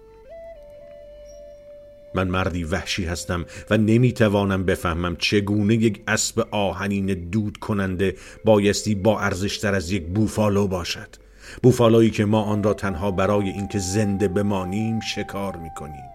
من 2.17 2.27
مردی 2.27 2.63
وحشی 2.63 3.05
هستم 3.05 3.45
و 3.69 3.77
نمی‌توانم 3.77 4.63
بفهمم 4.63 5.15
چگونه 5.15 5.75
یک 5.75 6.01
اسب 6.07 6.47
آهنین 6.51 7.05
دود 7.05 7.57
کننده 7.57 8.15
بایستی 8.45 8.95
با 8.95 9.19
ارزشتر 9.19 9.75
از 9.75 9.91
یک 9.91 10.05
بوفالو 10.05 10.67
باشد. 10.67 11.15
بوفالویی 11.63 12.09
که 12.09 12.25
ما 12.25 12.41
آن 12.41 12.63
را 12.63 12.73
تنها 12.73 13.11
برای 13.11 13.49
اینکه 13.49 13.79
زنده 13.79 14.27
بمانیم 14.27 14.99
شکار 14.99 15.55
می‌کنیم. 15.55 16.05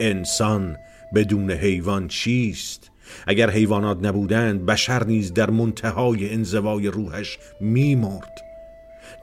انسان 0.00 0.76
بدون 1.14 1.50
حیوان 1.50 2.08
چیست؟ 2.08 2.90
اگر 3.26 3.50
حیوانات 3.50 4.04
نبودند 4.04 4.66
بشر 4.66 5.04
نیز 5.04 5.34
در 5.34 5.50
منتهای 5.50 6.32
انزوای 6.32 6.86
روحش 6.86 7.38
میمرد. 7.60 8.45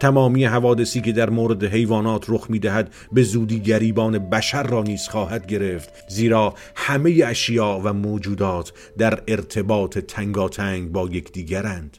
تمامی 0.04 0.46
حوادثی 0.46 1.02
که 1.02 1.12
در 1.12 1.30
مورد 1.30 1.64
حیوانات 1.64 2.26
رخ 2.30 2.50
می‌دهد 2.50 2.94
به 3.12 3.24
زودی 3.24 3.60
گریبان 3.60 4.30
بشر 4.30 4.64
را 4.64 4.84
نیز 4.84 5.08
خواهد 5.08 5.48
گرفت. 5.48 5.90
زیرا 6.08 6.54
همه 6.76 7.22
اشیا 7.26 7.82
و 7.84 7.94
موجودات 7.94 8.74
در 8.98 9.24
ارتباط 9.28 9.98
تنگاتنگ 9.98 10.92
با 10.92 11.08
یکدیگرند. 11.08 11.98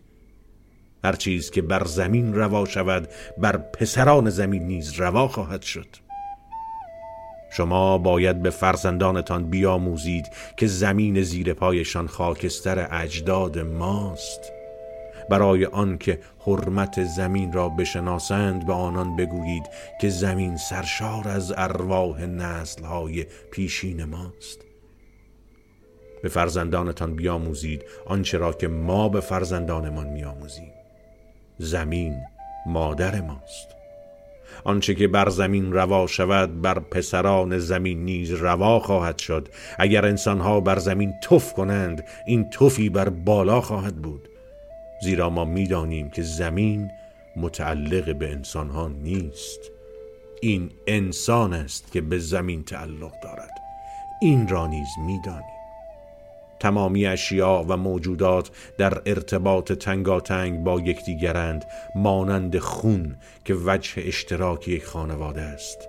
هر 1.05 1.13
چیز 1.13 1.51
که 1.51 1.63
بر 1.63 1.85
زمین 1.85 2.35
روا 2.35 2.65
شود 2.65 3.09
بر 3.39 3.57
پسران 3.57 4.31
زمین 4.31 4.63
نیز 4.63 4.93
روا 4.93 5.29
خواهد 5.29 5.63
شد. 5.63 5.89
شما 7.57 7.99
باید 7.99 8.43
به 8.43 8.51
فرزندانتان 8.51 9.51
بیاموزید 9.51 10.27
که 10.57 10.67
زمین 10.67 11.23
زیر 11.23 11.55
پایشان 11.55 12.07
خاکستر 12.07 12.89
اجداد 12.91 13.59
ماست. 13.59 14.54
برای 15.31 15.65
آنکه 15.65 16.21
حرمت 16.47 17.05
زمین 17.05 17.53
را 17.53 17.69
بشناسند 17.69 18.67
به 18.67 18.73
آنان 18.73 19.17
بگویید 19.17 19.67
که 20.01 20.09
زمین 20.09 20.57
سرشار 20.57 21.29
از 21.29 21.53
ارواح 21.57 22.27
نسلهای 22.27 23.27
پیشین 23.51 24.05
ماست. 24.05 24.61
به 26.23 26.29
فرزندانتان 26.29 27.17
بیاموزید 27.17 27.85
آنچه 28.07 28.39
را 28.39 28.53
که 28.53 28.69
ما 28.69 29.09
به 29.09 29.21
فرزندانمان 29.21 30.07
میآموزیم. 30.07 30.73
زمین 31.59 32.17
مادر 32.67 33.21
ماست. 33.21 33.69
آنچه 34.65 34.95
که 34.95 35.09
بر 35.09 35.29
زمین 35.29 35.73
روا 35.73 36.07
شود 36.07 36.63
بر 36.63 36.79
پسران 36.79 37.59
زمین 37.59 38.05
نیز 38.05 38.31
روا 38.31 38.81
خواهد 38.81 39.19
شد. 39.19 39.49
اگر 39.79 40.05
انسانها 40.05 40.61
بر 40.61 40.79
زمین 40.79 41.15
تف 41.23 41.53
کنند 41.53 42.05
این 42.27 42.51
تفی 42.51 42.89
بر 42.89 43.09
بالا 43.09 43.61
خواهد 43.61 43.97
بود. 43.97 44.29
زیرا 45.03 45.31
ما 45.31 45.45
می‌دانیم 45.45 46.11
که 46.11 46.23
زمین 46.23 46.91
متعلق 47.37 48.15
به 48.15 48.33
انسانها 48.33 48.89
نیست. 48.89 49.61
این 50.41 50.71
انسان 50.87 51.53
است 51.53 51.93
که 51.93 52.01
به 52.01 52.19
زمین 52.19 52.65
تعلق 52.65 53.21
دارد. 53.23 53.51
این 54.21 54.49
را 54.49 54.67
نیز 54.67 54.89
می‌دانیم. 55.07 55.55
تمامی 56.61 57.07
اشیا 57.07 57.65
و 57.69 57.77
موجودات 57.77 58.51
در 58.79 59.03
ارتباط 59.07 59.73
تنگاتنگ 59.73 60.65
با 60.65 60.81
یکدیگرند 60.81 61.65
مانند 61.95 62.59
خون 62.59 63.17
که 63.45 63.55
وجه 63.55 63.93
اشتراک 63.97 64.69
یک 64.69 64.85
خانواده 64.85 65.43
است. 65.43 65.89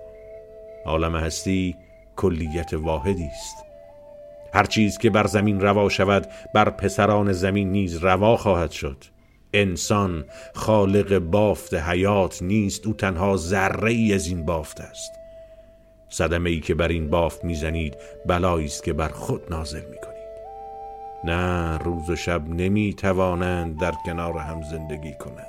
عالم 0.84 1.16
هستی 1.16 1.76
کلیت 2.16 2.74
واحدی 2.74 3.24
است. 3.24 3.56
هر 4.56 4.64
چیز 4.64 4.98
که 4.98 5.10
بر 5.10 5.26
زمین 5.26 5.60
روا 5.60 5.88
شود 5.88 6.26
بر 6.54 6.70
پسران 6.70 7.32
زمین 7.32 7.72
نیز 7.72 7.96
روا 7.96 8.36
خواهد 8.36 8.70
شد. 8.70 8.96
انسان 9.52 10.24
خالق 10.54 11.18
بافت 11.18 11.74
حیات 11.74 12.42
نیست 12.42 12.86
او 12.86 12.92
تنها 12.92 13.36
ذره 13.36 13.90
ای 13.92 14.14
از 14.14 14.26
این 14.26 14.46
بافت 14.46 14.80
است. 14.80 15.12
صدمه 16.08 16.50
ای 16.50 16.60
که 16.60 16.74
بر 16.74 16.88
این 16.88 17.10
بافت 17.10 17.44
می‌زنید 17.44 17.96
بلایی 18.26 18.66
است 18.66 18.84
که 18.84 18.92
بر 18.92 19.08
خود 19.08 19.42
نازل 19.50 19.82
می‌کنید. 19.90 20.16
نه 21.24 21.78
روز 21.78 22.10
و 22.10 22.16
شب 22.16 22.48
نمی 22.48 22.94
توانند 22.94 23.80
در 23.80 23.92
کنار 24.06 24.38
هم 24.38 24.62
زندگی 24.62 25.14
کنند. 25.14 25.46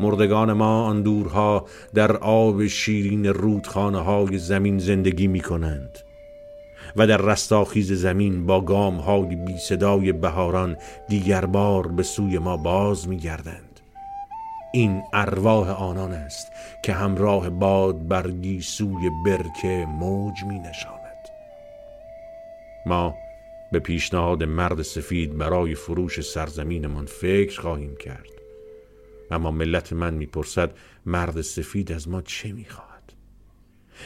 مردگان 0.00 0.52
ما 0.52 0.84
آن 0.84 1.02
دورها 1.02 1.66
در 1.94 2.16
آب 2.16 2.66
شیرین 2.66 3.26
رودخانه 3.26 3.98
های 3.98 4.38
زمین 4.38 4.78
زندگی 4.78 5.26
می 5.26 5.40
کنند 5.40 5.98
و 6.98 7.06
در 7.06 7.16
رستاخیز 7.16 7.92
زمین 7.92 8.46
با 8.46 8.60
گام 8.60 8.96
های 8.96 9.36
بی 9.36 9.58
صدای 9.58 10.12
بهاران 10.12 10.76
دیگر 11.08 11.46
بار 11.46 11.88
به 11.88 12.02
سوی 12.02 12.38
ما 12.38 12.56
باز 12.56 13.08
می 13.08 13.16
گردند. 13.16 13.80
این 14.72 15.02
ارواح 15.12 15.70
آنان 15.70 16.12
است 16.12 16.52
که 16.82 16.92
همراه 16.92 17.50
باد 17.50 18.08
بر 18.08 18.30
گیسوی 18.30 19.10
برکه 19.24 19.86
موج 19.88 20.44
می 20.44 20.58
نشاند. 20.58 20.98
ما 22.86 23.14
به 23.72 23.78
پیشنهاد 23.78 24.42
مرد 24.42 24.82
سفید 24.82 25.38
برای 25.38 25.74
فروش 25.74 26.20
سرزمینمان 26.20 27.06
فکر 27.06 27.60
خواهیم 27.60 27.96
کرد 27.96 28.30
اما 29.30 29.50
ملت 29.50 29.92
من 29.92 30.14
می‌پرسد 30.14 30.70
مرد 31.06 31.40
سفید 31.40 31.92
از 31.92 32.08
ما 32.08 32.22
چه 32.22 32.52
می‌خواهد 32.52 32.87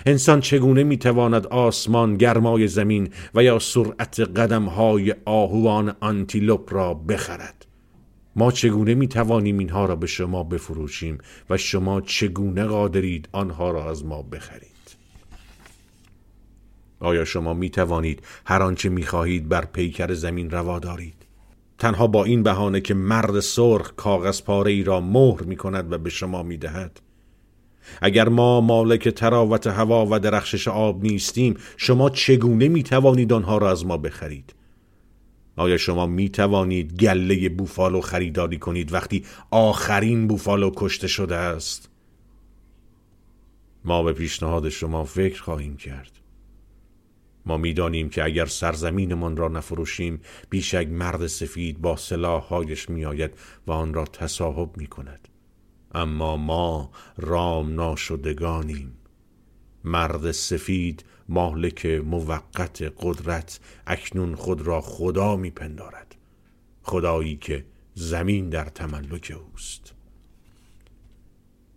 انسان 0.06 0.40
چگونه 0.40 0.84
می‌تواند 0.84 1.46
آسمان 1.46 2.16
گرمای 2.16 2.68
زمین 2.68 3.08
و 3.34 3.42
یا 3.42 3.58
سرعت 3.58 4.20
قدمهای 4.20 5.14
آهوان 5.24 5.96
آنتیلوپ 6.00 6.74
را 6.74 6.94
بخرد؟ 6.94 7.66
ما 8.36 8.52
چگونه 8.52 8.94
می 8.94 9.08
توانیم 9.08 9.58
اینها 9.58 9.84
را 9.84 9.96
به 9.96 10.06
شما 10.06 10.42
بفروشیم 10.42 11.18
و 11.50 11.56
شما 11.56 12.00
چگونه 12.00 12.64
قادرید 12.64 13.28
آنها 13.32 13.70
را 13.70 13.90
از 13.90 14.04
ما 14.04 14.22
بخرید؟ 14.22 14.72
آیا 17.00 17.24
شما 17.24 17.54
می 17.54 17.70
توانید 17.70 18.22
هر 18.46 18.62
آنچه 18.62 18.88
می 18.88 19.02
خواهید 19.02 19.48
بر 19.48 19.64
پیکر 19.64 20.14
زمین 20.14 20.50
روا 20.50 20.78
دارید؟ 20.78 21.14
تنها 21.78 22.06
با 22.06 22.24
این 22.24 22.42
بهانه 22.42 22.80
که 22.80 22.94
مرد 22.94 23.40
سرخ 23.40 23.92
کاغذ 23.96 24.42
پاره 24.42 24.72
ای 24.72 24.82
را 24.82 25.00
مهر 25.00 25.42
می 25.42 25.56
کند 25.56 25.92
و 25.92 25.98
به 25.98 26.10
شما 26.10 26.42
می 26.42 26.56
دهد 26.56 27.00
اگر 28.02 28.28
ما 28.28 28.60
مالک 28.60 29.08
تراوت 29.08 29.66
هوا 29.66 30.06
و 30.10 30.18
درخشش 30.18 30.68
آب 30.68 31.02
نیستیم 31.02 31.56
شما 31.76 32.10
چگونه 32.10 32.68
می 32.68 32.82
توانید 32.82 33.32
آنها 33.32 33.58
را 33.58 33.70
از 33.70 33.86
ما 33.86 33.96
بخرید؟ 33.96 34.54
آیا 35.56 35.76
شما 35.76 36.06
می 36.06 36.28
توانید 36.28 36.92
گله 36.92 37.48
بوفالو 37.48 38.00
خریداری 38.00 38.58
کنید 38.58 38.92
وقتی 38.92 39.24
آخرین 39.50 40.26
بوفالو 40.26 40.70
کشته 40.76 41.08
شده 41.08 41.36
است؟ 41.36 41.88
ما 43.84 44.02
به 44.02 44.12
پیشنهاد 44.12 44.68
شما 44.68 45.04
فکر 45.04 45.42
خواهیم 45.42 45.76
کرد. 45.76 46.12
ما 47.46 47.56
می‌دانیم 47.56 48.08
که 48.08 48.24
اگر 48.24 48.46
سرزمینمان 48.46 49.36
را 49.36 49.48
نفروشیم 49.48 50.20
بیشک 50.50 50.86
مرد 50.90 51.26
سفید 51.26 51.80
با 51.80 51.96
سلاحهایش 51.96 52.90
میآید 52.90 53.30
و 53.66 53.72
آن 53.72 53.94
را 53.94 54.04
تصاحب 54.04 54.76
می 54.76 54.86
کند 54.86 55.28
اما 55.94 56.36
ما 56.36 56.90
رام 57.16 57.74
ناشدگانیم. 57.74 58.92
مرد 59.84 60.30
سفید 60.30 61.04
مالک 61.28 61.86
موقت 61.86 62.92
قدرت 62.98 63.60
اکنون 63.86 64.34
خود 64.34 64.62
را 64.62 64.80
خدا 64.80 65.36
میپندارد. 65.36 66.14
خدایی 66.82 67.36
که 67.36 67.64
زمین 67.94 68.48
در 68.48 68.64
تملک 68.64 69.36
اوست. 69.52 69.94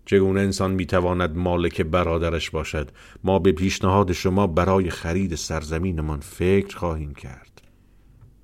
چگونه 0.05 0.41
انسان 0.41 0.71
می‌تواند 0.71 1.35
مالک 1.37 1.81
برادرش 1.81 2.49
باشد؟ 2.49 2.91
ما 3.23 3.39
به 3.39 3.51
پیشنهاد 3.51 4.11
شما 4.11 4.47
برای 4.47 4.89
خرید 4.89 5.35
سرزمینمان 5.35 6.19
فکر 6.19 6.77
خواهیم 6.77 7.13
کرد. 7.13 7.61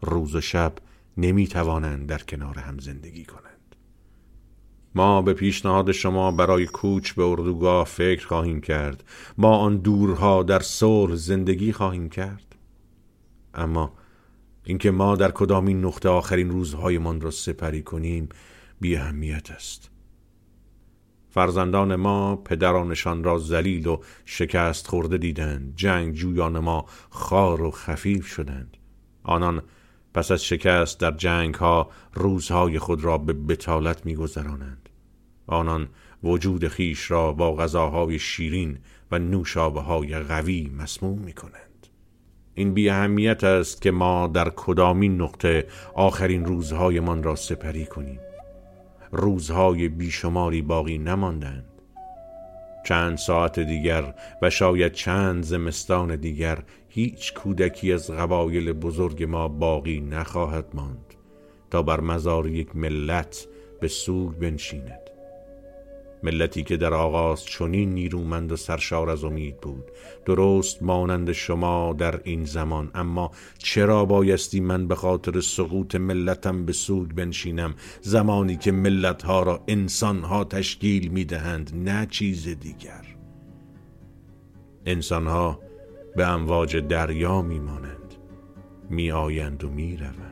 روز 0.01 0.35
و 0.35 0.41
شب 0.41 0.73
نمی‌توانند 1.17 2.09
در 2.09 2.17
کنار 2.17 2.59
هم 2.59 2.79
زندگی 2.79 3.25
کنند. 3.25 3.50
ما 4.95 5.21
به 5.21 5.33
پیشنهاد 5.33 5.91
شما 5.91 6.31
برای 6.31 6.65
کوچ 6.65 7.13
به 7.13 7.23
اردوگاه 7.23 7.85
فکر 7.85 8.27
خواهیم 8.27 8.61
کرد. 8.61 9.03
ما 9.37 9.57
آن 9.57 9.77
دورها 9.77 10.43
در 10.43 10.59
صلح 10.59 11.15
زندگی 11.15 11.73
خواهیم 11.73 12.09
کرد. 12.09 12.55
اما 13.53 13.93
اینکه 14.63 14.91
ما 14.91 15.15
در 15.15 15.31
کدامین 15.31 15.85
نقطه 15.85 16.09
آخرین 16.09 16.49
روزهایمان 16.49 17.21
را 17.21 17.31
سپری 17.31 17.83
کنیم 17.83 18.29
بی 18.81 18.95
اهمیت 18.95 19.51
است. 19.51 19.89
فرزندان 21.29 21.95
ما 21.95 22.35
پدرانشان 22.35 23.23
را 23.23 23.37
ذلیل 23.37 23.87
و 23.87 23.97
شکست 24.25 24.87
خورده 24.87 25.17
دیدند. 25.17 25.73
جنگ 25.75 26.13
جویان 26.13 26.59
ما 26.59 26.85
خار 27.09 27.61
و 27.61 27.71
خفیف 27.71 28.27
شدند. 28.27 28.77
آنان 29.23 29.61
پس 30.13 30.31
از 30.31 30.43
شکست 30.43 30.99
در 30.99 31.11
جنگ 31.11 31.55
ها 31.55 31.89
روزهای 32.13 32.79
خود 32.79 33.03
را 33.03 33.17
به 33.17 33.33
بتالت 33.33 34.05
میگذرانند. 34.05 34.80
آنان 35.47 35.87
وجود 36.23 36.67
خیش 36.67 37.11
را 37.11 37.31
با 37.31 37.55
غذاهای 37.55 38.19
شیرین 38.19 38.77
و 39.11 39.19
نوشابه 39.19 39.81
های 39.81 40.19
قوی 40.19 40.71
مسموم 40.77 41.19
می 41.19 41.33
کنند. 41.33 41.87
این 42.55 42.73
بی 42.73 42.89
اهمیت 42.89 43.43
است 43.43 43.81
که 43.81 43.91
ما 43.91 44.27
در 44.27 44.51
کدامین 44.55 45.21
نقطه 45.21 45.67
آخرین 45.93 46.45
روزهایمان 46.45 47.23
را 47.23 47.35
سپری 47.35 47.85
کنیم. 47.85 48.19
روزهای 49.11 49.87
بیشماری 49.89 50.61
باقی 50.61 50.97
نماندند. 50.97 51.65
چند 52.85 53.17
ساعت 53.17 53.59
دیگر 53.59 54.13
و 54.41 54.49
شاید 54.49 54.91
چند 54.91 55.43
زمستان 55.43 56.15
دیگر 56.15 56.63
هیچ 56.89 57.33
کودکی 57.33 57.93
از 57.93 58.11
قبایل 58.11 58.73
بزرگ 58.73 59.23
ما 59.23 59.47
باقی 59.47 59.99
نخواهد 59.99 60.65
ماند 60.73 61.13
تا 61.71 61.81
بر 61.81 61.99
مزار 61.99 62.47
یک 62.47 62.75
ملت 62.75 63.47
به 63.81 63.87
سوگ 63.87 64.35
بنشیند. 64.35 65.00
ملتی 66.23 66.63
که 66.63 66.77
در 66.77 66.93
آغاز 66.93 67.45
چنین 67.45 67.93
نیرومند 67.93 68.51
و 68.51 68.55
سرشار 68.55 69.09
از 69.09 69.23
امید 69.23 69.57
بود. 69.57 69.91
درست 70.25 70.83
مانند 70.83 71.31
شما 71.31 71.93
در 71.97 72.21
این 72.23 72.45
زمان 72.45 72.91
اما 72.95 73.31
چرا 73.57 74.05
بایستی 74.05 74.59
من 74.59 74.87
به 74.87 74.95
خاطر 74.95 75.41
سقوط 75.41 75.95
ملتم 75.95 76.65
به 76.65 76.73
سود 76.73 77.15
بنشینم؟ 77.15 77.73
زمانی 78.01 78.57
که 78.57 78.71
ملتها 78.71 79.43
را 79.43 79.63
انسانها 79.67 80.43
تشکیل 80.43 81.07
می‌دهند 81.07 81.71
نه 81.75 82.07
چیز 82.09 82.47
دیگر. 82.47 83.05
انسانها 84.85 85.59
به 86.15 86.27
امواج 86.27 86.77
دریا 86.77 87.41
میمانند. 87.41 88.15
میآیند 88.89 89.63
و 89.63 89.69
می‌روند. 89.69 90.30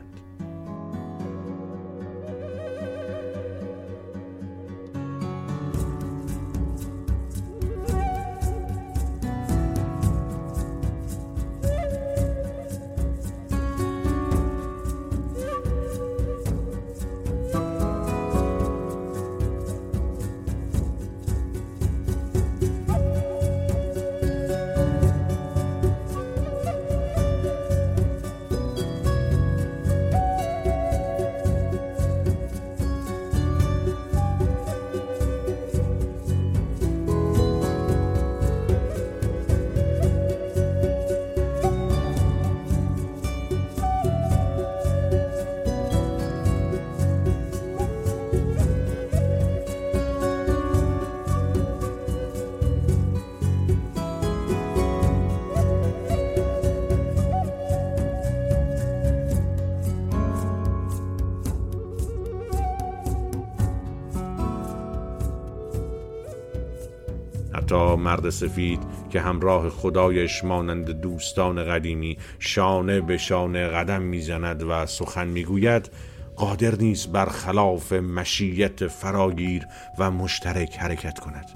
حتی 67.70 67.94
مرد 67.96 68.30
سفید 68.30 68.82
که 69.10 69.20
همراه 69.20 69.70
خدایش 69.70 70.44
مانند 70.44 70.90
دوستان 70.90 71.64
قدیمی 71.64 72.18
شانه 72.38 73.00
به 73.00 73.16
شانه 73.16 73.68
قدم 73.68 74.02
می‌زند 74.02 74.62
و 74.62 74.86
سخن 74.86 75.28
می‌گوید 75.28 75.90
قادر 76.36 76.74
نیست 76.74 77.12
بر 77.12 77.26
خلاف 77.26 77.92
مشیت 77.92 78.86
فراگیر 78.86 79.66
و 79.98 80.10
مشترک 80.10 80.76
حرکت 80.76 81.18
کند. 81.18 81.46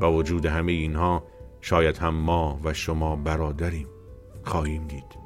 با 0.00 0.12
وجود 0.12 0.46
همه 0.46 0.72
اینها 0.72 1.24
شاید 1.60 1.98
هم 1.98 2.14
ما 2.14 2.60
و 2.64 2.74
شما 2.74 3.16
برادریم 3.16 3.86
خواهیم 4.44 4.86
دید. 4.86 5.18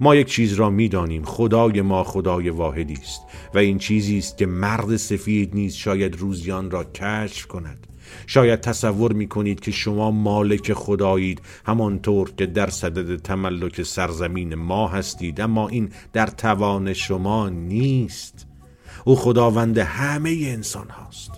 ما 0.00 0.14
یک 0.14 0.26
چیز 0.26 0.54
را 0.54 0.70
می‌دانیم 0.70 1.24
خدای 1.24 1.82
ما 1.82 2.04
خدای 2.04 2.50
واحدی 2.50 2.94
است 2.94 3.22
و 3.54 3.58
این 3.58 3.78
چیزی 3.78 4.18
است 4.18 4.38
که 4.38 4.46
مرد 4.46 4.96
سفید 4.96 5.54
نیز 5.54 5.74
شاید 5.74 6.16
روزیان 6.16 6.70
را 6.70 6.84
کشف 6.84 7.46
کند. 7.46 7.86
شاید 8.26 8.60
تصور 8.60 9.12
می 9.12 9.28
کنید 9.28 9.60
که 9.60 9.70
شما 9.70 10.10
مالک 10.10 10.72
خدایید. 10.72 11.40
همانطور 11.66 12.30
که 12.36 12.46
در 12.46 12.70
صدد 12.70 13.16
تملک 13.22 13.82
سرزمین 13.82 14.54
ما 14.54 14.88
هستید 14.88 15.40
اما 15.40 15.68
این 15.68 15.90
در 16.12 16.26
توان 16.26 16.92
شما 16.92 17.48
نیست. 17.48 18.46
او 19.04 19.16
خداوند 19.16 19.78
همه 19.78 20.30
انسان 20.30 20.88
هاست. 20.88 21.30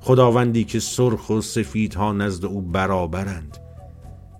خداوندی 0.00 0.64
که 0.64 0.80
سرخ 0.80 1.30
و 1.30 1.40
سفید 1.40 1.94
ها 1.94 2.12
نزد 2.12 2.44
او 2.44 2.60
برابرند. 2.60 3.61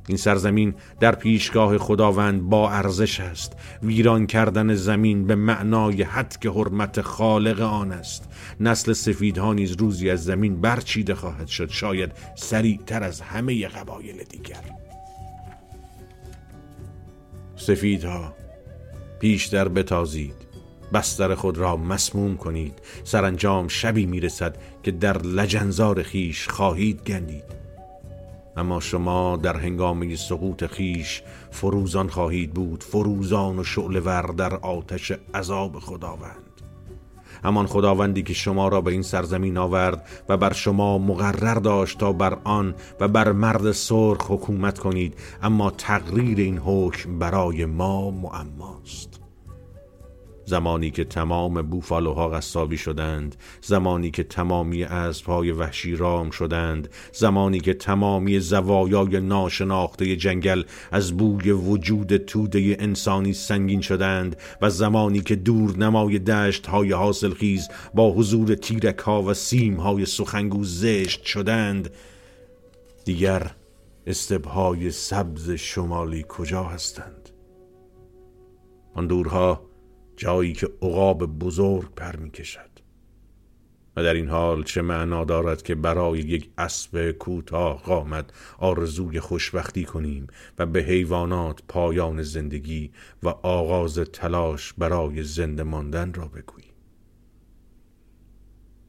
این 0.08 0.16
سرزمین 0.16 0.74
در 1.00 1.14
پیشگاه 1.14 1.78
خداوند 1.78 2.42
با 2.42 2.70
ارزش 2.70 3.20
است. 3.20 3.52
ویران 3.82 4.26
کردن 4.26 4.74
زمین 4.74 5.26
به 5.26 5.34
معنای 5.34 6.02
حد 6.02 6.36
که 6.40 6.50
حرمت 6.50 7.00
خالق 7.00 7.60
آن 7.60 7.92
است. 7.92 8.28
نسل 8.60 8.92
سفیدها 8.92 9.54
نیز 9.54 9.72
روزی 9.72 10.10
از 10.10 10.24
زمین 10.24 10.60
برچیده 10.60 11.14
خواهد 11.14 11.48
شد 11.48 11.70
شاید 11.70 12.12
سریعتر 12.34 13.02
از 13.02 13.20
همه 13.20 13.68
قبایل 13.68 14.22
دیگر. 14.30 14.62
سفیدها 17.56 18.34
پیشتر 19.20 19.68
بتازید. 19.68 20.34
بستر 20.92 21.34
خود 21.34 21.58
را 21.58 21.76
مسموم 21.76 22.36
کنید. 22.36 22.78
سرانجام 23.04 23.68
شبی 23.68 24.06
می‌رسد 24.06 24.56
که 24.82 24.90
در 24.90 25.18
لجنزار 25.18 26.02
خیش 26.02 26.48
خواهید 26.48 27.02
گندید. 27.02 27.61
اما 28.56 28.80
شما 28.80 29.36
در 29.36 29.56
هنگامه 29.56 30.16
سقوط 30.16 30.66
خیش 30.66 31.22
فروزان 31.50 32.08
خواهید 32.08 32.54
بود 32.54 32.82
فروزان 32.82 33.58
و 33.58 33.64
شعله 33.64 34.00
ور 34.00 34.22
در 34.22 34.54
آتش 34.54 35.12
عذاب 35.34 35.78
خداوند. 35.78 36.52
همان 37.44 37.66
خداوندی 37.66 38.22
که 38.22 38.34
شما 38.34 38.68
را 38.68 38.80
به 38.80 38.90
این 38.90 39.02
سرزمین 39.02 39.58
آورد 39.58 40.08
و 40.28 40.36
بر 40.36 40.52
شما 40.52 40.98
مقرر 40.98 41.54
داشت 41.54 41.98
تا 41.98 42.12
بر 42.12 42.38
آن 42.44 42.74
و 43.00 43.08
بر 43.08 43.32
مرد 43.32 43.72
سرخ 43.72 44.30
حکومت 44.30 44.78
کنید 44.78 45.14
اما 45.42 45.70
تقریر 45.70 46.38
این 46.38 46.58
حکم 46.58 47.18
برای 47.18 47.64
ما 47.64 48.10
معماست. 48.10 49.21
زمانی 50.52 50.90
که 50.90 51.04
تمام 51.04 51.62
بوفالوها 51.62 52.28
قصابی 52.28 52.76
شدند 52.76 53.36
زمانی 53.62 54.10
که 54.10 54.22
تمامی 54.22 54.84
اسبهای 54.84 55.52
وحشی 55.52 55.96
رام 55.96 56.30
شدند 56.30 56.88
زمانی 57.12 57.60
که 57.60 57.74
تمامی 57.74 58.40
زوایای 58.40 59.20
ناشناخته 59.20 60.16
جنگل 60.16 60.62
از 60.90 61.16
بوی 61.16 61.50
وجود 61.50 62.16
توده 62.16 62.76
انسانی 62.80 63.32
سنگین 63.32 63.80
شدند 63.80 64.36
و 64.62 64.70
زمانی 64.70 65.20
که 65.20 65.36
دور 65.36 65.76
نمای 65.76 66.18
دشت 66.18 66.66
های 66.66 66.92
حاصل 66.92 67.34
خیز 67.34 67.68
با 67.94 68.12
حضور 68.12 68.54
تیرک 68.54 68.98
ها 68.98 69.22
و 69.22 69.34
سیم 69.34 69.76
های 69.76 70.06
سخنگو 70.06 70.64
زشت 70.64 71.24
شدند 71.24 71.90
دیگر 73.04 73.50
استبهای 74.06 74.90
سبز 74.90 75.50
شمالی 75.50 76.24
کجا 76.28 76.62
هستند؟ 76.64 77.30
آن 78.94 79.06
دورها 79.06 79.71
جایی 80.16 80.52
که 80.52 80.68
عقاب 80.82 81.26
بزرگ 81.38 81.94
پر 81.94 82.16
می 82.16 82.30
کشد 82.30 82.72
و 83.96 84.02
در 84.02 84.14
این 84.14 84.28
حال 84.28 84.62
چه 84.62 84.82
معنا 84.82 85.24
دارد 85.24 85.62
که 85.62 85.74
برای 85.74 86.18
یک 86.18 86.50
اسب 86.58 87.10
کوتاه 87.10 87.82
قامت 87.82 88.30
آرزوی 88.58 89.20
خوشبختی 89.20 89.84
کنیم 89.84 90.26
و 90.58 90.66
به 90.66 90.80
حیوانات 90.82 91.62
پایان 91.68 92.22
زندگی 92.22 92.92
و 93.22 93.28
آغاز 93.28 93.98
تلاش 93.98 94.72
برای 94.78 95.22
زنده 95.22 95.62
ماندن 95.62 96.12
را 96.14 96.24
بگوییم. 96.24 96.72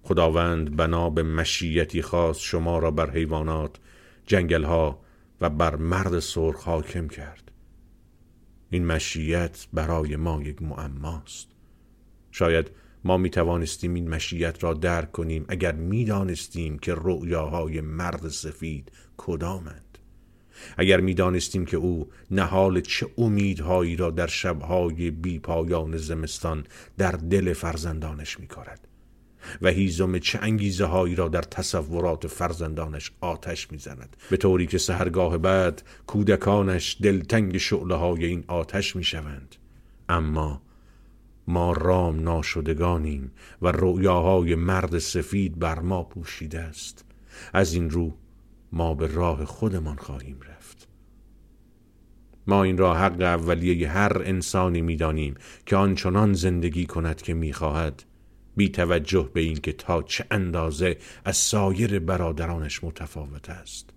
خداوند 0.03 0.75
بنا 0.75 1.09
به 1.09 1.23
مشیتی 1.23 2.01
خاص 2.01 2.39
شما 2.39 2.79
را 2.79 2.91
بر 2.91 3.09
حیوانات 3.09 3.79
جنگلها 4.25 4.99
و 5.41 5.49
بر 5.49 5.75
مرد 5.75 6.19
سرخ 6.19 6.63
حاکم 6.63 7.07
کرد. 7.07 7.42
این 8.73 8.85
مشیت 8.85 9.67
برای 9.73 10.15
ما 10.15 10.41
یک 10.41 10.61
معماست. 10.61 11.47
شاید 12.31 12.71
ما 13.03 13.17
می 13.17 13.29
توانستیم 13.29 13.93
این 13.93 14.09
مشیت 14.09 14.63
را 14.63 14.73
درک 14.73 15.11
کنیم 15.11 15.45
اگر 15.47 15.71
می 15.71 16.05
دانستیم 16.05 16.79
که 16.79 16.95
رؤیاهای 16.97 17.81
مرد 17.81 18.27
سفید 18.27 18.91
کدامند. 19.17 19.97
اگر 20.77 20.99
می 20.99 21.13
دانستیم 21.13 21.65
که 21.65 21.77
او 21.77 22.09
نهال 22.31 22.81
چه 22.81 23.07
امیدهایی 23.17 23.95
را 23.95 24.11
در 24.11 24.27
شبهای 24.27 25.11
بی 25.11 25.39
پایان 25.39 25.97
زمستان 25.97 26.65
در 26.97 27.11
دل 27.11 27.53
فرزندانش 27.53 28.39
می 28.39 28.47
کارد 28.47 28.87
و 29.61 29.67
هیزم 29.67 30.19
چه 30.19 30.39
انگیزه 30.41 30.85
هایی 30.85 31.15
را 31.15 31.27
در 31.27 31.41
تصورات 31.41 32.27
فرزندانش 32.27 33.11
آتش 33.21 33.71
می‌زند. 33.71 34.17
به 34.29 34.37
طوری 34.37 34.67
که 34.67 34.77
سهرگاه 34.77 35.37
بعد 35.37 35.83
کودکانش 36.07 36.97
دلتنگ 37.01 37.57
شعله 37.57 37.95
های 37.95 38.25
این 38.25 38.43
آتش 38.47 38.95
می‌شوند. 38.95 39.55
اما 40.09 40.61
ما 41.47 41.71
رام 41.71 42.19
ناشدگانیم 42.19 43.31
و 43.61 43.67
رؤیاهای 43.71 44.55
مرد 44.55 44.97
سفید 44.97 45.59
بر 45.59 45.79
ما 45.79 46.03
پوشیده 46.03 46.59
است. 46.59 47.05
از 47.53 47.73
این 47.73 47.89
رو 47.89 48.13
ما 48.71 48.93
به 48.93 49.07
راه 49.07 49.45
خودمان 49.45 49.95
خواهیم 49.95 50.39
رفت. 50.49 50.87
ما 52.47 52.63
این 52.63 52.77
را 52.77 52.93
حق 52.93 53.21
اولیه 53.21 53.89
هر 53.89 54.21
انسانی 54.25 54.81
می‌دانیم 54.81 55.35
که 55.65 55.75
آنچنان 55.75 56.33
زندگی 56.33 56.85
کند 56.85 57.21
که 57.21 57.33
می‌خواهد 57.33 58.03
بی 58.55 58.69
توجه 58.69 59.29
به 59.33 59.41
اینکه 59.41 59.71
تا 59.71 60.01
چه 60.01 60.25
اندازه 60.31 60.97
از 61.25 61.37
سایر 61.37 61.99
برادرانش 61.99 62.83
متفاوت 62.83 63.49
است. 63.49 63.89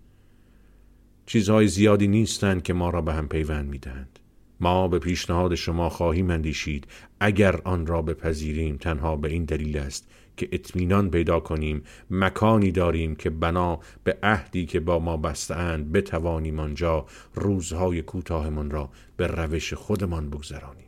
چیزهای 1.26 1.68
زیادی 1.68 2.08
نیستند 2.08 2.62
که 2.62 2.72
ما 2.72 2.90
را 2.90 3.02
به 3.02 3.12
هم 3.12 3.28
پیوند 3.28 3.70
می‌دهند. 3.70 4.18
ما 4.60 4.88
به 4.88 4.98
پیشنهاد 4.98 5.54
شما 5.54 5.88
خواهیم 5.88 6.30
اندیشید 6.30 6.86
اگر 7.20 7.60
آن 7.64 7.86
را 7.86 8.02
بپذیریم 8.02 8.76
تنها 8.76 9.16
به 9.16 9.28
این 9.28 9.44
دلیل 9.44 9.78
است 9.78 10.08
که 10.36 10.48
اطمینان 10.52 11.10
پیدا 11.10 11.40
کنیم 11.40 11.82
مکانی 12.10 12.70
داریم 12.70 13.16
که 13.16 13.30
بنا 13.30 13.80
به 14.04 14.18
عهدی 14.22 14.66
که 14.66 14.80
با 14.80 14.98
ما 14.98 15.16
بستهاند 15.16 15.92
بتوانیم 15.92 16.60
آنجا 16.60 17.06
روزهای 17.34 18.02
کوتاهمان 18.02 18.70
را 18.70 18.90
به 19.16 19.26
روش 19.26 19.74
خودمان 19.74 20.30
بگذرانیم. 20.30 20.85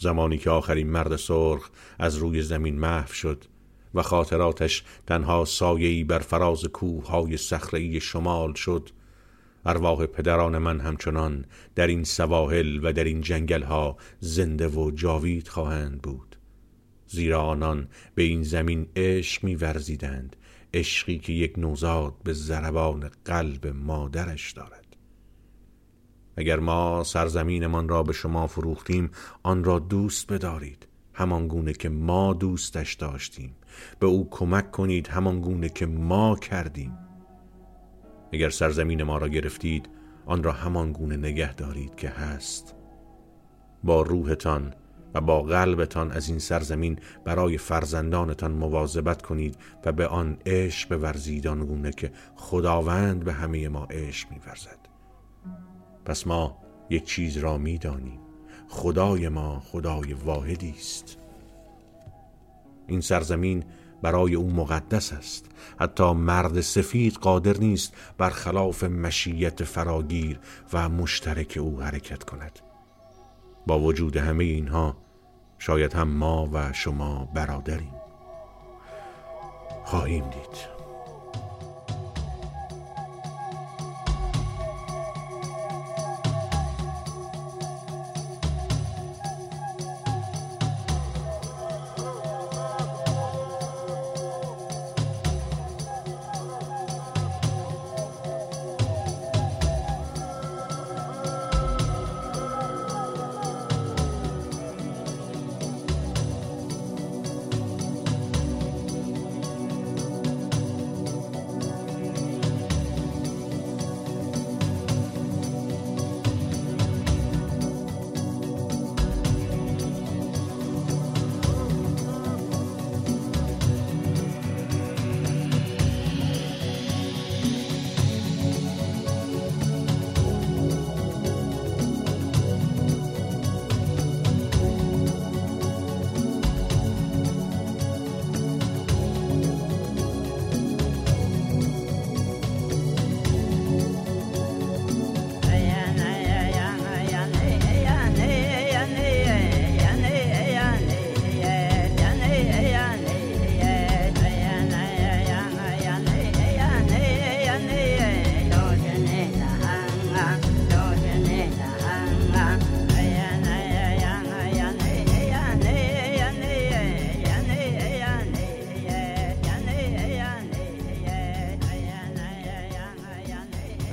زمانی 0.00 0.38
که 0.38 0.50
آخرین 0.50 0.90
مرد 0.90 1.16
سرخ 1.16 1.70
از 1.98 2.16
روی 2.16 2.42
زمین 2.42 2.78
محو 2.78 3.12
شد 3.12 3.44
و 3.94 4.02
خاطراتش 4.02 4.84
تنها 5.06 5.44
سایه‌ای 5.44 6.04
بر 6.04 6.18
فراز 6.18 6.64
کوههای 6.64 7.36
صخره‌ای 7.36 8.00
شمال 8.00 8.54
شد 8.54 8.90
ارواح 9.66 10.06
پدران 10.06 10.58
من 10.58 10.80
همچنان 10.80 11.44
در 11.74 11.86
این 11.86 12.04
سواحل 12.04 12.80
و 12.82 12.92
در 12.92 13.04
این 13.04 13.20
جنگلها 13.20 13.96
زنده 14.20 14.68
و 14.68 14.90
جاوید 14.90 15.48
خواهند 15.48 16.02
بود. 16.02 16.36
زیرا 17.06 17.42
آنان 17.42 17.88
به 18.14 18.22
این 18.22 18.42
زمین 18.42 18.86
عشق 18.96 19.44
می‌ورزیدند 19.44 20.36
عشقی 20.74 21.18
که 21.18 21.32
یک 21.32 21.58
نوزاد 21.58 22.14
به 22.24 22.32
ضربان 22.32 23.10
قلب 23.24 23.66
مادرش 23.66 24.52
دارد. 24.52 24.79
اگر 26.40 26.58
ما 26.58 27.04
سرزمینمان 27.04 27.88
را 27.88 28.02
به 28.02 28.12
شما 28.12 28.46
فروختیم 28.46 29.10
آن 29.42 29.64
را 29.64 29.78
دوست 29.78 30.32
بدارید. 30.32 30.86
همان 31.14 31.48
گونه 31.48 31.72
که 31.72 31.88
ما 31.88 32.32
دوستش 32.32 32.94
داشتیم. 32.94 33.56
به 33.98 34.06
او 34.06 34.28
کمک 34.30 34.70
کنید 34.70 35.08
همان 35.08 35.40
گونه 35.40 35.68
که 35.68 35.86
ما 35.86 36.36
کردیم. 36.36 36.98
اگر 38.32 38.50
سرزمین 38.50 39.02
ما 39.02 39.18
را 39.18 39.28
گرفتید 39.28 39.88
آن 40.26 40.42
را 40.42 40.52
همان 40.52 40.92
گونه 40.92 41.16
نگه 41.16 41.54
دارید 41.54 41.94
که 41.94 42.08
هست. 42.08 42.74
با 43.84 44.02
روحتان 44.02 44.74
و 45.14 45.20
با 45.20 45.42
قلبتان 45.42 46.12
از 46.12 46.28
این 46.28 46.38
سرزمین 46.38 46.98
برای 47.24 47.58
فرزندانتان 47.58 48.52
مواظبت 48.52 49.22
کنید 49.22 49.56
و 49.84 49.92
به 49.92 50.06
آن 50.06 50.36
عشق 50.46 50.96
بورزید 50.96 51.46
آن 51.46 51.66
گونه 51.66 51.90
که 51.90 52.12
خداوند 52.34 53.24
به 53.24 53.32
همه 53.32 53.68
ما 53.68 53.84
عشق 53.84 54.30
میورزد. 54.30 54.79
پس 56.04 56.26
ما 56.26 56.56
یک 56.90 57.04
چیز 57.04 57.36
را 57.36 57.58
می‌دانیم. 57.58 58.20
خدای 58.68 59.28
ما 59.28 59.60
خدای 59.60 60.12
واحدی 60.12 60.74
است. 60.78 61.16
این 62.86 63.00
سرزمین 63.00 63.64
برای 64.02 64.34
او 64.34 64.50
مقدس 64.50 65.12
است. 65.12 65.46
حتی 65.80 66.12
مرد 66.12 66.60
سفید 66.60 67.14
قادر 67.14 67.56
نیست 67.56 67.94
برخلاف 68.18 68.84
مشیت 68.84 69.64
فراگیر 69.64 70.40
و 70.72 70.88
مشترک 70.88 71.58
او 71.60 71.80
حرکت 71.80 72.24
کند. 72.24 72.58
با 73.66 73.80
وجود 73.80 74.16
همه 74.16 74.44
اینها 74.44 74.96
شاید 75.58 75.92
هم 75.92 76.08
ما 76.08 76.48
و 76.52 76.72
شما 76.72 77.28
برادریم. 77.34 77.94
خواهیم 79.84 80.24
دید. 80.24 80.79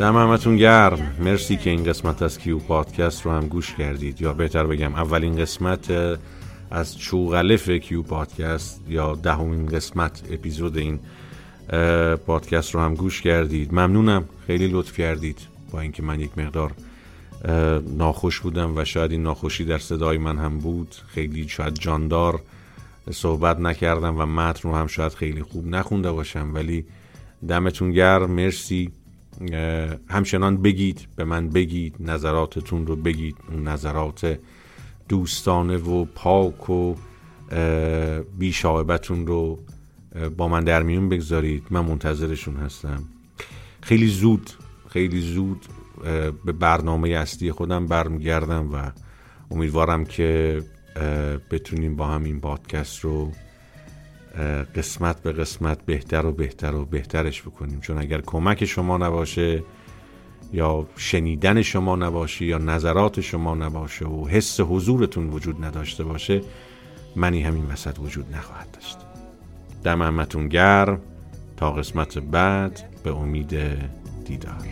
دم 0.08 0.18
همتون 0.18 0.58
گرم. 0.58 1.16
مرسی 1.20 1.58
که 1.58 1.70
این 1.70 1.84
قسمت 1.84 2.22
از 2.22 2.40
کیو 2.40 2.60
پادکست 2.60 3.26
رو 3.26 3.32
هم 3.32 3.48
گوش 3.48 3.74
کردید. 3.74 4.22
یا 4.22 4.34
بهتر 4.34 4.68
بگم 4.68 4.96
اولین 4.96 5.36
قسمت 5.36 5.92
از 6.72 6.98
چوغلف 6.98 7.70
کیو 7.70 8.02
پادکست 8.02 8.82
یا 8.90 9.16
دهمین 9.16 9.66
قسمت 9.66 10.24
اپیزود 10.32 10.78
این 10.78 11.00
پادکست 12.18 12.76
رو 12.76 12.82
هم 12.82 12.96
گوش 12.96 13.22
کردید. 13.22 13.74
ممنونم 13.74 14.24
خیلی 14.48 14.68
لطف 14.68 14.98
کردید. 14.98 15.40
با 15.72 15.82
اینکه 15.82 16.04
من 16.04 16.20
یک 16.20 16.38
مقدار 16.38 16.72
ناخوش 17.98 18.40
بودم 18.40 18.78
و 18.78 18.86
شاید 18.86 19.12
این 19.12 19.24
ناخوشی 19.24 19.66
در 19.66 19.78
صدای 19.78 20.18
من 20.18 20.38
هم 20.38 20.58
بود. 20.58 20.96
خیلی 21.08 21.48
شاید 21.48 21.74
جاندار 21.74 22.42
صحبت 23.12 23.60
نکردم 23.60 24.18
و 24.18 24.26
متن 24.26 24.70
رو 24.70 24.76
هم 24.76 24.88
شاید 24.88 25.14
خیلی 25.14 25.44
خوب 25.44 25.68
نخونده 25.68 26.12
باشم. 26.12 26.52
ولی 26.54 26.86
دمتون 27.48 27.92
گرم. 27.92 28.32
مرسی. 28.32 28.92
همچنان 30.08 30.62
بگید 30.62 31.08
به 31.16 31.24
من 31.24 31.50
بگید 31.50 31.96
نظراتتون 32.00 32.88
رو 32.88 32.96
بگید 32.96 33.36
اون 33.52 33.68
نظرات 33.68 34.40
دوستانه 35.10 35.78
و 35.78 36.06
پاک 36.06 36.70
و 36.70 36.96
بیشاعبتون 38.38 39.28
رو 39.28 39.60
با 40.38 40.48
من 40.48 40.64
در 40.64 40.84
میون 40.84 41.10
بگذارید. 41.10 41.64
من 41.70 41.82
منتظرشون 41.82 42.56
هستم. 42.56 43.04
خیلی 43.82 44.08
زود 44.08 44.50
خیلی 44.90 45.22
زود 45.22 45.66
به 46.46 46.52
برنامه 46.52 47.10
اصلی 47.10 47.52
خودم 47.52 47.86
برمیگردم 47.86 48.74
و 48.74 48.92
امیدوارم 49.52 50.06
که 50.06 50.62
بتونیم 51.52 51.96
با 51.96 52.08
هم 52.08 52.24
این 52.24 52.40
پادکست 52.40 53.00
رو 53.00 53.32
قسمت 54.76 55.22
به 55.22 55.32
قسمت 55.32 55.86
بهتر 55.86 56.26
و 56.26 56.32
بهتر 56.32 56.76
و 56.76 56.86
بهترش 56.86 57.42
بکنیم. 57.42 57.80
چون 57.80 57.98
اگر 57.98 58.22
کمک 58.22 58.66
شما 58.66 58.98
نباشه 58.98 59.64
یا 60.54 60.88
شنیدن 60.98 61.62
شما 61.62 61.96
نباشه 61.96 62.46
یا 62.46 62.58
نظرات 62.58 63.22
شما 63.22 63.56
نباشه 63.56 64.06
و 64.06 64.28
حس 64.28 64.60
حضورتون 64.60 65.30
وجود 65.30 65.66
نداشته 65.66 66.04
باشه 66.04 66.42
منی 67.16 67.44
همین 67.44 67.66
وسط 67.66 68.00
وجود 68.00 68.36
نخواهد 68.36 68.72
داشت. 68.72 68.98
دم 69.84 70.02
همتون 70.02 70.48
گرم. 70.48 71.00
تا 71.58 71.72
قسمت 71.72 72.18
بعد 72.18 73.02
به 73.04 73.16
امید 73.16 73.58
دیدار. 74.26 74.68